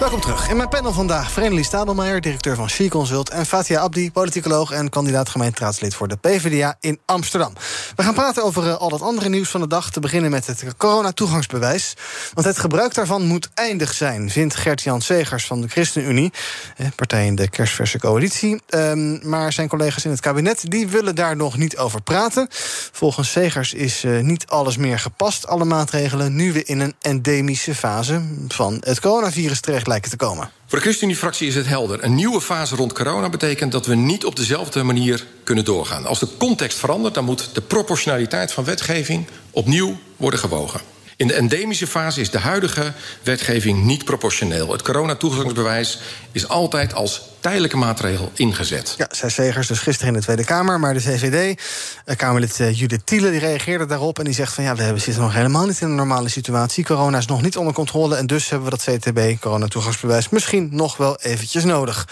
Welkom 0.00 0.20
terug. 0.20 0.48
In 0.48 0.56
mijn 0.56 0.68
panel 0.68 0.92
vandaag 0.92 1.30
Vrenelie 1.30 1.64
Stadelmeijer, 1.64 2.20
directeur 2.20 2.56
van 2.56 2.70
She 2.70 2.88
Consult... 2.88 3.30
en 3.30 3.46
Fatia 3.46 3.80
Abdi, 3.80 4.12
politicoloog 4.12 4.70
en 4.70 4.88
kandidaat 4.88 5.28
gemeenteraadslid... 5.28 5.94
voor 5.94 6.08
de 6.08 6.16
PvdA 6.16 6.76
in 6.80 7.00
Amsterdam. 7.04 7.52
We 7.96 8.02
gaan 8.02 8.14
praten 8.14 8.44
over 8.44 8.64
uh, 8.64 8.76
al 8.76 8.88
dat 8.88 9.02
andere 9.02 9.28
nieuws 9.28 9.48
van 9.48 9.60
de 9.60 9.66
dag... 9.66 9.90
te 9.90 10.00
beginnen 10.00 10.30
met 10.30 10.46
het 10.46 10.64
coronatoegangsbewijs. 10.76 11.96
Want 12.34 12.46
het 12.46 12.58
gebruik 12.58 12.94
daarvan 12.94 13.26
moet 13.26 13.48
eindig 13.54 13.92
zijn... 13.92 14.30
vindt 14.30 14.54
Gert-Jan 14.54 15.00
Segers 15.00 15.46
van 15.46 15.60
de 15.60 15.68
ChristenUnie... 15.68 16.32
Eh, 16.76 16.86
partij 16.96 17.26
in 17.26 17.34
de 17.34 17.48
kerstverse 17.48 17.98
coalitie. 17.98 18.60
Um, 18.68 19.28
maar 19.28 19.52
zijn 19.52 19.68
collega's 19.68 20.04
in 20.04 20.10
het 20.10 20.20
kabinet 20.20 20.70
die 20.70 20.88
willen 20.88 21.14
daar 21.14 21.36
nog 21.36 21.56
niet 21.56 21.76
over 21.76 22.02
praten. 22.02 22.48
Volgens 22.92 23.30
Segers 23.30 23.74
is 23.74 24.04
uh, 24.04 24.20
niet 24.20 24.46
alles 24.46 24.76
meer 24.76 24.98
gepast, 24.98 25.46
alle 25.46 25.64
maatregelen... 25.64 26.36
nu 26.36 26.52
we 26.52 26.64
in 26.64 26.80
een 26.80 26.94
endemische 27.00 27.74
fase 27.74 28.22
van 28.48 28.76
het 28.80 29.00
coronavirus 29.00 29.60
terecht 29.60 29.84
komen. 30.16 30.50
Voor 30.66 30.78
de 30.78 30.84
ChristenUnie-fractie 30.84 31.46
is 31.46 31.54
het 31.54 31.66
helder. 31.66 32.04
Een 32.04 32.14
nieuwe 32.14 32.40
fase 32.40 32.76
rond 32.76 32.92
corona 32.92 33.28
betekent 33.28 33.72
dat 33.72 33.86
we 33.86 33.94
niet 33.94 34.24
op 34.24 34.36
dezelfde 34.36 34.82
manier 34.82 35.26
kunnen 35.44 35.64
doorgaan. 35.64 36.06
Als 36.06 36.18
de 36.18 36.28
context 36.38 36.78
verandert, 36.78 37.14
dan 37.14 37.24
moet 37.24 37.54
de 37.54 37.60
proportionaliteit 37.60 38.52
van 38.52 38.64
wetgeving 38.64 39.26
opnieuw 39.50 39.96
worden 40.16 40.40
gewogen. 40.40 40.95
In 41.16 41.26
de 41.26 41.34
endemische 41.34 41.86
fase 41.86 42.20
is 42.20 42.30
de 42.30 42.38
huidige 42.38 42.92
wetgeving 43.22 43.84
niet 43.84 44.04
proportioneel. 44.04 44.72
Het 44.72 44.82
coronatoegangsbewijs 44.82 46.00
is 46.32 46.48
altijd 46.48 46.94
als 46.94 47.22
tijdelijke 47.40 47.76
maatregel 47.76 48.32
ingezet. 48.34 48.94
Ja, 48.96 49.28
zei 49.28 49.52
dus 49.52 49.78
gisteren 49.78 50.12
in 50.12 50.18
de 50.18 50.24
Tweede 50.24 50.44
Kamer. 50.44 50.80
Maar 50.80 50.94
de 50.94 51.00
VVD, 51.00 51.60
eh, 52.04 52.16
Kamerlid 52.16 52.58
uh, 52.58 52.78
Judith 52.78 53.06
Thiele, 53.06 53.30
die 53.30 53.40
reageerde 53.40 53.86
daarop... 53.86 54.18
en 54.18 54.24
die 54.24 54.34
zegt 54.34 54.54
van 54.54 54.64
ja, 54.64 54.74
we 54.74 54.98
zitten 54.98 55.22
nog 55.22 55.34
helemaal 55.34 55.66
niet 55.66 55.80
in 55.80 55.88
een 55.88 55.94
normale 55.94 56.28
situatie. 56.28 56.84
Corona 56.84 57.18
is 57.18 57.26
nog 57.26 57.42
niet 57.42 57.56
onder 57.56 57.74
controle... 57.74 58.16
en 58.16 58.26
dus 58.26 58.48
hebben 58.48 58.70
we 58.70 58.76
dat 58.76 58.96
CTB, 58.96 59.40
coronatoegangsbewijs... 59.40 60.28
misschien 60.28 60.68
nog 60.72 60.96
wel 60.96 61.16
eventjes 61.16 61.64
nodig. 61.64 62.06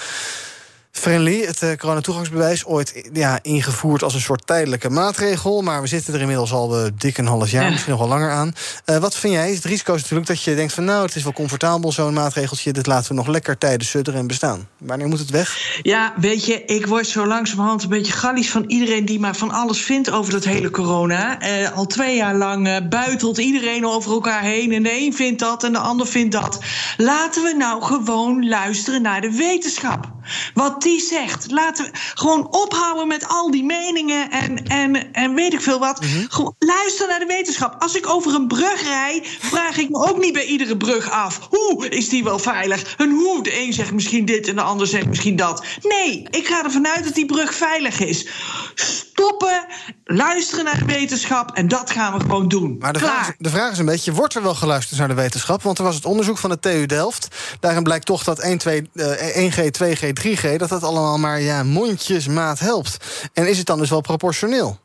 Friendly, 0.95 1.45
het 1.45 1.63
uh, 1.63 1.73
coronatoegangsbewijs, 1.73 2.65
ooit 2.65 3.09
ja, 3.13 3.39
ingevoerd 3.43 4.03
als 4.03 4.15
een 4.15 4.21
soort 4.21 4.47
tijdelijke 4.47 4.91
maatregel. 4.91 5.63
Maar 5.63 5.81
we 5.81 5.87
zitten 5.87 6.15
er 6.15 6.21
inmiddels 6.21 6.53
al 6.53 6.81
uh, 6.81 6.91
dik 6.99 7.19
een 7.19 7.27
half 7.27 7.51
jaar, 7.51 7.65
ja. 7.65 7.71
misschien 7.71 7.91
nog 7.91 8.01
wel 8.01 8.09
langer 8.09 8.31
aan. 8.31 8.55
Uh, 8.87 8.97
wat 8.97 9.17
vind 9.17 9.33
jij? 9.33 9.53
Het 9.53 9.65
risico 9.65 9.95
is 9.95 10.01
natuurlijk 10.01 10.29
dat 10.29 10.43
je 10.43 10.55
denkt 10.55 10.73
van 10.73 10.85
nou, 10.85 11.05
het 11.05 11.17
is 11.17 11.23
wel 11.23 11.33
comfortabel, 11.33 11.93
zo'n 11.93 12.15
maatregeltje. 12.15 12.73
Dit 12.73 12.87
laten 12.87 13.09
we 13.09 13.15
nog 13.15 13.27
lekker 13.27 13.59
tijden 13.59 13.87
sudderen 13.87 14.21
en 14.21 14.27
bestaan. 14.27 14.69
Wanneer 14.79 15.09
moet 15.09 15.19
het 15.19 15.31
weg? 15.31 15.79
Ja, 15.83 16.15
weet 16.17 16.45
je, 16.45 16.65
ik 16.65 16.87
word 16.87 17.07
zo 17.07 17.27
langzamerhand 17.27 17.83
een 17.83 17.89
beetje 17.89 18.13
gallisch 18.13 18.51
van 18.51 18.65
iedereen 18.67 19.05
die 19.05 19.21
maar 19.21 19.37
van 19.37 19.51
alles 19.51 19.81
vindt 19.81 20.11
over 20.11 20.33
dat 20.33 20.45
hele 20.45 20.71
corona. 20.71 21.39
al 21.75 21.87
twee 21.87 22.17
jaar 22.17 22.35
lang 22.35 22.89
buitelt 22.89 23.39
iedereen 23.39 23.87
over 23.87 24.13
elkaar 24.13 24.43
heen. 24.43 24.73
En 24.73 24.83
de 24.83 25.01
een 25.01 25.15
vindt 25.15 25.41
dat 25.41 25.65
en 25.65 25.73
de 25.73 25.79
ander 25.79 26.07
vindt 26.07 26.33
dat. 26.33 26.59
Laten 26.97 27.43
we 27.43 27.55
nou 27.59 27.83
gewoon 27.83 28.49
luisteren 28.49 29.03
naar 29.03 29.21
de 29.21 29.31
wetenschap. 29.31 30.13
Wat 30.55 30.84
die 30.85 31.01
zegt. 31.01 31.51
Laten 31.51 31.85
we 31.85 31.91
gewoon 32.15 32.53
ophouden 32.53 33.09
met 33.09 33.29
al 33.29 33.51
die 33.51 33.65
meningen 33.65 34.31
en, 34.31 34.67
en, 34.67 35.13
en 35.13 35.35
weet 35.35 35.53
ik 35.53 35.61
veel 35.61 35.79
wat. 35.79 36.01
Mm 36.01 36.09
-hmm. 36.09 36.27
Gewoon 36.29 36.55
luister 36.59 37.09
naar 37.09 37.19
de 37.19 37.27
wetenschap. 37.27 37.83
Als 37.83 37.97
ik 37.97 38.09
over 38.09 38.35
een 38.35 38.47
brug 38.47 38.83
rij, 38.83 39.23
vraag 39.41 39.77
ik 39.77 39.91
me 39.91 40.09
ook 40.09 40.19
niet 40.19 40.33
bij 40.33 40.45
iedere 40.45 40.77
brug 40.77 41.11
af. 41.11 41.41
Hoe 41.51 41.89
is 41.89 42.09
die 42.09 42.25
wel 42.25 42.39
veilig? 42.39 42.95
En 42.97 43.11
hoe? 43.11 43.43
De 43.43 43.61
een 43.61 43.73
zegt 43.73 43.93
misschien 43.93 44.25
dit 44.25 44.49
en 44.49 44.55
de 44.55 44.63
ander 44.63 44.87
zegt 44.87 45.07
misschien 45.07 45.37
dat. 45.37 45.65
Nee, 45.83 46.27
ik 46.31 46.47
ga 46.47 46.65
ervan 46.65 46.89
uit 46.89 47.05
dat 47.05 47.15
die 47.15 47.27
brug 47.27 47.55
veilig 47.55 48.01
is. 48.01 48.27
Stoppen, 48.75 49.67
luisteren 50.05 50.65
naar 50.65 50.79
de 50.79 50.85
wetenschap 50.85 51.51
en 51.57 51.69
dat 51.69 51.91
gaan 51.91 52.13
we 52.13 52.21
gewoon 52.21 52.49
doen. 52.49 52.77
Maar 52.79 52.93
de, 52.93 52.99
Klaar. 52.99 53.25
vraag, 53.25 53.35
de 53.39 53.51
vraag 53.51 53.73
is 53.73 53.79
een 53.79 53.85
beetje, 53.85 54.13
wordt 54.13 54.35
er 54.35 54.43
wel 54.43 54.55
geluisterd 54.55 54.99
naar 54.99 55.09
de 55.09 55.15
wetenschap? 55.15 55.63
Want 55.63 55.79
er 55.79 55.85
was 55.85 55.95
het 55.95 56.05
onderzoek 56.05 56.39
van 56.39 56.51
de 56.51 56.59
TU 56.59 56.87
Delft. 56.87 57.29
Daarin 57.61 57.83
blijkt 57.83 58.07
toch 58.07 58.25
dat 58.25 58.39
1, 58.39 58.59
2, 58.59 58.91
uh, 58.95 59.07
1G, 59.51 59.71
2G, 59.71 60.13
3G... 60.13 60.57
dat 60.57 60.71
dat 60.81 60.91
allemaal 60.91 61.19
maar 61.19 61.41
ja, 61.41 61.63
mondjesmaat 61.63 62.59
helpt. 62.59 62.97
En 63.33 63.49
is 63.49 63.59
het 63.59 63.67
dan 63.67 63.79
dus 63.79 63.91
wel 63.91 64.01
proportioneel? 64.01 64.79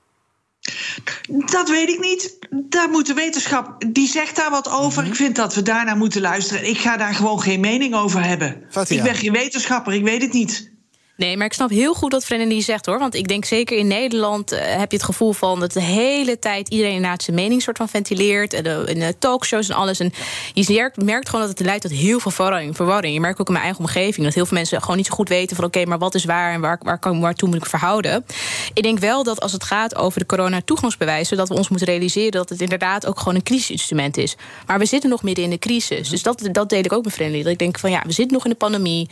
Dat 1.27 1.69
weet 1.69 1.89
ik 1.89 1.99
niet. 1.99 2.37
Daar 2.49 2.89
moet 2.89 3.05
de 3.05 3.13
wetenschap, 3.13 3.85
die 3.87 4.07
zegt 4.07 4.35
daar 4.35 4.49
wat 4.49 4.69
over. 4.69 4.97
Mm 4.97 5.03
-hmm. 5.03 5.11
Ik 5.11 5.15
vind 5.15 5.35
dat 5.35 5.55
we 5.55 5.61
daarnaar 5.61 5.97
moeten 5.97 6.21
luisteren. 6.21 6.69
Ik 6.69 6.77
ga 6.77 6.97
daar 6.97 7.13
gewoon 7.13 7.41
geen 7.41 7.59
mening 7.59 7.95
over 7.95 8.23
hebben. 8.23 8.63
Fatia. 8.69 8.97
Ik 8.97 9.03
ben 9.03 9.15
geen 9.15 9.31
wetenschapper, 9.31 9.93
ik 9.93 10.03
weet 10.03 10.21
het 10.21 10.33
niet. 10.33 10.71
Nee, 11.19 11.37
maar 11.37 11.45
ik 11.45 11.53
snap 11.53 11.69
heel 11.69 11.93
goed 11.93 12.11
wat 12.11 12.25
Frenny 12.25 12.61
zegt 12.61 12.85
hoor. 12.85 12.99
Want 12.99 13.15
ik 13.15 13.27
denk 13.27 13.45
zeker 13.45 13.77
in 13.77 13.87
Nederland 13.87 14.53
uh, 14.53 14.59
heb 14.61 14.91
je 14.91 14.97
het 14.97 15.05
gevoel 15.05 15.33
van 15.33 15.59
dat 15.59 15.71
de 15.71 15.81
hele 15.81 16.39
tijd 16.39 16.69
iedereen 16.69 16.93
inderdaad 16.93 17.23
zijn 17.23 17.35
mening 17.35 17.61
soort 17.61 17.77
van 17.77 17.89
ventileert. 17.89 18.53
En 18.53 18.63
de, 18.63 18.83
in 18.87 18.99
de 18.99 19.15
talkshows 19.19 19.69
en 19.69 19.75
alles. 19.75 19.99
En 19.99 20.13
je 20.53 20.73
merkt, 20.73 21.03
merkt 21.03 21.29
gewoon 21.29 21.45
dat 21.45 21.57
het 21.57 21.67
leidt 21.67 21.81
tot 21.81 21.91
heel 21.91 22.19
veel 22.19 22.31
verwarring. 22.31 22.75
verwarring. 22.75 23.13
Je 23.13 23.19
merkt 23.19 23.39
ook 23.39 23.47
in 23.47 23.53
mijn 23.53 23.65
eigen 23.65 23.83
omgeving 23.83 24.25
dat 24.25 24.33
heel 24.33 24.45
veel 24.45 24.57
mensen 24.57 24.81
gewoon 24.81 24.97
niet 24.97 25.05
zo 25.05 25.13
goed 25.13 25.29
weten 25.29 25.55
van 25.55 25.65
oké, 25.65 25.77
okay, 25.77 25.89
maar 25.89 25.99
wat 25.99 26.15
is 26.15 26.25
waar 26.25 26.53
en 26.53 26.61
waar, 26.61 26.79
waar 26.83 26.99
kan, 26.99 27.19
waartoe 27.19 27.47
moet 27.49 27.57
ik 27.57 27.65
verhouden. 27.65 28.25
Ik 28.73 28.83
denk 28.83 28.99
wel 28.99 29.23
dat 29.23 29.41
als 29.41 29.51
het 29.51 29.63
gaat 29.63 29.95
over 29.95 30.19
de 30.19 30.25
corona-toegangsbewijzen, 30.25 31.37
dat 31.37 31.47
we 31.49 31.55
ons 31.55 31.69
moeten 31.69 31.87
realiseren 31.87 32.31
dat 32.31 32.49
het 32.49 32.61
inderdaad 32.61 33.05
ook 33.05 33.17
gewoon 33.17 33.35
een 33.35 33.43
crisisinstrument 33.43 34.17
is. 34.17 34.35
Maar 34.65 34.79
we 34.79 34.85
zitten 34.85 35.09
nog 35.09 35.23
midden 35.23 35.43
in 35.43 35.49
de 35.49 35.59
crisis. 35.59 36.09
Dus 36.09 36.23
dat, 36.23 36.49
dat 36.51 36.69
deel 36.69 36.79
ik 36.79 36.93
ook 36.93 37.03
met 37.03 37.13
Frenny. 37.13 37.43
Dat 37.43 37.51
ik 37.51 37.59
denk 37.59 37.79
van 37.79 37.91
ja, 37.91 38.01
we 38.05 38.11
zitten 38.11 38.33
nog 38.33 38.43
in 38.43 38.51
de 38.51 38.55
pandemie. 38.55 39.09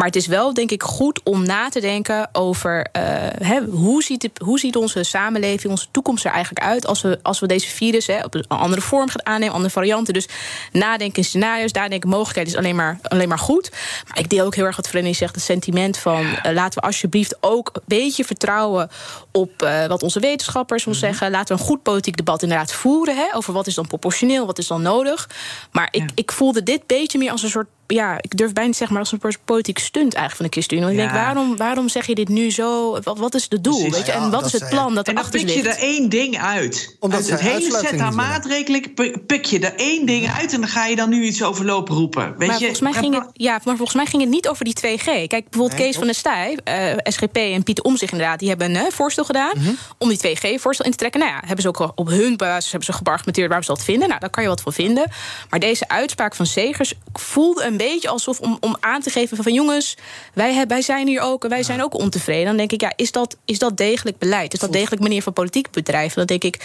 Maar 0.00 0.08
het 0.08 0.18
is 0.18 0.26
wel, 0.26 0.54
denk 0.54 0.70
ik, 0.70 0.82
goed 0.82 1.20
om 1.24 1.46
na 1.46 1.68
te 1.68 1.80
denken 1.80 2.28
over 2.32 2.86
uh, 2.96 3.02
hè, 3.38 3.60
hoe, 3.64 4.02
ziet 4.02 4.20
de, 4.20 4.30
hoe 4.44 4.58
ziet 4.58 4.76
onze 4.76 5.02
samenleving, 5.02 5.72
onze 5.72 5.86
toekomst 5.90 6.24
er 6.24 6.30
eigenlijk 6.30 6.64
uit 6.64 6.86
als 6.86 7.02
we, 7.02 7.18
als 7.22 7.40
we 7.40 7.46
deze 7.46 7.68
virus 7.68 8.06
hè, 8.06 8.24
op 8.24 8.34
een 8.34 8.44
andere 8.48 8.80
vorm 8.80 9.08
gaan 9.08 9.26
aannemen, 9.26 9.54
andere 9.54 9.72
varianten. 9.72 10.14
Dus 10.14 10.28
nadenken 10.72 11.16
in 11.16 11.24
scenario's, 11.24 11.72
nadenken 11.72 12.08
mogelijkheden 12.08 12.52
is 12.52 12.58
alleen 12.58 12.76
maar, 12.76 12.98
alleen 13.02 13.28
maar 13.28 13.38
goed. 13.38 13.70
Maar 14.08 14.18
ik 14.18 14.30
deel 14.30 14.44
ook 14.46 14.54
heel 14.54 14.64
erg 14.64 14.76
wat 14.76 14.88
Frenny 14.88 15.12
zegt, 15.12 15.34
het 15.34 15.44
sentiment 15.44 15.98
van 15.98 16.20
uh, 16.20 16.52
laten 16.52 16.80
we 16.80 16.86
alsjeblieft 16.86 17.36
ook 17.40 17.70
een 17.74 17.82
beetje 17.86 18.24
vertrouwen 18.24 18.90
op 19.32 19.62
uh, 19.62 19.86
wat 19.86 20.02
onze 20.02 20.20
wetenschappers 20.20 20.86
ons 20.86 20.96
mm 20.96 21.02
-hmm. 21.02 21.10
zeggen. 21.10 21.30
Laten 21.30 21.56
we 21.56 21.62
een 21.62 21.68
goed 21.68 21.82
politiek 21.82 22.16
debat 22.16 22.42
inderdaad 22.42 22.72
voeren 22.72 23.16
hè, 23.16 23.36
over 23.36 23.52
wat 23.52 23.66
is 23.66 23.74
dan 23.74 23.86
proportioneel, 23.86 24.46
wat 24.46 24.58
is 24.58 24.66
dan 24.66 24.82
nodig. 24.82 25.28
Maar 25.72 25.88
ik, 25.90 26.00
ja. 26.00 26.08
ik 26.14 26.32
voelde 26.32 26.62
dit 26.62 26.86
beetje 26.86 27.18
meer 27.18 27.30
als 27.30 27.42
een 27.42 27.50
soort 27.50 27.68
ja, 27.92 28.16
ik 28.20 28.36
durf 28.36 28.52
bijna 28.52 28.70
te 28.70 28.76
zeggen, 28.76 28.96
maar 28.96 29.04
als 29.04 29.12
een 29.12 29.44
politiek 29.44 29.78
stunt 29.78 30.14
eigenlijk 30.14 30.36
van 30.36 30.46
de 30.46 30.52
ChristenUnie. 30.52 30.96
Want 30.96 30.98
ja. 30.98 31.06
ik 31.06 31.12
denk, 31.12 31.24
waarom, 31.24 31.56
waarom 31.56 31.88
zeg 31.88 32.06
je 32.06 32.14
dit 32.14 32.28
nu 32.28 32.50
zo? 32.50 32.98
Wat, 33.02 33.18
wat 33.18 33.34
is 33.34 33.46
het 33.48 33.64
doel? 33.64 33.90
Weet 33.90 34.06
je? 34.06 34.12
En 34.12 34.30
wat 34.30 34.46
is 34.46 34.52
het 34.52 34.68
plan 34.68 34.94
dat 34.94 35.08
En 35.08 35.14
dan 35.14 35.30
pik 35.30 35.48
je 35.48 35.68
er 35.68 35.78
één 35.78 36.08
ding 36.08 36.38
uit. 36.38 36.96
Omdat 37.00 37.20
uit 37.20 37.30
het 37.30 37.40
hele 37.40 37.78
set 37.78 38.00
aan 38.00 38.14
maatregelen 38.14 38.94
pik 39.26 39.44
je 39.44 39.58
er 39.58 39.74
één 39.76 40.06
ding 40.06 40.30
uit... 40.30 40.52
en 40.52 40.60
dan 40.60 40.68
ga 40.68 40.86
je 40.86 40.96
dan 40.96 41.08
nu 41.08 41.24
iets 41.24 41.42
over 41.42 41.64
lopen 41.64 41.94
roepen. 41.94 42.34
Weet 42.38 42.48
maar, 42.48 42.58
je? 42.58 42.66
Volgens 42.66 42.80
mij 42.80 42.92
ging 42.92 43.14
het, 43.14 43.24
ja, 43.32 43.60
maar 43.64 43.76
volgens 43.76 43.96
mij 43.96 44.06
ging 44.06 44.22
het 44.22 44.30
niet 44.30 44.48
over 44.48 44.64
die 44.64 44.76
2G. 44.76 45.04
Kijk, 45.04 45.28
bijvoorbeeld 45.28 45.78
nee, 45.78 45.86
Kees 45.86 45.96
van 45.96 46.06
der 46.06 46.14
Staaij, 46.14 46.58
uh, 46.64 46.96
SGP 47.02 47.36
en 47.36 47.62
Pieter 47.62 47.84
Omzicht 47.84 48.12
inderdaad... 48.12 48.38
die 48.38 48.48
hebben 48.48 48.74
een 48.74 48.84
uh, 48.84 48.90
voorstel 48.90 49.24
gedaan 49.24 49.52
mm 49.58 49.64
-hmm. 49.64 49.76
om 49.98 50.08
die 50.08 50.18
2G-voorstel 50.18 50.84
in 50.84 50.90
te 50.90 50.96
trekken. 50.96 51.20
Nou 51.20 51.32
ja, 51.32 51.38
hebben 51.40 51.62
ze 51.62 51.68
ook 51.68 51.92
op 51.94 52.08
hun 52.08 52.36
basis 52.36 52.70
hebben 52.70 52.88
ze 52.88 52.92
gebargumenteerd... 52.92 53.50
waar 53.50 53.64
ze 53.64 53.70
dat 53.70 53.84
vinden. 53.84 54.08
Nou, 54.08 54.20
daar 54.20 54.30
kan 54.30 54.42
je 54.42 54.48
wat 54.48 54.60
van 54.60 54.72
vinden. 54.72 55.10
Maar 55.50 55.60
deze 55.60 55.88
uitspraak 55.88 56.34
van 56.34 56.46
Segers 56.46 56.94
voelde 57.12 57.64
een 57.64 57.76
beetje 57.88 58.08
alsof... 58.08 58.40
om 58.40 58.58
om 58.60 58.76
aan 58.80 59.00
te 59.00 59.10
geven 59.10 59.36
van 59.42 59.52
jongens, 59.52 59.96
wij, 60.34 60.64
wij 60.66 60.82
zijn 60.82 61.06
hier 61.06 61.20
ook, 61.20 61.48
wij 61.48 61.62
zijn 61.62 61.82
ook 61.82 61.94
ontevreden. 61.94 62.44
Dan 62.44 62.56
denk 62.56 62.72
ik, 62.72 62.80
ja, 62.80 62.92
is 62.96 63.12
dat, 63.12 63.36
is 63.44 63.58
dat 63.58 63.76
degelijk 63.76 64.18
beleid? 64.18 64.52
Is 64.52 64.58
dat 64.58 64.72
degelijk 64.72 65.02
manier 65.02 65.22
van 65.22 65.32
politiek 65.32 65.70
bedrijven? 65.70 66.16
Dan 66.16 66.26
denk 66.26 66.44
ik, 66.44 66.64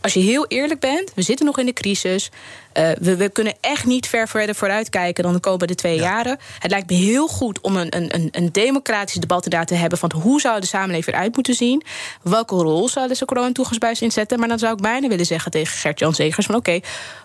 als 0.00 0.14
je 0.14 0.20
heel 0.20 0.46
eerlijk 0.46 0.80
bent, 0.80 1.12
we 1.14 1.22
zitten 1.22 1.46
nog 1.46 1.58
in 1.58 1.66
de 1.66 1.72
crisis. 1.72 2.30
Uh, 2.78 2.90
we, 3.00 3.16
we, 3.16 3.28
kunnen 3.28 3.54
echt 3.60 3.84
niet 3.84 4.06
ver 4.06 4.28
verder 4.28 4.54
vooruitkijken 4.54 5.24
dan 5.24 5.32
de 5.32 5.40
komende 5.40 5.74
twee 5.74 5.96
ja. 5.96 6.02
jaren. 6.02 6.38
Het 6.58 6.70
lijkt 6.70 6.90
me 6.90 6.96
heel 6.96 7.26
goed 7.26 7.60
om 7.60 7.76
een, 7.76 7.96
een, 7.96 8.28
een 8.30 8.52
democratisch 8.52 9.14
debat 9.14 9.50
daar 9.50 9.66
te 9.66 9.74
hebben 9.74 9.98
van 9.98 10.12
hoe 10.12 10.40
zou 10.40 10.60
de 10.60 10.66
samenleving 10.66 11.16
eruit 11.16 11.34
moeten 11.34 11.54
zien. 11.54 11.82
Welke 12.22 12.54
rol 12.54 12.88
zouden 12.88 13.16
ze 13.16 13.24
corona-toegangsbuis 13.24 14.02
inzetten? 14.02 14.38
Maar 14.38 14.48
dan 14.48 14.58
zou 14.58 14.72
ik 14.72 14.80
bijna 14.80 15.08
willen 15.08 15.26
zeggen 15.26 15.50
tegen 15.50 15.76
Gert-Jan 15.76 16.14
Zegers 16.14 16.46
van 16.46 16.54
oké, 16.54 16.70
okay, 16.70 16.82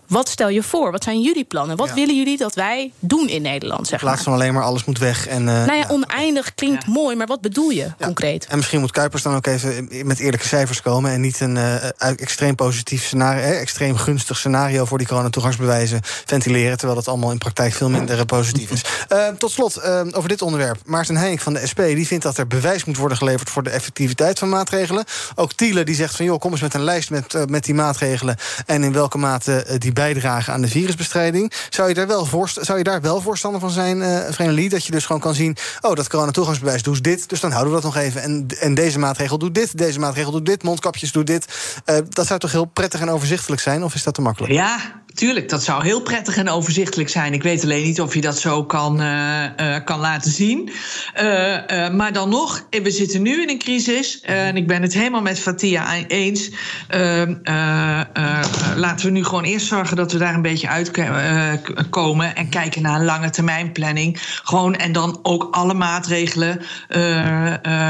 wat 0.07 0.29
stel 0.29 0.49
je 0.49 0.63
voor? 0.63 0.91
Wat 0.91 1.03
zijn 1.03 1.21
jullie 1.21 1.43
plannen? 1.43 1.77
Wat 1.77 1.87
ja. 1.87 1.93
willen 1.93 2.17
jullie 2.17 2.37
dat 2.37 2.55
wij 2.55 2.91
doen 2.99 3.27
in 3.27 3.41
Nederland, 3.41 3.87
zeg 3.87 3.99
In 3.99 4.05
plaats 4.05 4.25
maar. 4.25 4.33
van 4.33 4.41
alleen 4.41 4.53
maar 4.53 4.63
alles 4.63 4.85
moet 4.85 4.99
weg. 4.99 5.27
En, 5.27 5.49
eh, 5.49 5.65
Nou 5.65 5.77
ja, 5.77 5.85
oneindig 5.89 6.55
klinkt 6.55 6.87
mooi, 6.87 7.15
maar 7.15 7.27
wat 7.27 7.41
bedoel 7.41 7.69
je 7.69 7.91
concreet? 8.01 8.45
En 8.45 8.57
misschien 8.57 8.79
moet 8.79 8.91
Kuipers 8.91 9.23
dan 9.23 9.35
ook 9.35 9.45
even 9.45 9.89
met 10.03 10.19
eerlijke 10.19 10.47
cijfers 10.47 10.81
komen... 10.81 11.11
en 11.11 11.21
niet 11.21 11.39
een 11.39 11.57
eh, 11.57 11.89
extreem 11.97 12.55
positief 12.55 13.03
scenario, 13.03 13.41
eh, 13.41 13.61
extreem 13.61 13.97
gunstig 13.97 14.37
scenario... 14.37 14.85
voor 14.85 14.97
die 14.97 15.07
coronatoegangsbewijzen 15.07 15.99
ventileren... 16.03 16.77
terwijl 16.77 16.99
dat 16.99 17.07
allemaal 17.07 17.31
in 17.31 17.37
praktijk 17.37 17.73
veel 17.73 17.89
minder 17.89 18.25
positief 18.25 18.71
is. 18.71 18.81
Tot 19.37 19.51
slot, 19.51 19.83
over 20.13 20.29
dit 20.29 20.41
onderwerp. 20.41 20.77
Maarten 20.85 21.17
Heink 21.17 21.39
van 21.39 21.53
de 21.53 21.67
SP 21.71 21.79
die 21.79 22.07
vindt 22.07 22.23
dat 22.23 22.37
er 22.37 22.47
bewijs 22.47 22.85
moet 22.85 22.97
worden 22.97 23.17
geleverd... 23.17 23.49
voor 23.49 23.63
de 23.63 23.69
effectiviteit 23.69 24.39
van 24.39 24.49
maatregelen. 24.49 25.03
Ook 25.35 25.53
Thiele 25.53 25.83
die 25.83 25.95
zegt 25.95 26.15
van, 26.15 26.25
joh, 26.25 26.39
kom 26.39 26.51
eens 26.51 26.61
met 26.61 26.73
een 26.73 26.83
lijst 26.83 27.09
met, 27.09 27.49
met 27.49 27.63
die 27.63 27.73
maatregelen... 27.73 28.35
en 28.65 28.83
in 28.83 28.93
welke 28.93 29.17
mate 29.17 29.75
die 29.77 29.93
bijdragen 29.97 30.53
aan 30.53 30.61
de 30.61 30.67
virusbestrijding. 30.67 31.51
Zou 31.69 31.87
je 31.87 31.93
daar 31.93 32.07
wel, 32.07 32.25
voorst- 32.25 32.57
zou 32.61 32.77
je 32.77 32.83
daar 32.83 33.01
wel 33.01 33.21
voorstander 33.21 33.61
van 33.61 33.69
zijn, 33.69 34.01
eh 34.01 34.33
Vreemdelie? 34.33 34.69
Dat 34.69 34.85
je 34.85 34.91
dus 34.91 35.05
gewoon 35.05 35.21
kan 35.21 35.33
zien... 35.33 35.57
oh, 35.81 35.95
dat 35.95 36.09
coronatoegangsbewijs 36.09 36.83
doet 36.83 37.03
dit, 37.03 37.29
dus 37.29 37.39
dan 37.39 37.51
houden 37.51 37.73
we 37.73 37.81
dat 37.81 37.93
nog 37.93 38.03
even. 38.03 38.21
En, 38.21 38.45
en 38.59 38.73
deze 38.73 38.99
maatregel 38.99 39.37
doet 39.37 39.55
dit, 39.55 39.77
deze 39.77 39.99
maatregel 39.99 40.31
doet 40.31 40.45
dit... 40.45 40.63
mondkapjes 40.63 41.11
doet 41.11 41.27
dit. 41.27 41.45
Eh, 41.85 41.97
dat 42.09 42.27
zou 42.27 42.39
toch 42.39 42.51
heel 42.51 42.65
prettig 42.65 42.99
en 42.99 43.09
overzichtelijk 43.09 43.61
zijn? 43.61 43.83
Of 43.83 43.93
is 43.93 44.03
dat 44.03 44.13
te 44.13 44.21
makkelijk? 44.21 44.53
Ja, 44.53 44.79
tuurlijk. 45.17 45.49
Dat 45.49 45.63
zou 45.63 45.83
heel 45.83 46.01
prettig 46.01 46.37
en 46.37 46.49
overzichtelijk 46.49 47.09
zijn. 47.09 47.33
Ik 47.33 47.43
weet 47.43 47.63
alleen 47.63 47.83
niet 47.83 48.01
of 48.01 48.13
je 48.13 48.21
dat 48.21 48.39
zo 48.39 48.65
kan, 48.65 49.01
eh, 49.01 49.75
eh, 49.75 49.83
kan 49.83 49.99
laten 49.99 50.31
zien. 50.31 50.71
Eh, 51.13 51.89
maar 51.89 52.13
dan 52.13 52.29
nog, 52.29 52.65
we 52.69 52.91
zitten 52.91 53.21
nu 53.21 53.41
in 53.41 53.49
een 53.49 53.57
crisis. 53.57 54.21
en 54.21 54.57
ik 54.57 54.67
ben 54.67 54.81
het 54.81 54.93
helemaal 54.93 55.21
met 55.21 55.39
Fatia 55.39 56.05
eens. 56.07 56.49
Eh, 56.87 57.21
eh, 57.21 57.99
eh, 57.99 58.45
laten 58.75 59.05
we 59.05 59.11
nu 59.11 59.23
gewoon 59.23 59.43
eerst 59.43 59.67
zorgen 59.67 59.95
dat 59.95 60.11
we 60.11 60.17
daar 60.17 60.33
een 60.33 60.41
beetje 60.41 60.67
uitkomen. 60.67 62.35
en 62.35 62.49
kijken 62.49 62.81
naar 62.81 62.99
een 62.99 63.05
lange 63.05 63.29
termijn 63.29 63.71
planning. 63.71 64.17
Gewoon 64.43 64.75
en 64.75 64.91
dan 64.91 65.19
ook 65.21 65.47
alle 65.51 65.73
maatregelen 65.73 66.61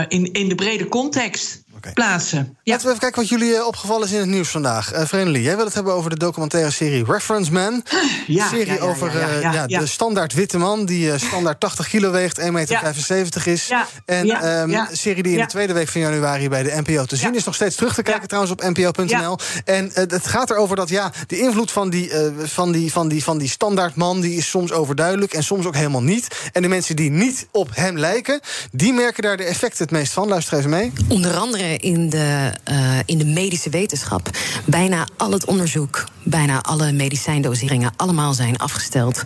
in, 0.07 0.33
in 0.33 0.49
de 0.49 0.55
brede 0.55 0.87
context 0.87 1.65
plaatsen. 1.93 2.57
Laten 2.63 2.83
we 2.83 2.87
even 2.87 2.99
kijken 2.99 3.21
wat 3.21 3.29
jullie 3.29 3.55
eh, 3.55 3.65
opgevallen 3.65 4.07
is 4.07 4.13
in 4.13 4.19
het 4.19 4.27
nieuws 4.27 4.49
vandaag. 4.49 4.93
Uh, 4.93 5.05
Vreemdelie, 5.05 5.41
jij 5.41 5.55
wil 5.55 5.65
het 5.65 5.73
hebben 5.73 5.93
over 5.93 6.09
de 6.09 6.17
documentaire 6.17 6.71
serie 6.71 7.03
Reference 7.03 7.51
Man. 7.51 7.83
Ja, 8.27 8.43
een 8.43 8.49
serie 8.49 8.65
ja, 8.65 8.73
ja, 8.73 8.79
over 8.79 9.13
ja, 9.13 9.19
ja, 9.19 9.27
eh, 9.27 9.41
ja, 9.41 9.53
ja, 9.53 9.63
ja. 9.67 9.79
de 9.79 9.85
standaard 9.85 10.33
witte 10.33 10.57
man... 10.57 10.85
die 10.85 11.11
eh, 11.11 11.19
standaard 11.19 11.59
80 11.59 11.87
kilo 11.87 12.11
weegt, 12.11 12.39
1,75 12.41 12.45
meter 12.47 13.47
is. 13.47 13.67
Ja, 13.67 13.87
En 14.05 14.25
ja, 14.25 14.41
ehm, 14.41 14.69
ja. 14.69 14.89
een 14.89 14.97
serie 14.97 15.23
die 15.23 15.31
in 15.31 15.37
Ja. 15.37 15.43
de 15.43 15.51
tweede 15.51 15.73
week 15.73 15.87
van 15.87 16.01
januari... 16.01 16.49
bij 16.49 16.63
de 16.63 16.81
NPO 16.85 17.05
te 17.05 17.15
zien 17.15 17.35
is. 17.35 17.43
Nog 17.43 17.55
steeds 17.55 17.75
terug 17.75 17.93
te 17.93 18.01
kijken 18.01 18.27
trouwens 18.27 18.53
op 18.53 18.63
npo.nl. 18.63 19.37
En 19.65 19.91
het 19.93 20.27
gaat 20.27 20.49
erover 20.49 20.75
dat 20.75 20.89
ja, 20.89 21.11
de 21.27 21.39
invloed 21.39 21.71
van 21.71 21.89
die, 21.89 22.09
eh, 22.09 22.31
van, 22.43 22.71
die, 22.71 22.91
van, 22.91 23.07
die, 23.07 23.23
van 23.23 23.37
die 23.37 23.49
standaard 23.49 23.95
man... 23.95 24.21
die 24.21 24.37
is 24.37 24.49
soms 24.49 24.71
overduidelijk 24.71 25.33
en 25.33 25.43
soms 25.43 25.65
ook 25.65 25.75
helemaal 25.75 26.03
niet. 26.03 26.27
En 26.53 26.61
de 26.61 26.67
mensen 26.67 26.95
die 26.95 27.09
niet 27.09 27.47
op 27.51 27.69
hem 27.73 27.97
lijken... 27.97 28.39
die 28.71 28.93
merken 28.93 29.23
daar 29.23 29.37
de 29.37 29.43
effecten 29.43 29.83
het 29.83 29.91
meest 29.91 30.13
van. 30.13 30.27
Luister 30.27 30.57
even 30.57 30.69
mee. 30.69 30.91
Onder 31.07 31.35
andere 31.35 31.63
in 31.77 32.09
de, 32.09 32.51
eh, 32.63 32.97
in 33.05 33.17
de 33.17 33.25
medische 33.25 33.69
wetenschap. 33.69 34.29
Bijna 34.65 35.07
al 35.17 35.31
het 35.31 35.45
onderzoek, 35.45 36.03
bijna 36.23 36.61
alle 36.61 36.91
medicijndoseringen, 36.91 37.91
allemaal 37.95 38.33
zijn 38.33 38.57
afgesteld 38.57 39.21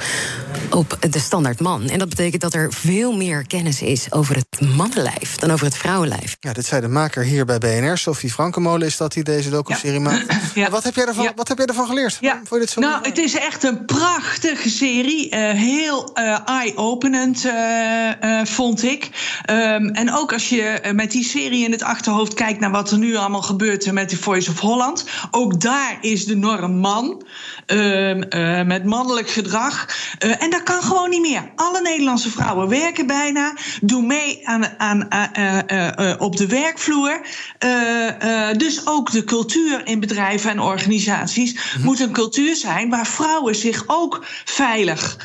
op 0.69 0.97
de 1.09 1.19
standaard 1.19 1.59
man. 1.59 1.89
En 1.89 1.99
dat 1.99 2.09
betekent 2.09 2.41
dat 2.41 2.53
er 2.53 2.73
veel 2.73 3.15
meer 3.15 3.47
kennis 3.47 3.81
is 3.81 4.11
over 4.11 4.35
het 4.35 4.69
mannenlijf 4.75 5.35
dan 5.35 5.51
over 5.51 5.65
het 5.65 5.77
vrouwenlijf. 5.77 6.37
Ja, 6.39 6.53
dit 6.53 6.65
zei 6.65 6.81
de 6.81 6.87
maker 6.87 7.23
hier 7.23 7.45
bij 7.45 7.57
BNR. 7.57 7.97
Sophie 7.97 8.31
Frankenmolen 8.31 8.87
is 8.87 8.97
dat 8.97 9.13
die 9.13 9.23
deze 9.23 9.49
docu-serie 9.49 9.99
maakt. 9.99 10.25
En 10.55 10.71
Wat, 10.71 10.83
heb 10.83 10.95
jij 10.95 11.05
ervan, 11.05 11.31
wat 11.35 11.47
heb 11.47 11.57
jij 11.57 11.65
ervan 11.65 11.85
geleerd? 11.85 12.17
Ja. 12.21 12.33
Vond 12.35 12.49
je 12.49 12.59
dit 12.59 12.69
zo 12.69 12.79
Nou, 12.81 13.07
het 13.07 13.17
is 13.17 13.37
echt 13.37 13.63
een 13.63 13.85
prachtige 13.85 14.69
serie. 14.69 15.29
eh, 15.29 15.49
heel 15.51 16.13
eh, 16.13 16.37
eye-openend, 16.45 17.45
eh, 17.45 18.39
eh, 18.39 18.45
vond 18.45 18.83
ik. 18.83 19.09
Ehm, 19.45 19.85
en 19.85 20.13
ook 20.13 20.33
als 20.33 20.49
je 20.49 20.91
met 20.93 21.11
die 21.11 21.23
serie 21.23 21.65
in 21.65 21.71
het 21.71 21.83
achterhoofd 21.83 22.30
kijkt 22.33 22.59
naar 22.59 22.71
wat 22.71 22.91
er 22.91 22.97
nu 22.97 23.15
allemaal 23.15 23.41
gebeurt 23.41 23.91
met 23.91 24.09
de 24.09 24.17
Voice 24.17 24.49
of 24.49 24.59
Holland. 24.59 25.05
Ook 25.31 25.61
daar 25.61 25.97
is 26.01 26.25
de 26.25 26.35
norm 26.35 26.77
man. 26.77 27.23
ehm, 27.65 28.21
eh, 28.21 28.61
met 28.65 28.85
mannelijk 28.85 29.29
gedrag. 29.29 29.87
Eh, 30.19 30.43
en 30.43 30.49
dat 30.49 30.63
kan 30.63 30.83
gewoon 30.83 31.09
niet 31.09 31.21
meer. 31.21 31.51
Alle 31.55 31.81
Nederlandse 31.81 32.29
vrouwen 32.31 32.67
werken 32.69 33.07
bijna. 33.07 33.53
Doen 33.81 34.07
mee 34.07 34.47
aan, 34.47 34.65
aan, 34.77 35.09
eh, 35.09 36.13
op 36.17 36.37
de 36.37 36.47
werkvloer. 36.47 37.21
Dus 38.57 38.87
ook 38.87 39.11
de 39.11 39.23
cultuur 39.23 39.81
in 39.87 39.99
bedrijven 39.99 40.49
en 40.49 40.59
organisaties 40.59 41.75
moet 41.81 41.99
een 41.99 42.11
cultuur 42.11 42.55
zijn 42.55 42.89
waar 42.89 43.07
vrouwen 43.07 43.55
zich 43.55 43.83
ook 43.87 44.25
veilig 44.45 45.17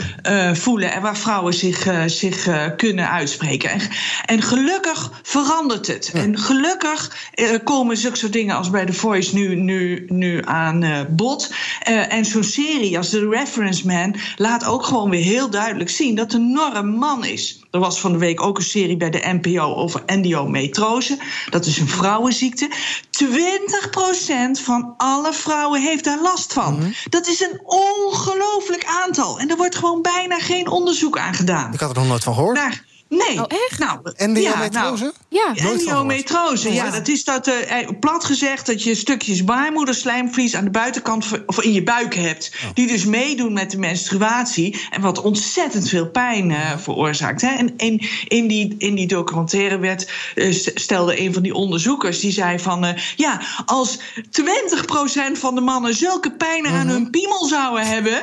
voelen 0.53 0.92
en 0.92 1.03
waar 1.03 1.16
vrouwen 1.16 1.55
zich, 1.55 1.88
zich 2.07 2.49
kunnen 2.77 3.11
uitspreken. 3.11 3.71
En, 3.71 3.81
en 4.25 4.42
gelukkig 4.42 5.11
verandert 5.23 5.87
het. 5.87 6.11
En 6.14 6.38
gelukkig 6.38 6.96
eh, 7.35 7.55
komen 7.65 7.97
zulke 7.97 8.17
soort 8.17 8.33
dingen 8.33 8.57
als 8.57 8.71
bij 8.71 8.87
The 8.87 8.93
Voice 8.93 9.35
nu, 9.35 9.55
nu, 9.55 10.05
nu 10.09 10.41
aan 10.45 10.83
eh, 10.83 11.01
bod. 11.09 11.55
Eh, 11.81 12.13
en 12.13 12.25
zo'n 12.25 12.45
serie 12.45 12.99
als 12.99 13.11
The 13.11 13.29
Reference 13.29 13.87
Man 13.87 14.15
laat 14.37 14.65
ook 14.65 14.85
gewoon 14.85 15.11
weer 15.11 15.25
heel 15.25 15.51
duidelijk 15.51 15.91
zien 15.91 16.15
dat 16.15 16.31
de 16.31 16.39
norm 16.39 16.89
man 16.89 17.25
is. 17.25 17.61
Er 17.71 17.83
was 17.83 18.01
van 18.01 18.13
de 18.13 18.19
week 18.19 18.43
ook 18.43 18.59
een 18.59 18.65
serie 18.65 18.97
bij 18.97 19.11
de 19.11 19.39
NPO 19.43 19.75
over 19.75 20.03
endometrose. 20.07 21.19
Dat 21.51 21.67
is 21.67 21.79
een 21.79 21.89
vrouwenziekte. 21.89 22.71
20% 23.11 24.61
van 24.63 24.95
alle 24.97 25.33
vrouwen 25.33 25.83
heeft 25.83 26.05
daar 26.05 26.23
last 26.23 26.53
van. 26.53 26.95
Dat 27.09 27.27
is 27.27 27.41
een 27.41 27.61
ongelooflijk 27.65 28.85
aantal. 28.85 29.39
En 29.39 29.51
er 29.51 29.57
wordt 29.57 29.77
gewoon 29.77 30.03
bijna 30.03 30.39
geen 30.39 30.69
onderzoek 30.69 31.19
aan 31.19 31.35
gedaan. 31.35 31.73
Ik 31.73 31.81
had 31.81 31.91
er 31.91 31.97
nog 31.97 32.09
nooit 32.09 32.25
van 32.25 32.35
gehoord. 32.35 32.57
Daar, 32.57 32.85
nee. 33.09 33.38
Oh, 33.40 33.45
echt? 33.49 33.79
Nou, 33.79 33.99
Endometrose? 34.14 35.12
Ja, 35.29 35.53
Ja. 35.55 35.62
nou, 35.62 35.79
endometrose, 35.79 36.73
ja, 36.73 36.90
dat 36.90 37.09
is 37.09 37.25
dat, 37.25 37.47
eh, 37.47 37.88
plat 38.01 38.25
gezegd, 38.25 38.66
dat 38.66 38.83
je 38.83 38.95
stukjes 38.95 39.45
baarmoederslijmvlies 39.45 40.55
aan 40.55 40.64
de 40.64 40.71
buitenkant 40.71 41.27
of 41.47 41.62
in 41.62 41.73
je 41.73 41.83
buik 41.83 42.14
hebt, 42.14 42.53
die 42.75 42.87
dus 42.87 43.05
meedoen 43.05 43.53
met 43.53 43.71
de 43.71 43.79
menstruatie 43.79 44.81
en 44.90 45.01
wat 45.01 45.21
ontzettend 45.23 45.88
veel 45.88 46.07
pijn 46.11 46.51
eh, 46.51 46.79
veroorzaakt. 46.79 47.40
Hè. 47.40 47.49
En 47.55 47.75
in, 47.77 48.03
in, 48.29 48.47
die, 48.47 48.75
in 48.79 48.95
die 48.95 49.07
documentaire 49.07 49.79
werd, 49.79 50.11
eh, 50.35 50.53
st- 50.53 50.71
stelde 50.75 51.21
een 51.21 51.33
van 51.33 51.42
die 51.42 51.55
onderzoekers, 51.55 52.21
die 52.21 52.33
zei 52.33 52.59
van, 52.59 52.85
eh, 52.85 53.03
ja, 53.16 53.40
als 53.66 53.99
20% 54.31 55.38
van 55.38 55.55
de 55.55 55.61
mannen 55.61 55.95
zulke 55.95 56.31
pijn 56.33 56.66
aan 56.66 56.87
hun 56.87 57.11
piemel 57.11 57.45
zouden 57.47 57.87
hebben, 57.87 58.23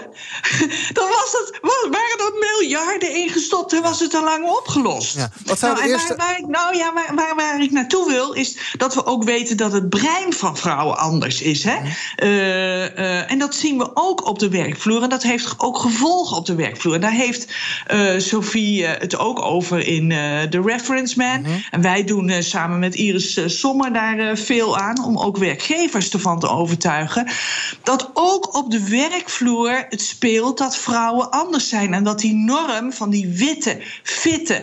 dan 0.97 1.07
was 1.07 1.31
dat, 1.31 1.57
wa- 1.61 1.89
waren 1.89 2.17
dat 2.17 2.33
miljarden 2.39 3.15
ingestopt 3.15 3.73
en 3.73 3.81
was 3.81 3.99
het 3.99 4.13
al 4.13 4.23
lang 4.23 4.43
opgelost. 4.45 4.71
Ja. 5.13 5.29
Wat 5.45 5.59
zou 5.59 5.75
Nou, 5.75 5.87
eerste... 5.87 6.15
waar, 6.15 6.27
waar 6.27 6.39
ik, 6.39 6.47
nou 6.47 6.77
ja, 6.77 6.93
waar, 6.93 7.15
waar, 7.15 7.35
waar 7.35 7.61
ik 7.61 7.71
naartoe 7.71 8.09
wil, 8.09 8.33
is 8.33 8.57
dat 8.77 8.93
we 8.93 9.05
ook 9.05 9.23
weten 9.23 9.57
dat 9.57 9.71
het 9.71 9.89
brein 9.89 10.33
van 10.33 10.57
vrouwen 10.57 10.97
anders 10.97 11.41
is. 11.41 11.63
Hè? 11.63 11.77
Eh, 12.15 12.97
eh, 12.97 13.31
en 13.31 13.39
dat 13.39 13.55
zien 13.55 13.77
we 13.77 13.91
ook 13.93 14.27
op 14.27 14.39
de 14.39 14.49
werkvloer. 14.49 15.03
En 15.03 15.09
dat 15.09 15.23
heeft 15.23 15.53
ook 15.57 15.77
gevolgen 15.77 16.37
op 16.37 16.45
de 16.45 16.55
werkvloer. 16.55 16.93
En 16.93 17.01
daar 17.01 17.11
heeft 17.11 17.53
eh, 17.87 18.17
Sophie 18.17 18.85
het 18.85 19.17
ook 19.17 19.41
over 19.41 19.87
in 19.87 20.11
eh 20.11 20.41
The 20.41 20.61
Reference 20.61 21.17
Man. 21.17 21.45
En 21.71 21.81
wij 21.81 22.03
doen 22.03 22.29
eh, 22.29 22.41
samen 22.41 22.79
met 22.79 22.95
Iris 22.95 23.59
Sommer 23.59 23.93
daar 23.93 24.19
eh, 24.19 24.35
veel 24.35 24.77
aan 24.77 25.03
om 25.03 25.17
ook 25.17 25.37
werkgevers 25.37 26.09
ervan 26.09 26.39
te 26.39 26.49
overtuigen. 26.49 27.27
Dat 27.83 28.09
ook 28.13 28.55
op 28.55 28.71
de 28.71 28.89
werkvloer 28.89 29.85
het 29.89 30.01
speelt 30.01 30.57
dat 30.57 30.77
vrouwen 30.77 31.31
anders 31.31 31.69
zijn. 31.69 31.93
En 31.93 32.03
dat 32.03 32.19
die 32.19 32.33
norm 32.33 32.93
van 32.93 33.09
die 33.09 33.27
witte, 33.27 33.81
fitte 34.03 34.62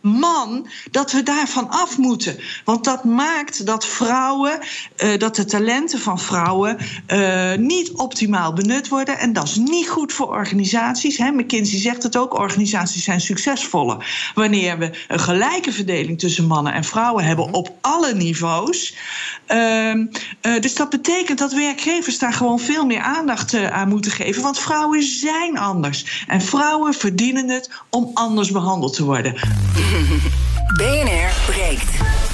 man, 0.00 0.66
dat 0.90 1.12
we 1.12 1.22
daarvan 1.22 1.70
af 1.70 1.98
moeten. 1.98 2.36
Want 2.64 2.84
dat 2.84 3.04
maakt 3.04 3.66
dat 3.66 3.86
vrouwen, 3.86 4.58
eh, 4.96 5.18
dat 5.18 5.36
de 5.36 5.44
talenten 5.44 5.98
van 5.98 6.18
vrouwen 6.18 6.78
eh, 7.06 7.54
niet 7.54 7.90
optimaal 7.90 8.52
benut 8.52 8.88
worden. 8.88 9.18
En 9.18 9.32
dat 9.32 9.44
is 9.44 9.56
niet 9.56 9.88
goed 9.88 10.12
voor 10.12 10.28
organisaties. 10.28 11.18
Hè. 11.18 11.30
McKinsey 11.30 11.78
zegt 11.78 12.02
het 12.02 12.16
ook: 12.16 12.38
organisaties 12.38 13.04
zijn 13.04 13.20
succesvoller 13.20 14.30
wanneer 14.34 14.78
we 14.78 14.90
een 15.08 15.20
gelijke 15.20 15.72
verdeling 15.72 16.18
tussen 16.18 16.46
mannen 16.46 16.72
en 16.72 16.84
vrouwen 16.84 17.24
hebben 17.24 17.52
op 17.52 17.72
alle 17.80 18.14
niveaus. 18.14 18.96
Ehm, 19.46 20.06
eh, 20.40 20.60
dus 20.60 20.74
dat 20.74 20.90
betekent 20.90 21.38
dat 21.38 21.52
werkgevers 21.52 22.18
daar 22.18 22.32
gewoon 22.32 22.60
veel 22.60 22.86
meer 22.86 23.00
aandacht 23.00 23.54
aan 23.54 23.88
moeten 23.88 24.10
geven. 24.10 24.42
Want 24.42 24.58
vrouwen 24.58 25.02
zijn 25.02 25.58
anders. 25.58 26.24
En 26.26 26.42
vrouwen 26.42 26.94
verdienen 26.94 27.48
het 27.48 27.70
om 27.90 28.10
anders 28.14 28.50
behandeld 28.50 28.94
te 28.94 29.04
worden. 29.04 29.34
BNR 30.78 31.30
breekt. 31.46 32.27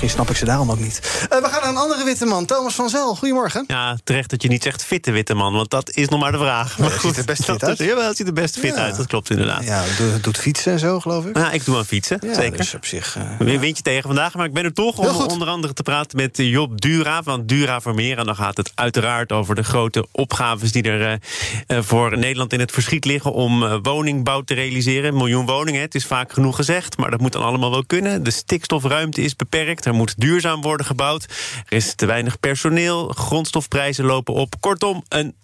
Misschien 0.00 0.24
snap 0.24 0.30
ik 0.34 0.36
ze 0.36 0.44
daarom 0.44 0.70
ook 0.70 0.78
niet. 0.78 1.00
Uh, 1.32 1.42
we 1.42 1.48
gaan 1.48 1.60
naar 1.60 1.70
een 1.70 1.76
andere 1.76 2.04
witte 2.04 2.26
man, 2.26 2.46
Thomas 2.46 2.74
van 2.74 2.88
Zel. 2.88 3.14
Goedemorgen. 3.14 3.64
Ja, 3.66 3.98
terecht 4.04 4.30
dat 4.30 4.42
je 4.42 4.48
niet 4.48 4.62
zegt 4.62 4.84
fitte 4.84 5.10
witte 5.10 5.34
man, 5.34 5.52
want 5.52 5.70
dat 5.70 5.90
is 5.90 6.08
nog 6.08 6.20
maar 6.20 6.32
de 6.32 6.38
vraag. 6.38 6.78
Maar 6.78 6.90
goed, 6.90 7.00
ziet 7.00 7.16
er 7.16 7.24
best 7.24 7.44
fit 7.44 7.64
uit. 7.64 7.78
Ja, 7.78 8.06
het 8.06 8.16
ziet 8.16 8.26
er 8.26 8.32
best 8.32 8.58
fit 8.58 8.74
uit, 8.74 8.96
dat 8.96 9.06
klopt 9.06 9.30
inderdaad. 9.30 9.64
Ja, 9.64 9.84
doet, 9.98 10.24
doet 10.24 10.38
fietsen 10.38 10.72
en 10.72 10.78
zo, 10.78 11.00
geloof 11.00 11.24
ik. 11.26 11.36
Ja, 11.36 11.50
ik 11.50 11.64
doe 11.64 11.76
aan 11.76 11.84
fietsen, 11.84 12.18
ja, 12.22 12.34
zeker. 12.34 12.56
Dus 12.56 12.74
op 12.74 12.84
zich... 12.84 13.16
Uh, 13.16 13.22
Weer 13.38 13.60
windje 13.60 13.82
tegen 13.82 14.02
vandaag, 14.02 14.34
maar 14.34 14.46
ik 14.46 14.52
ben 14.52 14.64
er 14.64 14.72
toch 14.72 14.98
om 14.98 15.06
onder 15.06 15.48
andere 15.48 15.72
te 15.72 15.82
praten 15.82 16.16
met 16.16 16.36
Job 16.36 16.80
Dura 16.80 17.22
van 17.22 17.46
Dura 17.46 17.80
Vermeer. 17.80 18.18
En 18.18 18.26
dan 18.26 18.36
gaat 18.36 18.56
het 18.56 18.72
uiteraard 18.74 19.32
over 19.32 19.54
de 19.54 19.62
grote 19.62 20.06
opgaves 20.12 20.72
die 20.72 20.82
er 20.82 21.20
uh, 21.66 21.78
voor 21.82 22.18
Nederland 22.18 22.52
in 22.52 22.60
het 22.60 22.72
verschiet 22.72 23.04
liggen 23.04 23.32
om 23.32 23.82
woningbouw 23.82 24.40
te 24.40 24.54
realiseren. 24.54 25.10
Een 25.10 25.16
miljoen 25.16 25.46
woningen, 25.46 25.80
het 25.80 25.94
is 25.94 26.06
vaak 26.06 26.32
genoeg 26.32 26.56
gezegd, 26.56 26.96
maar 26.96 27.10
dat 27.10 27.20
moet 27.20 27.32
dan 27.32 27.42
allemaal 27.42 27.70
wel 27.70 27.84
kunnen. 27.86 28.22
De 28.22 28.30
stikstofruimte 28.30 29.22
is 29.22 29.36
beperkt, 29.36 29.86
er 29.90 29.96
moet 29.96 30.20
duurzaam 30.20 30.60
worden 30.60 30.86
gebouwd. 30.86 31.24
Er 31.68 31.76
is 31.76 31.94
te 31.94 32.06
weinig 32.06 32.40
personeel, 32.40 33.08
grondstofprijzen 33.08 34.04
lopen 34.04 34.34
op. 34.34 34.60
Kortom, 34.60 35.04
een 35.08 35.34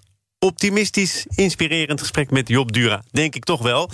optimistisch, 0.46 1.26
inspirerend 1.34 2.00
gesprek 2.00 2.30
met 2.30 2.48
Job 2.48 2.72
Dura. 2.72 3.02
Denk 3.10 3.34
ik 3.34 3.44
toch 3.44 3.62
wel. 3.62 3.90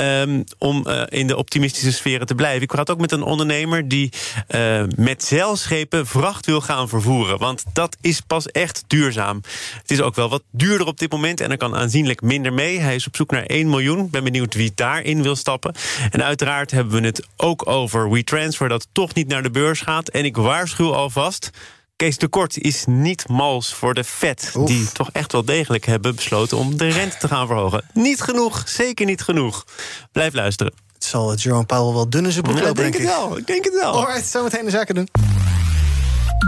um, 0.00 0.44
om 0.58 0.84
uh, 0.86 1.02
in 1.08 1.26
de 1.26 1.36
optimistische 1.36 1.92
sferen 1.92 2.26
te 2.26 2.34
blijven. 2.34 2.62
Ik 2.62 2.68
praat 2.68 2.90
ook 2.90 3.00
met 3.00 3.12
een 3.12 3.22
ondernemer 3.22 3.88
die 3.88 4.12
uh, 4.48 4.82
met 4.96 5.24
zeilschepen 5.24 6.06
vracht 6.06 6.46
wil 6.46 6.60
gaan 6.60 6.88
vervoeren. 6.88 7.38
Want 7.38 7.64
dat 7.72 7.96
is 8.00 8.20
pas 8.20 8.46
echt 8.46 8.84
duurzaam. 8.86 9.40
Het 9.82 9.90
is 9.90 10.00
ook 10.00 10.14
wel 10.14 10.28
wat 10.28 10.42
duurder 10.50 10.86
op 10.86 10.98
dit 10.98 11.10
moment 11.10 11.40
en 11.40 11.50
er 11.50 11.56
kan 11.56 11.74
aanzienlijk 11.76 12.20
minder 12.20 12.52
mee. 12.52 12.78
Hij 12.78 12.94
is 12.94 13.06
op 13.06 13.16
zoek 13.16 13.30
naar 13.30 13.46
1 13.46 13.70
miljoen. 13.70 14.10
Ben 14.10 14.24
benieuwd 14.24 14.54
wie 14.54 14.72
daarin 14.74 15.22
wil 15.22 15.36
stappen. 15.36 15.74
En 16.10 16.24
uiteraard 16.24 16.70
hebben 16.70 17.00
we 17.00 17.06
het 17.06 17.26
ook 17.36 17.68
over 17.68 18.10
WeTransfer... 18.10 18.68
dat 18.68 18.88
toch 18.92 19.14
niet 19.14 19.28
naar 19.28 19.42
de 19.42 19.50
beurs 19.50 19.80
gaat. 19.80 20.08
En 20.08 20.24
ik 20.24 20.36
waarschuw 20.36 20.94
alvast... 20.94 21.50
Kees 21.96 22.18
de 22.18 22.28
Kort 22.28 22.58
is 22.58 22.84
niet 22.86 23.28
mals 23.28 23.74
voor 23.74 23.94
de 23.94 24.04
vet. 24.04 24.52
Oef. 24.56 24.68
Die 24.68 24.92
toch 24.92 25.10
echt 25.12 25.32
wel 25.32 25.44
degelijk 25.44 25.86
hebben 25.86 26.14
besloten 26.14 26.56
om 26.56 26.76
de 26.76 26.88
rente 26.88 27.16
te 27.16 27.28
gaan 27.28 27.46
verhogen. 27.46 27.84
Niet 27.92 28.20
genoeg, 28.20 28.62
zeker 28.66 29.06
niet 29.06 29.22
genoeg. 29.22 29.64
Blijf 30.12 30.34
luisteren. 30.34 30.72
Het 30.94 31.04
zal 31.04 31.34
Jerome 31.34 31.64
Powell 31.64 31.94
wel 31.94 32.10
dun 32.10 32.24
in 32.24 32.32
zijn 32.32 32.44
boek 32.44 32.56
ja, 32.56 32.62
lopen, 32.62 32.82
denk, 32.82 32.92
denk 32.92 33.04
ik. 33.04 33.10
wel. 33.10 33.38
Ik 33.38 33.46
denk 33.46 33.64
het 33.64 33.74
wel. 33.74 33.92
Alright, 33.92 34.26
zometeen 34.26 34.64
de 34.64 34.70
zaken 34.70 34.94
doen. 34.94 35.08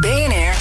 BNR 0.00 0.54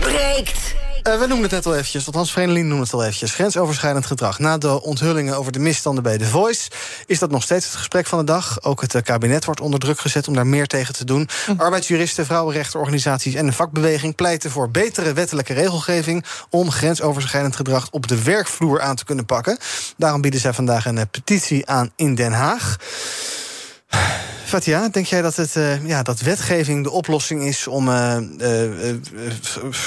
breekt. 0.00 0.74
Uh, 1.08 1.18
we 1.18 1.26
noemen 1.26 1.42
het 1.42 1.50
net 1.50 1.66
al 1.66 1.74
eventjes, 1.74 2.06
althans 2.06 2.32
Vreemdeling 2.32 2.66
noemde 2.66 2.84
het 2.84 2.92
al 2.92 3.02
eventjes. 3.02 3.34
Grensoverschrijdend 3.34 4.06
gedrag. 4.06 4.38
Na 4.38 4.58
de 4.58 4.82
onthullingen 4.82 5.36
over 5.36 5.52
de 5.52 5.58
misstanden 5.58 6.02
bij 6.02 6.18
The 6.18 6.26
Voice... 6.26 6.70
is 7.06 7.18
dat 7.18 7.30
nog 7.30 7.42
steeds 7.42 7.64
het 7.64 7.74
gesprek 7.74 8.06
van 8.06 8.18
de 8.18 8.24
dag. 8.24 8.62
Ook 8.62 8.80
het 8.80 8.94
uh, 8.94 9.02
kabinet 9.02 9.44
wordt 9.44 9.60
onder 9.60 9.80
druk 9.80 10.00
gezet 10.00 10.28
om 10.28 10.34
daar 10.34 10.46
meer 10.46 10.66
tegen 10.66 10.94
te 10.94 11.04
doen. 11.04 11.28
Hm. 11.46 11.52
Arbeidsjuristen, 11.56 12.26
vrouwenrechtenorganisaties 12.26 13.34
en 13.34 13.46
de 13.46 13.52
vakbeweging... 13.52 14.14
pleiten 14.14 14.50
voor 14.50 14.70
betere 14.70 15.12
wettelijke 15.12 15.52
regelgeving... 15.52 16.24
om 16.50 16.70
grensoverschrijdend 16.70 17.56
gedrag 17.56 17.88
op 17.90 18.06
de 18.06 18.22
werkvloer 18.22 18.80
aan 18.80 18.96
te 18.96 19.04
kunnen 19.04 19.26
pakken. 19.26 19.58
Daarom 19.96 20.20
bieden 20.20 20.40
zij 20.40 20.52
vandaag 20.52 20.86
een 20.86 20.96
uh, 20.96 21.02
petitie 21.10 21.66
aan 21.66 21.92
in 21.96 22.14
Den 22.14 22.32
Haag. 22.32 22.76
Fatia, 24.52 24.88
denk 24.88 25.06
jij 25.06 25.22
dat, 25.22 25.36
het, 25.36 25.56
uh, 25.56 25.86
ja, 25.86 26.02
dat 26.02 26.20
wetgeving 26.20 26.84
de 26.84 26.90
oplossing 26.90 27.42
is 27.42 27.66
om 27.66 27.88
uh, 27.88 28.16
uh, 28.38 28.70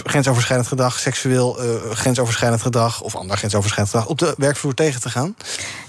grensoverschrijdend 0.03 0.67
gedrag, 0.67 0.99
seksueel 0.99 1.57
grensoverschrijdend 1.91 2.61
gedrag 2.61 3.01
of 3.01 3.15
ander 3.15 3.37
grensoverschrijdend 3.37 3.95
gedrag 3.95 4.11
op 4.11 4.19
de 4.19 4.33
werkvloer 4.37 4.73
tegen 4.73 5.01
te 5.01 5.09
gaan? 5.09 5.35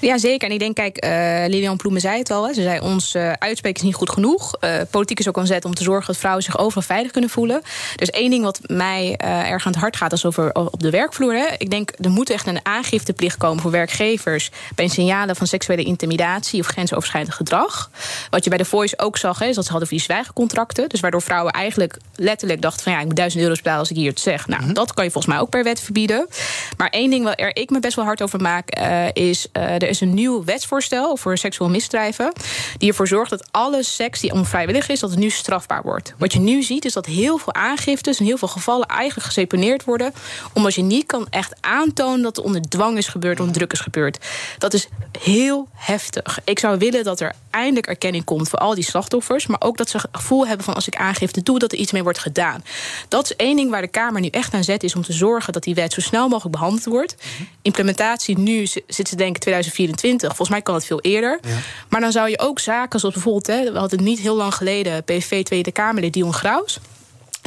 Ja, 0.00 0.18
zeker. 0.18 0.48
En 0.48 0.54
ik 0.54 0.60
denk, 0.60 0.74
kijk, 0.74 1.04
Lilian 1.50 1.76
Ploemen 1.76 2.00
zei 2.00 2.18
het 2.18 2.30
al. 2.30 2.46
Hè. 2.46 2.54
Ze 2.54 2.62
zei: 2.62 2.80
ons 2.80 3.14
uitspreken 3.38 3.80
is 3.80 3.86
niet 3.86 3.94
goed 3.94 4.10
genoeg. 4.10 4.54
politiek 4.90 5.18
is 5.18 5.28
ook 5.28 5.36
een 5.36 5.46
zet 5.46 5.64
om 5.64 5.74
te 5.74 5.82
zorgen 5.82 6.06
dat 6.06 6.16
vrouwen 6.16 6.42
zich 6.42 6.58
overal 6.58 6.82
veilig 6.82 7.12
kunnen 7.12 7.30
voelen. 7.30 7.62
Dus 7.96 8.10
één 8.10 8.30
ding 8.30 8.44
wat 8.44 8.60
mij 8.62 9.16
erg 9.16 9.66
aan 9.66 9.72
het 9.72 9.80
hart 9.80 9.96
gaat, 9.96 10.12
is 10.12 10.24
over 10.24 10.54
op 10.54 10.80
de 10.80 10.90
werkvloer. 10.90 11.34
Hè. 11.34 11.46
Ik 11.58 11.70
denk, 11.70 11.92
er 12.00 12.10
moet 12.10 12.30
echt 12.30 12.46
een 12.46 12.60
aangifteplicht 12.62 13.36
komen 13.36 13.62
voor 13.62 13.70
werkgevers 13.70 14.50
bij 14.74 14.88
signalen 14.88 15.36
van 15.36 15.46
seksuele 15.46 15.82
intimidatie 15.82 16.60
of 16.60 16.66
grensoverschrijdend 16.66 17.34
gedrag. 17.34 17.90
Wat 18.30 18.44
je 18.44 18.50
bij 18.50 18.58
de 18.58 18.64
Voice 18.66 18.98
ook 18.98 19.16
zag, 19.16 19.40
is 19.40 19.54
dat 19.54 19.64
ze 19.64 19.70
hadden 19.70 19.88
die 19.88 20.00
zwijgencontracten. 20.00 20.88
Dus 20.88 21.00
waardoor 21.00 21.22
vrouwen 21.22 21.52
eigenlijk 21.52 21.98
letterlijk 22.14 22.62
dachten 22.62 22.82
van 22.82 22.92
ja, 22.92 23.00
ik 23.00 23.06
moet 23.06 23.16
duizend 23.16 23.42
euro's 23.42 23.58
betalen 23.58 23.80
als 23.80 23.90
ik 23.90 23.96
hier 23.96 24.10
het 24.10 24.20
zeg. 24.20 24.46
Nou, 24.46 24.60
mm 24.60 24.66
-hmm. 24.66 24.74
dat 24.74 24.94
kan 24.94 25.04
je 25.04 25.10
volgens 25.10 25.34
mij 25.34 25.42
ook 25.42 25.50
per 25.50 25.64
wet 25.64 25.80
verbieden. 25.80 26.28
Maar 26.76 26.88
één 26.88 27.10
ding 27.10 27.24
waar 27.24 27.50
ik 27.52 27.70
me 27.70 27.80
best 27.80 27.96
wel 27.96 28.04
hard 28.04 28.22
over 28.22 28.40
maak, 28.40 28.78
uh, 28.78 29.04
is 29.12 29.46
uh, 29.52 29.62
er 29.62 29.88
is 29.88 30.00
een 30.00 30.14
nieuw 30.14 30.44
wetsvoorstel 30.44 31.16
voor 31.16 31.38
seksueel 31.38 31.70
misdrijven. 31.70 32.32
Die 32.78 32.88
ervoor 32.88 33.08
zorgt 33.08 33.30
dat 33.30 33.48
alle 33.50 33.82
seks 33.82 34.20
die 34.20 34.32
onvrijwillig 34.32 34.88
is, 34.88 35.00
dat 35.00 35.10
het 35.10 35.18
nu 35.18 35.30
strafbaar 35.30 35.82
wordt. 35.82 36.14
Wat 36.18 36.32
je 36.32 36.38
nu 36.38 36.62
ziet, 36.62 36.84
is 36.84 36.92
dat 36.92 37.06
heel 37.06 37.38
veel 37.38 37.54
aangiftes 37.54 38.18
en 38.18 38.24
heel 38.24 38.38
veel 38.38 38.48
gevallen 38.48 38.86
eigenlijk 38.86 39.26
geseponeerd 39.26 39.84
worden. 39.84 40.12
Omdat 40.52 40.74
je 40.74 40.82
niet 40.82 41.06
kan 41.06 41.26
echt 41.30 41.54
aantonen 41.60 42.22
dat 42.22 42.36
er 42.36 42.42
onder 42.42 42.60
dwang 42.62 42.96
is 42.96 43.08
gebeurd, 43.08 43.40
onder 43.40 43.54
druk 43.54 43.72
is 43.72 43.80
gebeurd. 43.80 44.18
Dat 44.58 44.74
is 44.74 44.88
heel 45.20 45.68
heftig. 45.74 46.38
Ik 46.44 46.58
zou 46.58 46.78
willen 46.78 47.04
dat 47.04 47.20
er 47.20 47.32
eindelijk 47.50 47.86
erkenning 47.86 48.24
komt 48.24 48.48
voor 48.56 48.66
al 48.66 48.74
die 48.74 48.84
slachtoffers. 48.84 49.46
Maar 49.46 49.60
ook 49.60 49.76
dat 49.76 49.88
ze 49.88 49.96
het 49.96 50.06
gevoel 50.12 50.46
hebben 50.46 50.64
van 50.64 50.74
als 50.74 50.86
ik 50.86 50.96
aangifte 50.96 51.42
doe, 51.42 51.58
dat 51.58 51.72
er 51.72 51.78
iets 51.78 51.92
mee 51.92 52.02
wordt 52.02 52.18
gedaan. 52.18 52.64
Dat 53.08 53.24
is 53.24 53.36
één 53.36 53.56
ding 53.56 53.70
waar 53.70 53.82
de 53.82 53.88
Kamer 53.88 54.20
nu 54.20 54.28
echt 54.28 54.54
aan 54.54 54.64
zet, 54.64 54.82
is 54.82 54.94
om 54.94 55.02
te 55.02 55.12
zorgen 55.12 55.52
dat 55.52 55.62
die 55.62 55.74
wet 55.74 55.92
zo 55.92 56.00
snel 56.00 56.28
mogelijk 56.28 56.54
behandeld 56.54 56.84
wordt. 56.84 57.16
Implementatie 57.62 58.38
nu 58.38 58.66
zit 58.86 59.08
ze 59.08 59.16
denken 59.16 59.40
2024. 59.40 60.28
Volgens 60.28 60.48
mij 60.48 60.62
kan 60.62 60.74
het 60.74 60.84
veel 60.84 61.00
eerder. 61.00 61.38
Ja. 61.42 61.56
Maar 61.88 62.00
dan 62.00 62.12
zou 62.12 62.28
je 62.28 62.38
ook 62.38 62.58
zaken 62.58 63.00
zoals 63.00 63.14
bijvoorbeeld, 63.14 63.46
hè, 63.46 63.72
we 63.72 63.78
hadden 63.78 63.98
het 63.98 64.08
niet 64.08 64.18
heel 64.18 64.36
lang 64.36 64.54
geleden, 64.54 65.04
PV 65.04 65.44
Tweede 65.44 65.72
Kamerlid 65.72 66.12
Dion 66.12 66.32
Graus 66.32 66.80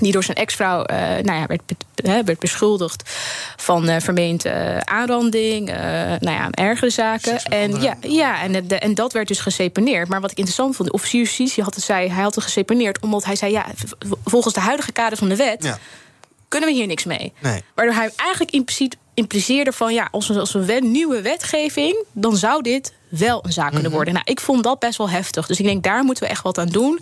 die 0.04 0.12
door 0.12 0.24
zijn 0.24 0.38
ex-vrouw 0.38 0.80
uh, 0.80 0.97
nou 0.97 1.39
ja, 1.39 1.45
werd, 1.45 1.62
he, 1.95 2.24
werd 2.24 2.39
beschuldigd 2.39 3.10
van 3.58 3.89
uh, 3.89 3.95
vermeend 4.00 4.45
uh, 4.45 4.78
aanranding, 4.78 5.68
nou 6.20 6.32
ja, 6.32 6.47
ergere 6.52 6.89
zaken. 6.89 7.43
En, 7.43 7.82
ja, 7.82 7.97
ja 8.02 8.41
en, 8.41 8.68
de, 8.68 8.76
en 8.76 8.93
dat 8.93 9.14
werd 9.14 9.28
dus 9.28 9.39
geseponeerd. 9.39 10.08
Maar 10.08 10.22
wat 10.22 10.32
ik 10.32 10.38
interessant 10.38 10.76
vond, 10.76 10.89
de 10.89 10.93
officier 10.93 11.22
justitie 11.22 11.64
had 11.64 11.76
het, 11.76 11.84
zei, 11.84 12.10
hij 12.10 12.24
had 12.24 12.36
het 12.36 12.43
geseponeerd 12.43 13.00
omdat 13.00 13.26
hij 13.26 13.36
zei, 13.36 13.52
ja, 13.52 13.66
volgens 14.26 14.54
de 14.54 14.60
huidige 14.60 14.91
kader 14.91 15.18
van 15.18 15.30
de 15.30 15.36
wet 15.36 15.64
ja. 15.64 15.80
kunnen 16.47 16.70
we 16.70 16.76
hier 16.76 16.88
niks 16.88 17.04
mee. 17.04 17.34
Nee. 17.39 17.64
Waardoor 17.76 17.95
hij 17.95 18.12
eigenlijk 18.16 18.52
impliciet 18.52 18.97
impliceerde 19.14 19.72
van 19.72 19.93
ja, 19.93 20.08
als 20.12 20.28
we, 20.28 20.39
als 20.39 20.52
we 20.52 20.66
wet, 20.66 20.84
nieuwe 20.84 21.22
wetgeving, 21.22 22.04
dan 22.12 22.38
zou 22.38 22.62
dit 22.62 22.93
wel 23.10 23.39
een 23.45 23.51
zaak 23.51 23.72
kunnen 23.72 23.91
worden. 23.91 24.14
Nou, 24.14 24.26
ik 24.30 24.39
vond 24.39 24.64
dat 24.64 24.80
best 24.80 24.97
wel 24.97 25.10
heftig. 25.10 25.47
Dus 25.47 25.60
ik 25.60 25.66
denk, 25.66 25.84
daar 25.84 26.03
moeten 26.03 26.24
we 26.24 26.30
echt 26.30 26.43
wat 26.43 26.57
aan 26.57 26.68
doen. 26.68 26.99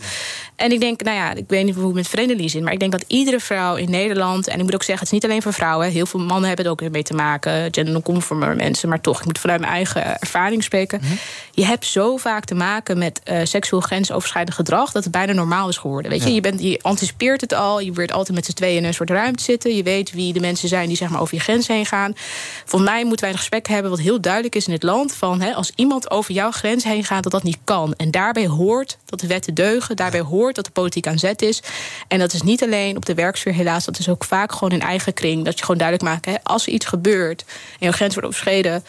En 0.55 0.71
ik 0.71 0.79
denk, 0.79 1.03
nou 1.03 1.17
ja, 1.17 1.33
ik 1.33 1.43
weet 1.47 1.65
niet 1.65 1.75
hoe 1.75 1.85
het 1.85 1.93
met 1.93 2.07
Vreemdeling 2.07 2.49
zit... 2.49 2.63
maar 2.63 2.73
ik 2.73 2.79
denk 2.79 2.91
dat 2.91 3.03
iedere 3.07 3.39
vrouw 3.39 3.75
in 3.75 3.89
Nederland... 3.89 4.47
en 4.47 4.57
ik 4.57 4.63
moet 4.63 4.73
ook 4.73 4.83
zeggen, 4.83 5.05
het 5.05 5.13
is 5.13 5.19
niet 5.19 5.23
alleen 5.23 5.41
voor 5.41 5.53
vrouwen... 5.53 5.89
heel 5.89 6.05
veel 6.05 6.19
mannen 6.19 6.47
hebben 6.47 6.65
het 6.65 6.81
ook 6.81 6.89
mee 6.89 7.03
te 7.03 7.13
maken... 7.13 7.73
gender 7.73 8.55
mensen, 8.55 8.89
maar 8.89 9.01
toch, 9.01 9.19
ik 9.19 9.25
moet 9.25 9.39
vanuit 9.39 9.59
mijn 9.59 9.73
eigen 9.73 10.19
ervaring 10.19 10.63
spreken... 10.63 10.99
Mm 11.01 11.07
-hmm. 11.07 11.17
je 11.51 11.65
hebt 11.65 11.85
zo 11.85 12.17
vaak 12.17 12.45
te 12.45 12.55
maken 12.55 12.97
met 12.97 13.21
uh, 13.25 13.39
seksueel 13.43 13.81
grensoverschrijdend 13.81 14.55
gedrag... 14.55 14.91
dat 14.91 15.03
het 15.03 15.11
bijna 15.11 15.33
normaal 15.33 15.69
is 15.69 15.77
geworden. 15.77 16.11
Weet 16.11 16.23
je, 16.23 16.29
ja. 16.29 16.35
je, 16.35 16.41
bent, 16.41 16.61
je 16.61 16.79
anticipeert 16.81 17.41
het 17.41 17.53
al, 17.53 17.79
je 17.79 17.93
wordt 17.93 18.11
altijd 18.11 18.35
met 18.35 18.45
z'n 18.45 18.53
tweeën 18.53 18.77
in 18.77 18.83
een 18.83 18.93
soort 18.93 19.09
ruimte 19.09 19.43
zitten... 19.43 19.75
je 19.75 19.83
weet 19.83 20.11
wie 20.11 20.33
de 20.33 20.39
mensen 20.39 20.69
zijn 20.69 20.87
die 20.87 20.97
zeg 20.97 21.09
maar, 21.09 21.21
over 21.21 21.35
je 21.35 21.41
grens 21.41 21.67
heen 21.67 21.85
gaan. 21.85 22.13
Volgens 22.65 22.91
mij 22.91 23.05
moeten 23.05 23.21
wij 23.21 23.31
een 23.31 23.39
gesprek 23.39 23.67
hebben 23.67 23.91
wat 23.91 23.99
heel 23.99 24.21
duidelijk 24.21 24.55
is 24.55 24.67
in 24.67 24.73
het 24.73 24.83
land... 24.83 25.13
van 25.13 25.41
hè, 25.41 25.53
als 25.53 25.71
iemand 25.75 25.96
over 26.09 26.33
jouw 26.33 26.51
grens 26.51 26.83
heen 26.83 27.03
gaat, 27.03 27.23
dat 27.23 27.31
dat 27.31 27.43
niet 27.43 27.57
kan. 27.63 27.93
En 27.93 28.11
daarbij 28.11 28.47
hoort 28.47 28.97
dat 29.05 29.19
de 29.19 29.27
wetten 29.27 29.53
deugen, 29.53 29.95
daarbij 29.95 30.21
hoort 30.21 30.55
dat 30.55 30.65
de 30.65 30.71
politiek 30.71 31.07
aan 31.07 31.19
zet 31.19 31.41
is. 31.41 31.63
En 32.07 32.19
dat 32.19 32.33
is 32.33 32.41
niet 32.41 32.63
alleen 32.63 32.95
op 32.95 33.05
de 33.05 33.13
werksfeer, 33.13 33.53
helaas, 33.53 33.85
dat 33.85 33.99
is 33.99 34.09
ook 34.09 34.23
vaak 34.23 34.51
gewoon 34.51 34.71
in 34.71 34.81
eigen 34.81 35.13
kring. 35.13 35.45
Dat 35.45 35.57
je 35.57 35.61
gewoon 35.61 35.77
duidelijk 35.77 36.09
maakt, 36.09 36.25
hè, 36.25 36.35
als 36.43 36.65
er 36.65 36.73
iets 36.73 36.85
gebeurt 36.85 37.45
en 37.47 37.77
jouw 37.79 37.91
grens 37.91 38.13
wordt 38.13 38.29
overschreden, 38.29 38.83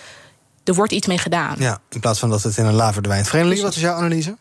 er 0.64 0.74
wordt 0.74 0.92
iets 0.92 1.06
mee 1.06 1.18
gedaan. 1.18 1.56
Ja, 1.58 1.80
in 1.90 2.00
plaats 2.00 2.18
van 2.18 2.30
dat 2.30 2.42
het 2.42 2.56
in 2.56 2.64
een 2.64 2.74
la 2.74 2.92
verdwijnt. 2.92 3.28
Vreemdeling, 3.28 3.62
wat 3.62 3.74
is 3.74 3.80
jouw 3.80 3.94
analyse? 3.94 4.36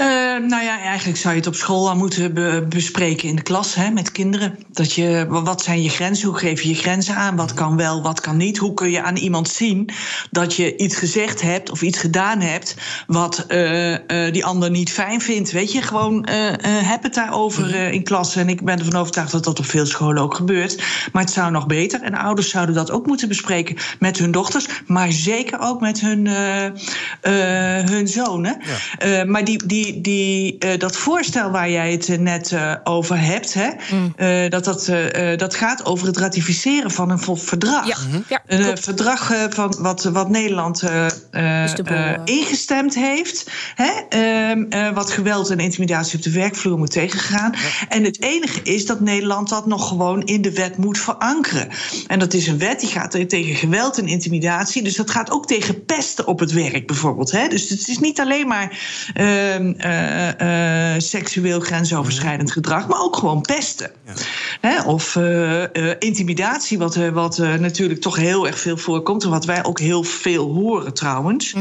Uh, 0.00 0.06
nou 0.48 0.62
ja, 0.62 0.80
eigenlijk 0.80 1.18
zou 1.18 1.34
je 1.34 1.40
het 1.40 1.48
op 1.48 1.54
school 1.54 1.88
al 1.88 1.96
moeten 1.96 2.34
be 2.34 2.66
bespreken 2.68 3.28
in 3.28 3.36
de 3.36 3.42
klas 3.42 3.74
hè, 3.74 3.90
met 3.90 4.12
kinderen. 4.12 4.58
Dat 4.70 4.92
je, 4.92 5.26
wat 5.28 5.62
zijn 5.62 5.82
je 5.82 5.88
grenzen? 5.88 6.28
Hoe 6.28 6.38
geef 6.38 6.62
je 6.62 6.68
je 6.68 6.74
grenzen 6.74 7.14
aan? 7.14 7.36
Wat 7.36 7.54
kan 7.54 7.76
wel, 7.76 8.02
wat 8.02 8.20
kan 8.20 8.36
niet? 8.36 8.58
Hoe 8.58 8.74
kun 8.74 8.90
je 8.90 9.02
aan 9.02 9.16
iemand 9.16 9.48
zien 9.48 9.90
dat 10.30 10.54
je 10.54 10.76
iets 10.76 10.96
gezegd 10.96 11.42
hebt 11.42 11.70
of 11.70 11.82
iets 11.82 11.98
gedaan 11.98 12.40
hebt 12.40 12.76
wat 13.06 13.44
uh, 13.48 13.90
uh, 13.90 13.98
die 14.32 14.44
ander 14.44 14.70
niet 14.70 14.92
fijn 14.92 15.20
vindt? 15.20 15.50
Weet 15.50 15.72
je, 15.72 15.82
gewoon 15.82 16.28
heb 16.62 17.02
het 17.02 17.14
daarover 17.14 17.74
in 17.92 18.02
klas. 18.02 18.36
En 18.36 18.48
ik 18.48 18.64
ben 18.64 18.78
ervan 18.78 19.00
overtuigd 19.00 19.32
dat 19.32 19.44
dat 19.44 19.58
op 19.58 19.66
veel 19.66 19.86
scholen 19.86 20.22
ook 20.22 20.34
gebeurt. 20.34 20.82
Maar 21.12 21.22
het 21.22 21.32
zou 21.32 21.50
nog 21.50 21.66
beter. 21.66 22.02
En 22.02 22.14
ouders 22.14 22.50
zouden 22.50 22.74
dat 22.74 22.90
ook 22.90 23.06
moeten 23.06 23.28
bespreken 23.28 23.76
met 23.98 24.18
hun 24.18 24.30
dochters, 24.30 24.66
maar 24.86 25.12
zeker 25.12 25.58
ook 25.60 25.80
met 25.80 26.00
hun, 26.00 26.26
hun 27.90 28.08
zonen. 28.08 28.60
Ja. 28.98 29.24
maar 29.24 29.44
die, 29.44 29.66
die 29.66 29.89
die, 29.92 30.00
die, 30.00 30.58
eh, 30.58 30.78
dat 30.78 30.96
voorstel 30.96 31.50
waar 31.50 31.70
jij 31.70 31.92
het 31.92 32.08
eh, 32.08 32.18
net 32.18 32.52
eh, 32.52 32.74
over 32.84 33.20
hebt, 33.20 33.54
hè, 33.54 33.68
Mm. 33.90 34.12
eh, 34.16 34.50
dat, 34.50 34.64
dat, 34.64 34.92
dat 35.36 35.54
gaat 35.54 35.84
over 35.84 36.06
het 36.06 36.16
ratificeren 36.16 36.90
van 36.90 37.10
een 37.10 37.18
verdrag. 37.38 37.86
Ja, 37.86 37.96
een 38.46 38.62
klopt. 38.62 38.80
verdrag 38.80 39.32
eh, 39.32 39.38
van 39.48 39.76
wat, 39.78 40.04
wat 40.04 40.28
Nederland 40.28 40.80
Dus 41.30 41.72
boel, 41.82 42.16
ingestemd 42.24 42.94
heeft. 42.94 43.50
Hè, 43.74 43.90
ehm, 44.08 44.62
eh, 44.68 44.92
wat 44.94 45.10
geweld 45.10 45.50
en 45.50 45.58
intimidatie 45.58 46.16
op 46.18 46.24
de 46.24 46.30
werkvloer 46.30 46.78
moet 46.78 46.90
tegengaan. 46.90 47.54
En 47.88 48.04
het 48.04 48.22
enige 48.22 48.60
is 48.62 48.86
dat 48.86 49.00
Nederland 49.00 49.48
dat 49.48 49.66
nog 49.66 49.88
gewoon 49.88 50.22
in 50.22 50.42
de 50.42 50.52
wet 50.52 50.76
moet 50.76 50.98
verankeren. 50.98 51.68
En 52.06 52.18
dat 52.18 52.34
is 52.34 52.46
een 52.46 52.58
wet 52.58 52.80
die 52.80 52.88
gaat 52.88 53.14
er 53.14 53.28
tegen 53.28 53.54
geweld 53.54 53.98
en 53.98 54.06
intimidatie. 54.06 54.82
Dus 54.82 54.96
dat 54.96 55.10
gaat 55.10 55.30
ook 55.30 55.46
tegen 55.46 55.84
pesten 55.84 56.26
op 56.26 56.38
het 56.38 56.52
werk 56.52 56.86
bijvoorbeeld. 56.86 57.30
Hè? 57.30 57.48
Dus 57.48 57.68
het 57.68 57.88
is 57.88 57.98
niet 57.98 58.20
alleen 58.20 58.48
maar 58.48 58.78
ehm, 59.14 59.72
eh, 59.82 60.94
eh, 60.94 61.00
seksueel 61.00 61.60
grensoverschrijdend 61.60 62.52
gedrag, 62.52 62.88
maar 62.88 63.00
ook 63.00 63.16
gewoon 63.16 63.40
pesten. 63.40 63.90
Hè? 64.60 64.82
Of 64.82 65.16
eh, 65.16 65.62
eh, 65.62 65.96
intimidatie, 65.98 66.78
wat, 66.78 66.94
wat 66.94 67.38
eh, 67.38 67.54
natuurlijk 67.54 68.00
toch 68.00 68.16
heel 68.16 68.46
erg 68.46 68.58
veel 68.58 68.76
voorkomt. 68.76 69.24
En 69.24 69.30
wat 69.30 69.44
wij 69.44 69.64
ook 69.64 69.78
heel 69.78 70.02
veel 70.02 70.52
horen 70.52 70.94
trouwens. 70.94 71.54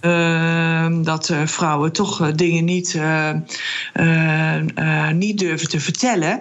Ehm, 0.00 1.02
dat 1.02 1.28
eh, 1.28 1.46
vrouwen 1.46 1.92
toch 1.92 2.32
dingen 2.32 2.64
niet, 2.64 2.94
eh, 2.94 3.30
eh, 3.92 4.56
eh, 4.74 5.10
niet 5.14 5.38
durven 5.38 5.68
te 5.68 5.80
vertellen. 5.80 6.40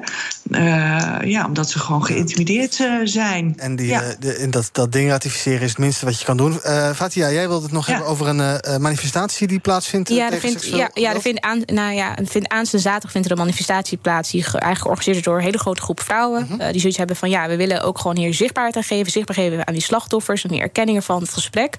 Eh, 0.51 1.15
ja, 1.23 1.45
omdat 1.45 1.69
ze 1.69 1.79
gewoon 1.79 2.05
geïntimideerd 2.05 2.79
eh, 2.79 2.91
zijn. 3.03 3.53
En, 3.57 3.75
die, 3.75 3.87
ja. 3.87 4.15
de, 4.19 4.33
en 4.33 4.51
dat, 4.51 4.69
dat 4.71 4.91
ding 4.91 5.09
ratificeren 5.09 5.61
is 5.61 5.69
het 5.69 5.77
minste 5.77 6.05
wat 6.05 6.19
je 6.19 6.25
kan 6.25 6.37
doen. 6.37 6.61
Eh 6.61 6.91
Fatia, 6.91 7.31
jij 7.31 7.47
wilde 7.47 7.63
het 7.63 7.73
nog 7.73 7.85
hebben 7.85 8.07
over 8.07 8.27
een 8.27 8.81
manifestatie 8.81 9.47
die 9.47 9.59
plaatsvindt. 9.59 10.09
Ja, 10.09 10.29
tegen 10.29 10.49
vindt, 10.49 10.91
ja, 10.93 11.06
ja, 11.09 11.15
er 11.15 11.21
vindt 11.21 11.41
aan, 11.41 11.61
nou 11.65 11.93
ja, 11.93 12.15
vindt 12.23 12.49
aanstaande 12.49 12.85
zaterdag 12.85 13.11
vindt 13.11 13.27
er 13.27 13.33
een 13.33 13.39
manifestatie 13.39 13.97
plaats... 13.97 14.31
die 14.31 14.43
ge- 14.43 14.49
eigenlijk 14.49 14.81
georganiseerd 14.81 15.17
is 15.17 15.23
door 15.23 15.37
een 15.37 15.43
hele 15.43 15.57
grote 15.57 15.81
groep 15.81 16.01
vrouwen... 16.01 16.47
Mhm. 16.49 16.59
eh, 16.61 16.71
die 16.71 16.79
zoiets 16.79 16.97
hebben 16.97 17.15
van, 17.15 17.29
ja, 17.29 17.47
we 17.47 17.55
willen 17.55 17.81
ook 17.81 17.99
gewoon 17.99 18.17
hier 18.17 18.33
zichtbaarheid 18.33 18.75
aan 18.75 18.83
geven... 18.83 19.11
zichtbaar 19.11 19.35
geven 19.35 19.67
aan 19.67 19.73
die 19.73 19.83
slachtoffers 19.83 20.43
en 20.43 20.49
die 20.49 20.61
erkenning 20.61 20.97
ervan, 20.97 21.21
het 21.21 21.33
gesprek. 21.33 21.77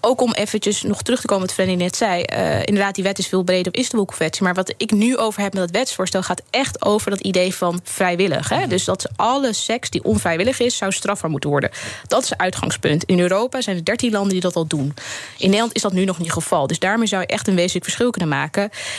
Ook 0.00 0.20
om 0.20 0.32
eventjes 0.32 0.82
nog 0.82 1.02
terug 1.02 1.20
te 1.20 1.26
komen 1.26 1.46
wat 1.46 1.54
Frenny 1.54 1.74
net 1.74 1.96
zei. 1.96 2.22
eh, 2.22 2.58
inderdaad, 2.58 2.94
die 2.94 3.04
wet 3.04 3.18
is 3.18 3.26
veel 3.26 3.42
breder 3.42 3.66
op 3.66 3.74
Istanbul-conventie... 3.78 4.42
maar 4.42 4.54
wat 4.54 4.74
ik 4.76 4.90
nu 4.90 5.16
over 5.16 5.42
heb 5.42 5.52
met 5.54 5.62
dat 5.62 5.70
wetsvoorstel... 5.70 6.22
gaat 6.22 6.42
echt 6.50 6.84
over 6.84 7.10
dat 7.10 7.20
idee 7.20 7.54
van 7.54 7.80
vrijwillig. 7.84 8.48
Hè? 8.48 8.66
Dus 8.66 8.84
dat 8.84 9.08
alle 9.16 9.52
seks 9.52 9.90
die 9.90 10.04
onvrijwillig 10.04 10.60
is, 10.60 10.76
zou 10.76 10.92
strafbaar 10.92 11.30
moeten 11.30 11.50
worden. 11.50 11.70
Dat 12.06 12.22
is 12.22 12.28
het 12.30 12.38
uitgangspunt. 12.38 13.04
In 13.04 13.20
Europa 13.20 13.60
zijn 13.60 13.76
er 13.76 13.84
13 13.84 14.10
landen 14.12 14.32
die 14.32 14.40
dat 14.40 14.56
al 14.56 14.66
doen. 14.66 14.94
In 15.38 15.46
Nederland 15.46 15.74
is 15.74 15.82
dat 15.82 15.92
nu 15.92 16.04
nog 16.04 16.18
niet 16.18 16.26
het 16.26 16.36
geval. 16.42 16.66
Dus 16.66 16.78
daarmee 16.78 17.06
zou 17.06 17.20
je 17.22 17.26
echt 17.28 17.48
een 17.48 17.54
wezenlijk 17.54 17.84
verschil 17.84 18.10
kunnen 18.10 18.28
maken. 18.30 18.57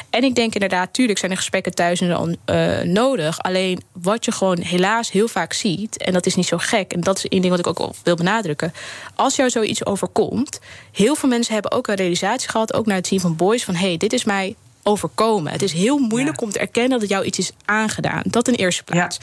En 0.10 0.24
ik 0.24 0.36
denk 0.36 0.53
inderdaad, 0.53 0.93
tuurlijk 0.93 1.20
zijn 1.20 1.32
er 1.32 1.38
gesprekken 1.38 1.74
thuis 1.74 1.99
dan 1.99 2.38
eh, 2.45 2.80
nodig. 2.80 3.39
Alleen 3.39 3.82
wat 3.91 4.26
je 4.26 4.32
gewoon 4.32 4.62
helaas 4.62 5.12
heel 5.12 5.28
vaak 5.28 5.53
ziet, 5.53 5.97
en 5.97 6.14
dat 6.14 6.26
is 6.26 6.36
niet 6.36 6.47
zo 6.47 6.57
gek, 6.57 6.93
en 6.93 7.01
dat 7.01 7.18
is 7.18 7.28
één 7.28 7.41
ding 7.41 7.55
wat 7.55 7.68
ik 7.68 7.80
ook 7.80 7.93
wil 8.03 8.16
benadrukken. 8.16 8.74
Als 9.16 9.36
jou 9.36 9.49
zoiets 9.49 9.86
overkomt, 9.86 10.60
heel 10.91 11.16
veel 11.16 11.30
mensen 11.30 11.53
hebben 11.53 11.72
ook 11.72 11.88
een 11.88 11.95
realisatie 11.95 12.49
gehad, 12.49 12.74
ook 12.74 12.86
naar 12.86 12.95
het 12.95 13.07
zien 13.07 13.20
van 13.20 13.36
boys, 13.36 13.64
van 13.64 13.76
hé, 13.76 13.88
hey, 13.88 13.97
dit 13.97 14.14
is 14.14 14.24
mij 14.24 14.55
overkomen. 14.89 15.51
Het 15.51 15.61
is 15.61 15.73
heel 15.73 15.97
moeilijk 15.97 16.41
om 16.41 16.51
te 16.51 16.59
erkennen 16.59 16.91
dat 16.91 17.01
het 17.01 17.09
jou 17.09 17.25
iets 17.25 17.39
is 17.39 17.51
aangedaan. 17.65 18.21
Dat 18.25 18.47
in 18.47 18.53
eerste 18.53 18.83
plaats. 18.83 19.19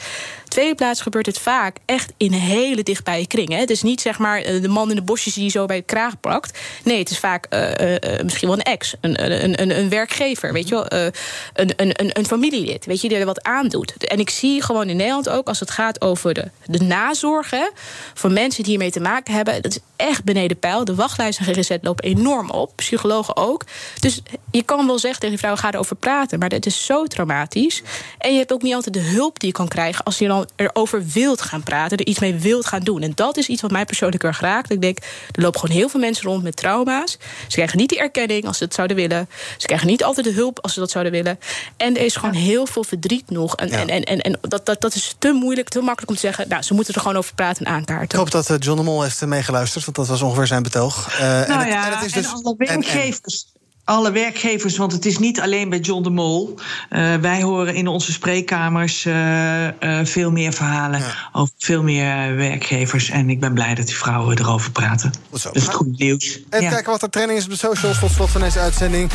Tweede 0.47 0.75
plaats 0.75 1.01
gebeurt 1.01 1.25
het 1.25 1.39
vaak 1.39 1.77
echt 1.85 2.13
in 2.17 2.31
hele 2.31 2.83
dichtbije 2.83 3.27
kringen. 3.27 3.59
Het 3.59 3.69
is 3.69 3.81
niet 3.81 4.01
zeg 4.01 4.17
maar 4.17 4.41
eh, 4.41 4.61
de 4.61 4.67
man 4.67 4.89
in 4.89 4.95
de 4.95 5.01
bosjes 5.01 5.33
die 5.33 5.43
je 5.43 5.49
zo 5.49 5.65
bij 5.65 5.77
de 5.77 5.83
kraag 5.83 6.19
plakt. 6.19 6.59
Nee, 6.83 6.99
het 6.99 7.09
is 7.09 7.19
vaak 7.19 7.45
eh, 7.45 7.95
eh, 7.95 8.23
misschien 8.23 8.47
wel 8.47 8.57
een 8.57 8.63
ex, 8.63 8.95
een, 9.01 9.43
een, 9.43 9.61
een, 9.61 9.79
een 9.79 9.89
werkgever, 9.89 10.53
weet 10.53 10.67
je 10.67 10.75
wel, 10.75 10.91
een, 10.91 11.13
een, 11.53 12.01
een, 12.01 12.09
een 12.17 12.25
familielid, 12.25 12.85
weet 12.85 13.01
je, 13.01 13.09
die 13.09 13.17
er 13.17 13.25
wat 13.25 13.43
aandoet. 13.43 14.07
En 14.07 14.19
ik 14.19 14.29
zie 14.29 14.63
gewoon 14.63 14.89
in 14.89 14.97
Nederland 14.97 15.29
ook 15.29 15.47
als 15.47 15.59
het 15.59 15.71
gaat 15.71 16.01
over 16.01 16.33
de, 16.33 16.49
de 16.65 16.83
nazorg 16.83 17.49
hè, 17.49 17.69
van 18.13 18.33
mensen 18.33 18.63
die 18.63 18.71
hiermee 18.71 18.91
te 18.91 18.99
maken 18.99 19.33
hebben, 19.33 19.61
dat 19.61 19.71
is 19.71 19.79
echt 19.95 20.23
beneden 20.23 20.59
peil. 20.59 20.85
De 20.85 20.95
wachtlijsten 20.95 21.45
en 21.45 21.53
GGZ 21.53 21.77
lopen 21.81 22.03
enorm 22.03 22.49
op, 22.49 22.75
psychologen 22.75 23.35
ook. 23.37 23.63
Dus 23.99 24.21
je 24.51 24.63
kan 24.63 24.87
wel 24.87 24.99
zeggen 24.99 25.19
tegen 25.19 25.35
die 25.35 25.45
vrouw, 25.45 25.55
ga 25.57 25.71
erover 25.71 25.95
praten, 25.95 26.39
maar 26.39 26.49
het 26.49 26.65
is 26.65 26.85
zo 26.85 27.05
traumatisch. 27.05 27.81
En 28.17 28.31
je 28.31 28.37
hebt 28.37 28.53
ook 28.53 28.61
niet 28.61 28.73
altijd 28.73 28.93
de 28.93 28.99
hulp 29.01 29.39
die 29.39 29.49
je 29.49 29.55
kan 29.55 29.67
krijgen 29.67 30.03
als 30.03 30.17
je 30.17 30.27
dan 30.27 30.49
erover 30.55 31.05
wilt 31.13 31.41
gaan 31.41 31.63
praten, 31.63 31.97
er 31.97 32.05
iets 32.05 32.19
mee 32.19 32.35
wilt 32.35 32.65
gaan 32.65 32.83
doen. 32.83 33.01
En 33.01 33.11
dat 33.15 33.37
is 33.37 33.47
iets 33.47 33.61
wat 33.61 33.71
mij 33.71 33.85
persoonlijk 33.85 34.23
erg 34.23 34.39
raakt. 34.39 34.71
Ik 34.71 34.81
denk, 34.81 34.97
er 35.31 35.41
lopen 35.41 35.59
gewoon 35.59 35.75
heel 35.75 35.89
veel 35.89 35.99
mensen 35.99 36.25
rond 36.25 36.43
met 36.43 36.55
trauma's. 36.55 37.11
Ze 37.47 37.55
krijgen 37.55 37.77
niet 37.77 37.89
die 37.89 37.99
erkenning 37.99 38.45
als 38.45 38.57
ze 38.57 38.63
het 38.63 38.73
zouden 38.73 38.97
willen. 38.97 39.29
Ze 39.57 39.65
krijgen 39.65 39.87
niet 39.87 40.03
altijd 40.03 40.25
de 40.25 40.31
hulp 40.33 40.59
als 40.61 40.73
ze 40.73 40.79
dat 40.79 40.91
zouden 40.91 41.13
willen. 41.13 41.39
En 41.77 41.97
er 41.97 42.05
is 42.05 42.15
gewoon 42.15 42.35
heel 42.35 42.65
veel 42.65 42.83
verdriet 42.83 43.29
nog. 43.29 43.55
En, 43.55 43.69
en, 43.69 43.87
en, 43.87 44.03
en, 44.03 44.21
en 44.21 44.39
dat, 44.41 44.65
dat, 44.65 44.81
dat 44.81 44.95
is 44.95 45.15
te 45.19 45.31
moeilijk, 45.31 45.69
te 45.69 45.79
makkelijk 45.81 46.09
om 46.09 46.15
te 46.15 46.21
zeggen. 46.21 46.47
Nou, 46.49 46.61
ze 46.61 46.73
moeten 46.73 46.93
er 46.93 47.01
gewoon 47.01 47.17
over 47.17 47.33
praten 47.35 47.65
en 47.65 47.71
aankaarten. 47.71 48.09
Ik 48.09 48.15
hoop 48.15 48.31
dat 48.31 48.49
eh, 48.49 48.55
John 48.59 48.77
de 48.77 48.83
Mol 48.83 49.01
heeft 49.01 49.25
meegeluisterd, 49.25 49.85
want 49.85 49.97
dat 49.97 50.07
was 50.07 50.21
ongeveer 50.21 50.47
zijn 50.47 50.63
betoog. 50.63 51.09
Eh, 51.13 51.19
Nou 51.19 51.43
en 51.45 51.59
het, 51.59 51.67
ja, 51.67 51.85
en 51.85 51.97
het 51.97 52.05
is 52.05 52.11
dus, 52.11 52.25
en- 52.57 52.83
en-. 52.83 53.56
Alle 53.87 54.11
werkgevers, 54.11 54.77
want 54.77 54.91
het 54.91 55.05
is 55.05 55.19
niet 55.19 55.41
alleen 55.41 55.69
bij 55.69 55.79
John 55.79 56.03
de 56.03 56.09
Mol. 56.09 56.55
Uh, 56.89 57.15
wij 57.15 57.41
horen 57.41 57.75
in 57.75 57.87
onze 57.87 58.11
spreekkamers 58.11 59.05
uh, 59.05 59.63
uh, 59.63 59.69
veel 60.03 60.31
meer 60.31 60.53
verhalen 60.53 60.99
ja. 60.99 61.29
over 61.31 61.53
veel 61.57 61.83
meer 61.83 62.35
werkgevers. 62.35 63.09
En 63.09 63.29
ik 63.29 63.39
ben 63.39 63.53
blij 63.53 63.75
dat 63.75 63.85
die 63.85 63.95
vrouwen 63.95 64.39
erover 64.39 64.71
praten. 64.71 65.13
Dat 65.29 65.55
is 65.55 65.65
het 65.65 65.73
goede 65.73 65.93
nieuws. 65.97 66.39
En 66.49 66.61
ja. 66.61 66.69
kijken 66.69 66.91
wat 66.91 67.01
er 67.01 67.09
trending 67.09 67.39
is 67.39 67.45
op 67.45 67.51
de 67.51 67.57
socials 67.57 67.99
tot 67.99 68.11
slot 68.11 68.29
van 68.29 68.41
deze 68.41 68.59
uitzending. 68.59 69.11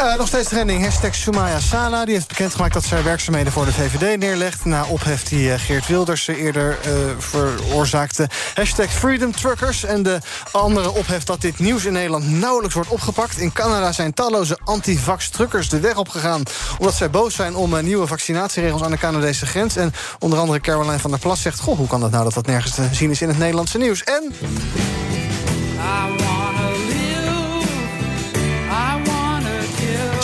Uh, 0.00 0.16
nog 0.16 0.26
steeds 0.26 0.48
trending. 0.48 0.84
Hashtag 0.84 1.14
Sumaya 1.14 1.58
Sala. 1.58 2.04
Die 2.04 2.14
heeft 2.14 2.28
bekendgemaakt 2.28 2.72
dat 2.72 2.86
haar 2.86 3.04
werkzaamheden 3.04 3.52
voor 3.52 3.64
de 3.64 3.72
VVD 3.72 4.18
neerlegt. 4.18 4.64
Na 4.64 4.84
ophef 4.84 5.22
die 5.22 5.48
uh, 5.48 5.54
Geert 5.58 5.86
Wilders 5.86 6.26
eerder 6.26 6.78
uh, 6.86 6.92
veroorzaakte. 7.18 8.28
Hashtag 8.54 8.92
Freedom 8.92 9.32
Truckers. 9.32 9.84
En 9.84 10.02
de 10.02 10.18
andere 10.52 10.90
ophef 10.90 11.24
dat 11.24 11.40
dit 11.40 11.58
nieuws 11.58 11.84
in 11.84 11.92
Nederland 11.92 12.30
nauwelijks 12.30 12.74
wordt 12.74 12.90
opgepakt. 12.90 13.38
In 13.38 13.52
Canada 13.52 13.92
zijn 13.92 14.14
talloze 14.14 14.58
antivax-truckers 14.64 15.68
de 15.68 15.80
weg 15.80 15.96
opgegaan. 15.96 16.42
Omdat 16.78 16.94
zij 16.94 17.10
boos 17.10 17.34
zijn 17.34 17.56
om 17.56 17.82
nieuwe 17.82 18.06
vaccinatieregels 18.06 18.82
aan 18.82 18.90
de 18.90 18.98
Canadese 18.98 19.46
grens. 19.46 19.76
En 19.76 19.92
onder 20.18 20.38
andere 20.38 20.60
Caroline 20.60 20.98
van 20.98 21.10
der 21.10 21.20
Plas 21.20 21.42
zegt... 21.42 21.60
Goh, 21.60 21.76
hoe 21.76 21.86
kan 21.86 22.00
dat 22.00 22.10
nou 22.10 22.24
dat 22.24 22.34
dat 22.34 22.46
nergens 22.46 22.74
te 22.74 22.88
zien 22.92 23.10
is 23.10 23.22
in 23.22 23.28
het 23.28 23.38
Nederlandse 23.38 23.78
nieuws? 23.78 24.04
En... 24.04 24.32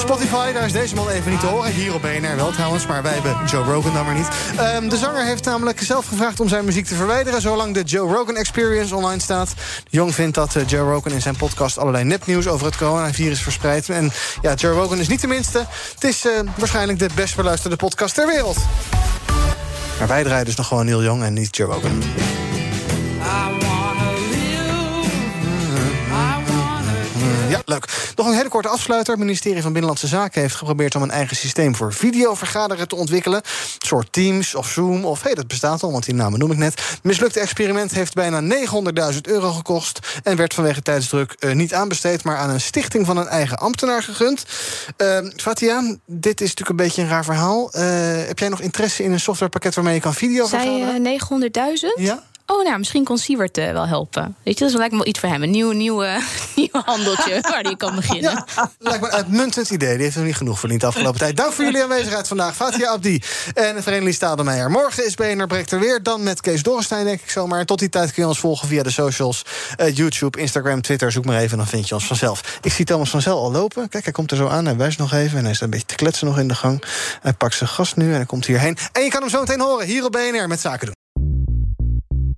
Spotify, 0.06 0.52
daar 0.52 0.64
is 0.64 0.72
deze 0.72 0.94
man 0.94 1.08
even 1.08 1.30
niet 1.30 1.40
te 1.40 1.46
horen. 1.46 1.72
Hier 1.72 1.94
op 1.94 2.02
BNR 2.02 2.36
wel 2.36 2.50
trouwens, 2.50 2.86
maar 2.86 3.02
wij 3.02 3.12
hebben 3.12 3.36
Joe 3.46 3.64
Rogan 3.64 3.92
dan 3.92 4.04
maar 4.04 4.14
niet. 4.14 4.28
Um, 4.60 4.88
de 4.88 4.96
zanger 4.96 5.24
heeft 5.24 5.44
namelijk 5.44 5.82
zelf 5.82 6.06
gevraagd 6.06 6.40
om 6.40 6.48
zijn 6.48 6.64
muziek 6.64 6.86
te 6.86 6.94
verwijderen... 6.94 7.40
zolang 7.40 7.74
de 7.74 7.82
Joe 7.82 8.14
Rogan 8.14 8.36
Experience 8.36 8.96
online 8.96 9.20
staat. 9.20 9.54
Jong 9.88 10.14
vindt 10.14 10.34
dat 10.34 10.54
uh, 10.54 10.62
Joe 10.66 10.92
Rogan 10.92 11.12
in 11.12 11.22
zijn 11.22 11.36
podcast 11.36 11.78
allerlei 11.78 12.04
nepnieuws... 12.04 12.46
over 12.46 12.66
het 12.66 12.76
coronavirus 12.76 13.42
verspreidt. 13.42 13.88
En 13.88 14.12
ja, 14.42 14.54
Joe 14.54 14.72
Rogan 14.72 14.98
is 14.98 15.08
niet 15.08 15.20
de 15.20 15.26
minste. 15.26 15.66
Het 15.94 16.04
is 16.04 16.24
uh, 16.24 16.32
waarschijnlijk 16.56 16.98
de 16.98 17.08
best 17.14 17.36
beluisterde 17.36 17.76
podcast 17.76 18.14
ter 18.14 18.26
wereld. 18.26 18.56
Maar 19.98 20.08
wij 20.08 20.24
draaien 20.24 20.44
dus 20.44 20.56
nog 20.56 20.66
gewoon 20.66 20.84
Neil 20.84 21.02
Young 21.02 21.22
en 21.22 21.32
niet 21.32 21.56
Joe 21.56 21.72
Rogan. 21.72 22.02
Leuk. 27.76 28.12
Nog 28.16 28.26
een 28.26 28.34
hele 28.34 28.48
korte 28.48 28.68
afsluiter. 28.68 29.12
Het 29.12 29.22
ministerie 29.22 29.62
van 29.62 29.72
Binnenlandse 29.72 30.06
Zaken 30.06 30.40
heeft 30.40 30.54
geprobeerd 30.54 30.94
om 30.94 31.02
een 31.02 31.10
eigen 31.10 31.36
systeem 31.36 31.74
voor 31.74 31.92
videovergaderen 31.92 32.88
te 32.88 32.96
ontwikkelen. 32.96 33.38
Een 33.38 33.86
soort 33.86 34.12
Teams 34.12 34.54
of 34.54 34.68
Zoom 34.68 35.04
of 35.04 35.18
hé, 35.18 35.26
hey, 35.26 35.34
dat 35.34 35.46
bestaat 35.46 35.82
al, 35.82 35.92
want 35.92 36.04
die 36.04 36.14
namen 36.14 36.38
noem 36.38 36.52
ik 36.52 36.58
net. 36.58 36.80
Het 36.90 36.98
mislukte 37.02 37.40
experiment 37.40 37.90
heeft 37.90 38.14
bijna 38.14 38.56
900.000 39.12 39.20
euro 39.22 39.52
gekost 39.52 40.20
en 40.22 40.36
werd 40.36 40.54
vanwege 40.54 40.82
tijdsdruk 40.82 41.36
uh, 41.40 41.52
niet 41.52 41.74
aanbesteed, 41.74 42.24
maar 42.24 42.36
aan 42.36 42.50
een 42.50 42.60
stichting 42.60 43.06
van 43.06 43.16
een 43.16 43.28
eigen 43.28 43.58
ambtenaar 43.58 44.02
gegund. 44.02 44.44
Uh, 44.96 45.18
Fatia, 45.36 45.96
dit 46.06 46.40
is 46.40 46.48
natuurlijk 46.48 46.68
een 46.68 46.86
beetje 46.86 47.02
een 47.02 47.08
raar 47.08 47.24
verhaal. 47.24 47.70
Uh, 47.76 47.82
heb 48.26 48.38
jij 48.38 48.48
nog 48.48 48.60
interesse 48.60 49.02
in 49.02 49.12
een 49.12 49.20
softwarepakket 49.20 49.74
waarmee 49.74 49.94
je 49.94 50.00
kan 50.00 50.14
video 50.14 50.46
vergaderen? 50.46 51.04
Zij 51.04 51.90
900.000? 51.96 52.02
Ja. 52.02 52.22
Oh, 52.46 52.64
nou, 52.64 52.78
misschien 52.78 53.04
kon 53.04 53.18
Siewert 53.18 53.58
uh, 53.58 53.72
wel 53.72 53.86
helpen. 53.86 54.36
Weet 54.42 54.58
je, 54.58 54.64
dat 54.64 54.74
lijkt 54.74 54.92
me 54.92 54.98
wel 54.98 55.06
iets 55.06 55.20
voor 55.20 55.28
hem. 55.28 55.42
Een 55.42 55.50
nieuw, 55.50 55.70
nieuw, 55.70 56.04
uh, 56.04 56.16
nieuw 56.56 56.68
handeltje 56.84 57.40
waar 57.50 57.62
hij 57.62 57.76
kan 57.76 57.94
beginnen. 57.94 58.44
Ja, 58.56 58.70
lijkt 58.78 59.00
me 59.00 59.06
een 59.06 59.12
uitmuntend 59.12 59.70
idee. 59.70 59.94
Die 59.94 60.02
heeft 60.02 60.14
hem 60.14 60.24
niet 60.24 60.36
genoeg 60.36 60.58
verdiend 60.58 60.80
de 60.80 60.86
afgelopen 60.86 61.18
tijd. 61.18 61.36
Dank 61.36 61.52
voor 61.52 61.64
jullie 61.64 61.82
aanwezigheid 61.82 62.28
vandaag. 62.28 62.56
Fatia 62.56 62.88
Abdi 62.88 63.22
en 63.54 63.82
Vereniging 63.82 64.14
Stademeijer. 64.14 64.70
Morgen 64.70 65.06
is 65.06 65.14
BNR 65.14 65.46
Breekt 65.46 65.72
er 65.72 65.80
weer. 65.80 66.02
Dan 66.02 66.22
met 66.22 66.40
Kees 66.40 66.62
Dorrestein, 66.62 67.04
denk 67.04 67.20
ik 67.20 67.30
zomaar. 67.30 67.64
Tot 67.64 67.78
die 67.78 67.88
tijd 67.88 68.12
kun 68.12 68.22
je 68.22 68.28
ons 68.28 68.38
volgen 68.38 68.68
via 68.68 68.82
de 68.82 68.90
socials. 68.90 69.42
Uh, 69.80 69.96
YouTube, 69.96 70.40
Instagram, 70.40 70.82
Twitter. 70.82 71.12
Zoek 71.12 71.24
maar 71.24 71.40
even, 71.40 71.56
dan 71.56 71.66
vind 71.66 71.88
je 71.88 71.94
ons 71.94 72.06
vanzelf. 72.06 72.58
Ik 72.62 72.72
zie 72.72 72.84
Thomas 72.84 73.10
van 73.10 73.22
Zel 73.22 73.38
al 73.38 73.52
lopen. 73.52 73.88
Kijk, 73.88 74.04
hij 74.04 74.12
komt 74.12 74.30
er 74.30 74.36
zo 74.36 74.48
aan. 74.48 74.64
Hij 74.64 74.76
wijst 74.76 74.98
nog 74.98 75.12
even. 75.12 75.38
En 75.38 75.44
hij 75.44 75.54
staat 75.54 75.64
een 75.64 75.70
beetje 75.70 75.86
te 75.86 75.94
kletsen 75.94 76.26
nog 76.26 76.38
in 76.38 76.48
de 76.48 76.54
gang. 76.54 76.82
Hij 77.20 77.32
pakt 77.32 77.54
zijn 77.54 77.68
gast 77.68 77.96
nu 77.96 78.08
en 78.08 78.14
hij 78.14 78.26
komt 78.26 78.46
hierheen. 78.46 78.76
En 78.92 79.02
je 79.02 79.10
kan 79.10 79.20
hem 79.20 79.30
zo 79.30 79.40
meteen 79.40 79.60
horen 79.60 79.86
hier 79.86 80.04
op 80.04 80.12
BNR 80.12 80.48
met 80.48 80.60
Zaken 80.60 80.86
doen. 80.86 80.95